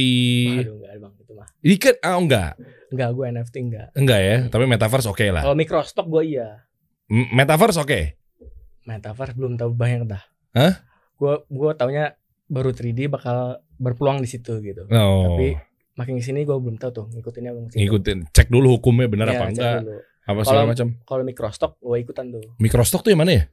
Waduh 0.55 0.73
enggak 0.73 0.91
bang 0.97 1.13
itu 1.17 1.31
mah. 1.33 1.47
ikat 1.61 1.95
ah 1.99 2.15
enggak, 2.15 2.51
Enggak 2.89 3.09
gue 3.11 3.25
NFT 3.29 3.55
enggak. 3.61 3.87
enggak 3.93 4.19
ya. 4.19 4.37
Tapi 4.47 4.63
metaverse 4.65 5.07
oke 5.07 5.25
lah. 5.27 5.41
Kalau 5.41 5.53
microstock 5.53 6.07
gue 6.07 6.23
iya. 6.29 6.63
M- 7.07 7.29
Metaverse 7.31 7.77
oke. 7.77 7.99
Metaverse 8.83 9.33
belum 9.33 9.55
tahu 9.55 9.71
banyak 9.71 10.03
dah. 10.05 10.23
Hah? 10.53 10.73
Gue 11.15 11.43
gue 11.45 11.71
taunya 11.73 12.15
baru 12.53 12.69
3D 12.69 13.09
bakal 13.09 13.57
berpeluang 13.75 14.21
di 14.21 14.29
situ 14.29 14.61
gitu. 14.61 14.85
Oh, 14.87 15.33
Tapi 15.33 15.57
makin 15.93 16.13
ke 16.15 16.23
sini 16.23 16.41
gue 16.41 16.53
belum 16.53 16.77
tahu 16.77 16.91
tuh 16.91 17.05
ngikutinnya 17.11 17.51
belum 17.51 17.65
situ. 17.67 17.77
ngikutin, 17.79 18.17
cek 18.29 18.47
dulu 18.47 18.77
hukumnya 18.77 19.05
benar 19.05 19.27
Iya, 19.27 19.35
apa 19.35 19.45
enggak, 19.47 19.75
dulu. 19.81 19.93
apa 20.23 20.39
segala 20.39 20.53
Kalau- 20.55 20.69
macam. 20.69 20.87
Kalau 21.03 21.23
microstock 21.23 21.71
gue 21.79 21.97
ikutan 21.99 22.25
tuh. 22.29 22.43
Microstock 22.55 23.01
tuh 23.01 23.09
yang 23.09 23.19
mana 23.19 23.31
ya? 23.33 23.43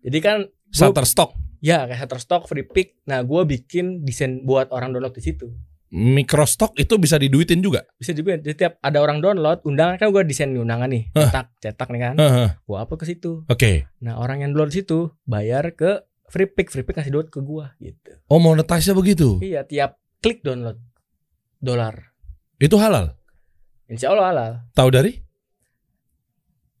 Jadi 0.00 0.18
kan 0.18 0.38
Shutterstock. 0.68 1.32
ya 1.58 1.82
kayak 1.84 1.98
Shutterstock, 2.00 2.44
Free 2.44 2.62
Pick. 2.64 3.02
Nah 3.04 3.22
gue 3.22 3.40
bikin 3.44 4.02
desain 4.02 4.42
buat 4.42 4.68
orang 4.68 4.90
download 4.90 5.10
di 5.12 5.22
situ. 5.22 5.48
Microstock 5.88 6.76
itu 6.76 6.94
bisa 6.94 7.16
diduitin 7.16 7.58
juga. 7.58 7.80
bisa 7.94 8.12
juga 8.12 8.36
jadi 8.36 8.52
tiap 8.54 8.72
ada 8.78 9.00
orang 9.00 9.18
download 9.18 9.64
undangan 9.64 9.96
kan 9.96 10.08
gue 10.10 10.20
desain 10.22 10.52
undangan 10.52 10.84
nih 10.86 11.08
cetak 11.10 11.48
cetak 11.58 11.88
nih 11.88 12.00
kan 12.02 12.14
Heeh. 12.14 12.48
gue 12.60 12.76
upload 12.76 13.00
ke 13.00 13.06
situ 13.08 13.42
Oke. 13.46 13.88
nah 13.98 14.16
orang 14.16 14.44
yang 14.44 14.52
download 14.52 14.68
situ 14.70 15.16
bayar 15.24 15.72
ke 15.72 16.04
free 16.28 16.46
pick 16.46 16.68
free 16.68 16.82
pick 16.82 16.94
kasih 16.94 17.10
download 17.10 17.28
ke 17.28 17.40
gue 17.40 17.66
gitu 17.82 18.12
Oh 18.26 18.36
monetize 18.36 18.92
begitu. 18.92 19.40
iya 19.40 19.62
tiap 19.62 19.96
klik 20.18 20.40
download 20.40 20.76
dolar 21.58 22.12
Itu 22.56 22.76
halal. 22.76 23.16
insya 23.86 24.08
Allah 24.08 24.26
halal 24.26 24.52
Tahu 24.72 24.88
dari? 24.88 25.12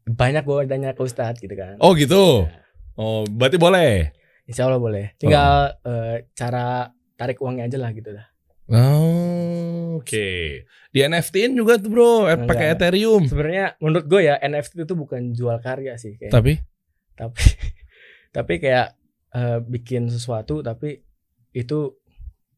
banyak 0.04 0.40
gue 0.42 0.64
tanya 0.66 0.92
ke 0.92 1.02
Ustadz 1.02 1.36
gitu 1.36 1.52
kan 1.52 1.76
Oh 1.78 1.92
gitu. 1.92 2.44
Ya, 2.44 2.64
Oh 2.94 3.22
berarti 3.24 3.56
boleh. 3.56 4.10
insya 4.44 4.64
Allah 4.64 4.76
boleh 4.78 5.12
tinggal 5.14 5.76
eh, 5.82 6.26
cara 6.32 6.88
tarik 7.14 7.38
uangnya 7.38 7.66
aja 7.66 7.78
lah 7.78 7.90
gitu 7.90 8.10
dah 8.10 8.26
Oh, 8.68 9.96
Oke. 9.98 10.60
Di 10.88 11.00
NFT-in 11.00 11.52
juga 11.52 11.74
tuh 11.74 11.88
bro, 11.88 12.12
eh, 12.26 12.36
pakai 12.38 12.72
Ethereum. 12.72 13.24
sebenarnya 13.24 13.76
menurut 13.78 14.04
gue 14.04 14.20
ya 14.22 14.36
NFT 14.38 14.84
itu 14.84 14.92
bukan 14.92 15.32
jual 15.32 15.56
karya 15.58 15.96
sih 15.96 16.14
kayak 16.14 16.28
Tapi 16.30 16.60
tapi 17.14 17.40
tapi 18.36 18.54
kayak 18.58 18.92
eh, 19.30 19.58
bikin 19.60 20.06
sesuatu 20.06 20.60
tapi 20.60 21.00
itu 21.50 21.94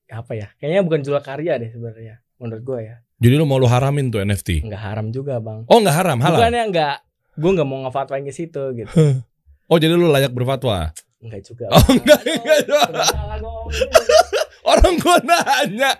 apa 0.06 0.32
ya 0.32 0.48
kayaknya 0.56 0.82
bukan 0.82 1.00
jual 1.00 1.20
karya 1.20 1.56
deh 1.56 1.70
sebenarnya 1.70 2.18
menurut 2.36 2.62
gue 2.62 2.78
ya 2.84 2.96
jadi 3.16 3.34
lu 3.36 3.44
mau 3.44 3.56
lu 3.56 3.66
haramin 3.66 4.08
tuh 4.08 4.18
NFT? 4.18 4.64
nggak 4.64 4.80
haram 4.80 5.08
juga 5.08 5.38
bang 5.38 5.62
Oh 5.66 5.78
nggak 5.78 5.92
haram, 5.94 6.18
halal. 6.18 6.36
bukannya 6.36 6.64
nggak 6.68 6.96
gue 7.36 7.50
nggak 7.52 7.68
mau 7.68 7.78
ngefatwain 7.84 8.22
ke 8.22 8.32
situ 8.32 8.62
gitu 8.74 8.94
Oh 9.66 9.76
jadi 9.76 9.94
lu 9.94 10.08
layak 10.08 10.30
berfatwa. 10.30 10.90
enggak 11.18 11.42
juga 11.44 11.70
Oh, 11.70 11.78
Bang. 11.78 11.94
enggak, 11.94 12.20
Aduh, 12.26 12.80
enggak. 12.90 13.38
ngomong 13.38 13.66
gitu. 13.70 13.86
Orang 14.62 14.92
gua 14.96 15.16
nanya. 15.20 15.90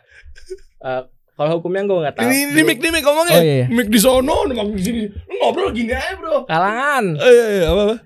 Eh, 0.81 1.03
kalau 1.35 1.51
hukumnya 1.55 1.85
gue 1.85 1.99
nggak 2.01 2.15
tahu 2.15 2.25
Ini 2.25 2.37
ini 2.51 2.63
mic 2.65 2.79
nih 2.79 2.91
mic 2.91 3.03
ngomongnya. 3.03 3.37
Oh, 3.37 3.41
iya, 3.41 3.55
iya. 3.63 3.67
Mic 3.69 3.87
di 3.87 3.97
sono, 3.97 4.43
mic 4.45 4.59
di 4.75 4.83
sini. 4.83 5.03
Lu 5.07 5.35
ngobrol 5.39 5.71
gini 5.71 5.93
aja, 5.93 6.13
Bro. 6.15 6.45
kalangan 6.45 7.05
Eh, 7.15 7.31
iya, 7.31 7.47
iya, 7.53 7.67
apa 7.69 7.81
apa? 7.85 7.97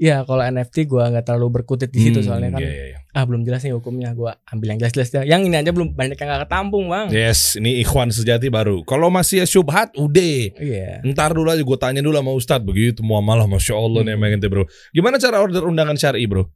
Ya 0.00 0.24
kalau 0.24 0.40
NFT 0.40 0.88
gue 0.88 0.96
nggak 0.98 1.22
terlalu 1.22 1.60
berkutit 1.60 1.92
di 1.92 2.00
situ 2.00 2.18
Hmm, 2.18 2.26
soalnya 2.26 2.50
kan 2.50 2.60
iya, 2.60 2.72
iya, 2.72 2.84
iya. 2.88 2.98
ah 3.10 3.22
belum 3.22 3.44
jelas 3.44 3.60
nih 3.60 3.70
hukumnya 3.70 4.10
gue 4.10 4.32
ambil 4.46 4.66
yang 4.66 4.80
jelas-jelas 4.80 5.12
yang 5.22 5.44
ini 5.44 5.52
aja 5.54 5.68
belum 5.68 5.92
banyak 5.92 6.16
yang 6.16 6.24
nggak 6.26 6.42
ketampung 6.44 6.88
bang 6.88 7.06
Yes, 7.12 7.54
ini 7.54 7.78
ikhwan 7.78 8.08
sejati 8.08 8.48
baru. 8.48 8.80
Kalau 8.82 9.06
masih 9.08 9.44
syubhat, 9.44 9.92
udah. 9.94 10.56
iya 10.56 11.04
Ntar 11.04 11.30
dulu 11.30 11.46
aja 11.46 11.60
gue 11.60 11.78
tanya 11.78 12.00
dulu 12.00 12.16
sama 12.16 12.32
Ustadz 12.32 12.64
begitu 12.64 13.00
muamalah 13.00 13.44
masya 13.44 13.76
Allah 13.76 14.00
nih 14.02 14.10
Hmm. 14.10 14.18
emang 14.18 14.34
ente 14.34 14.48
bro. 14.48 14.64
Gimana 14.90 15.16
cara 15.16 15.36
order 15.38 15.60
undangan 15.62 15.94
syari 15.94 16.24
bro? 16.24 16.48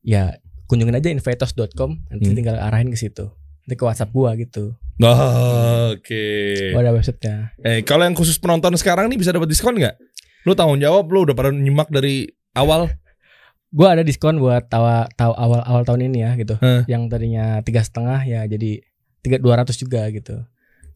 ya 0.00 0.38
kunjungin 0.64 0.94
aja 0.94 1.10
invitos.com 1.10 1.90
nanti 2.06 2.30
Hmm. 2.30 2.36
tinggal 2.36 2.56
arahin 2.56 2.86
ke 2.86 2.96
situ 2.96 3.34
nanti 3.60 3.74
ke 3.74 3.82
WhatsApp 3.82 4.08
gua 4.08 4.32
gitu 4.34 4.78
Ah, 4.98 5.90
Oke. 5.90 6.70
gua 6.70 6.80
ada 6.80 6.92
websitenya 6.92 7.54
Eh 7.58 7.82
kalau 7.82 8.02
yang 8.02 8.14
khusus 8.14 8.36
penonton 8.36 8.74
sekarang 8.74 9.06
nih 9.06 9.16
bisa 9.16 9.30
dapat 9.30 9.46
diskon 9.46 9.74
nggak? 9.74 9.98
Lu 10.42 10.54
tanggung 10.54 10.78
jawab 10.78 11.06
lu 11.06 11.22
udah 11.22 11.34
pada 11.34 11.50
nyimak 11.50 11.88
dari 11.88 12.30
awal. 12.58 12.90
gua 13.68 13.92
ada 13.92 14.00
diskon 14.00 14.36
buat 14.36 14.64
tawa 14.66 15.12
tahu 15.12 15.32
awal 15.34 15.60
awal 15.62 15.82
tahun 15.82 16.08
ini 16.08 16.18
ya 16.18 16.30
gitu 16.34 16.56
Hah. 16.56 16.88
yang 16.88 17.06
tadinya 17.06 17.60
tiga 17.60 17.80
setengah 17.80 18.24
ya 18.24 18.44
jadi 18.44 18.80
tiga 19.20 19.36
dua 19.36 19.60
ratus 19.60 19.76
juga 19.76 20.08
gitu 20.08 20.40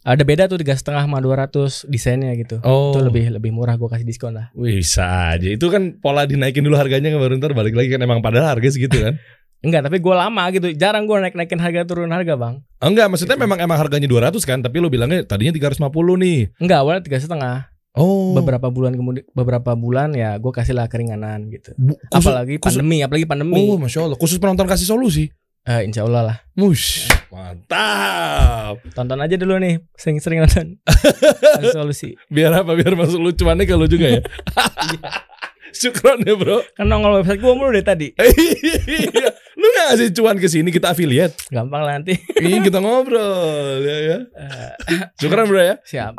ada 0.00 0.22
beda 0.24 0.48
tuh 0.48 0.56
tiga 0.56 0.72
setengah 0.72 1.04
sama 1.04 1.20
dua 1.20 1.36
ratus 1.38 1.84
desainnya 1.86 2.32
gitu 2.32 2.58
Oh. 2.64 2.90
itu 2.90 3.04
lebih 3.04 3.28
lebih 3.30 3.52
murah 3.52 3.76
gua 3.76 3.92
kasih 3.92 4.02
diskon 4.02 4.32
lah 4.32 4.48
Wih, 4.52 4.80
bisa 4.80 5.04
aja. 5.30 5.46
Itu 5.46 5.68
kan 5.68 6.00
pola 6.00 6.24
dinaikin 6.24 6.64
dulu 6.64 6.74
harganya 6.74 7.12
baru 7.12 7.36
ntar 7.36 7.52
balik 7.52 7.76
lagi 7.76 7.86
kan 7.88 8.00
emang 8.00 8.18
padahal 8.18 8.56
harga 8.56 8.72
segitu 8.72 8.98
kan. 8.98 9.20
Enggak, 9.62 9.86
tapi 9.86 10.02
gue 10.02 10.10
lama 10.10 10.42
gitu. 10.50 10.74
Jarang 10.74 11.06
gue 11.06 11.14
naik-naikin 11.22 11.62
harga 11.62 11.86
turun 11.86 12.10
harga, 12.10 12.34
Bang. 12.34 12.66
Enggak, 12.82 13.06
maksudnya 13.06 13.38
Gitu. 13.38 13.46
memang 13.46 13.62
emang 13.62 13.78
harganya 13.78 14.10
200 14.10 14.42
kan, 14.42 14.58
tapi 14.58 14.82
lu 14.82 14.90
bilangnya 14.90 15.22
tadinya 15.22 15.54
350 15.54 15.78
nih. 16.18 16.50
Enggak, 16.58 16.78
awalnya 16.82 17.06
tiga 17.06 17.22
setengah. 17.22 17.70
Oh. 17.92 18.32
Beberapa 18.32 18.72
bulan 18.72 18.96
kemudian, 18.96 19.28
beberapa 19.30 19.76
bulan 19.76 20.12
ya 20.12 20.36
gue 20.36 20.48
kasih 20.48 20.72
lah 20.72 20.88
keringanan 20.88 21.52
gitu. 21.52 21.76
Bu- 21.76 22.00
khusus- 22.08 22.24
apalagi 22.24 22.56
khusus- 22.56 22.80
pandemi, 22.80 23.04
apalagi 23.04 23.26
pandemi. 23.28 23.68
Oh, 23.68 23.76
masya 23.76 24.08
Allah. 24.08 24.16
Khusus 24.16 24.40
penonton 24.40 24.64
kasih 24.64 24.88
solusi. 24.88 25.28
Eh, 25.62 25.86
insya 25.86 26.02
Allah 26.02 26.22
lah. 26.24 26.36
Mush, 26.54 27.06
mantap. 27.30 28.82
Tonton 28.92 29.14
aja 29.16 29.36
dulu 29.36 29.56
nih, 29.56 29.78
sering-sering 29.94 30.42
nonton. 30.42 30.82
Solusi. 31.70 32.18
Biar 32.26 32.50
apa? 32.52 32.74
Biar 32.74 32.98
masuk 32.98 33.22
lucuannya 33.22 33.62
kalau 33.62 33.86
juga 33.86 34.10
ya. 34.10 34.20
Syukron 35.78 36.20
ya 36.20 36.34
bro. 36.34 36.60
Kan 36.74 36.84
nongol 36.86 37.22
website 37.22 37.38
gue 37.38 37.52
mulu 37.52 37.70
deh 37.70 37.80
tadi. 37.80 38.10
Iya. 38.12 39.30
Lu 39.54 39.66
gak 39.70 39.84
ngasih 39.92 40.08
cuan 40.12 40.36
ke 40.36 40.48
sini 40.50 40.68
kita 40.68 40.92
affiliate. 40.92 41.32
Gampang 41.48 41.80
lah 41.80 41.94
nanti. 41.94 42.18
Ini 42.18 42.58
kita 42.60 42.76
ngobrol 42.76 43.80
ya 43.80 43.96
ya. 44.02 44.18
Eh, 44.18 44.70
Syukron 45.16 45.46
bro 45.46 45.62
ya. 45.62 45.76
siap. 45.82 46.18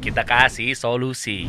Kita 0.00 0.24
kasih 0.24 0.72
solusi. 0.72 1.44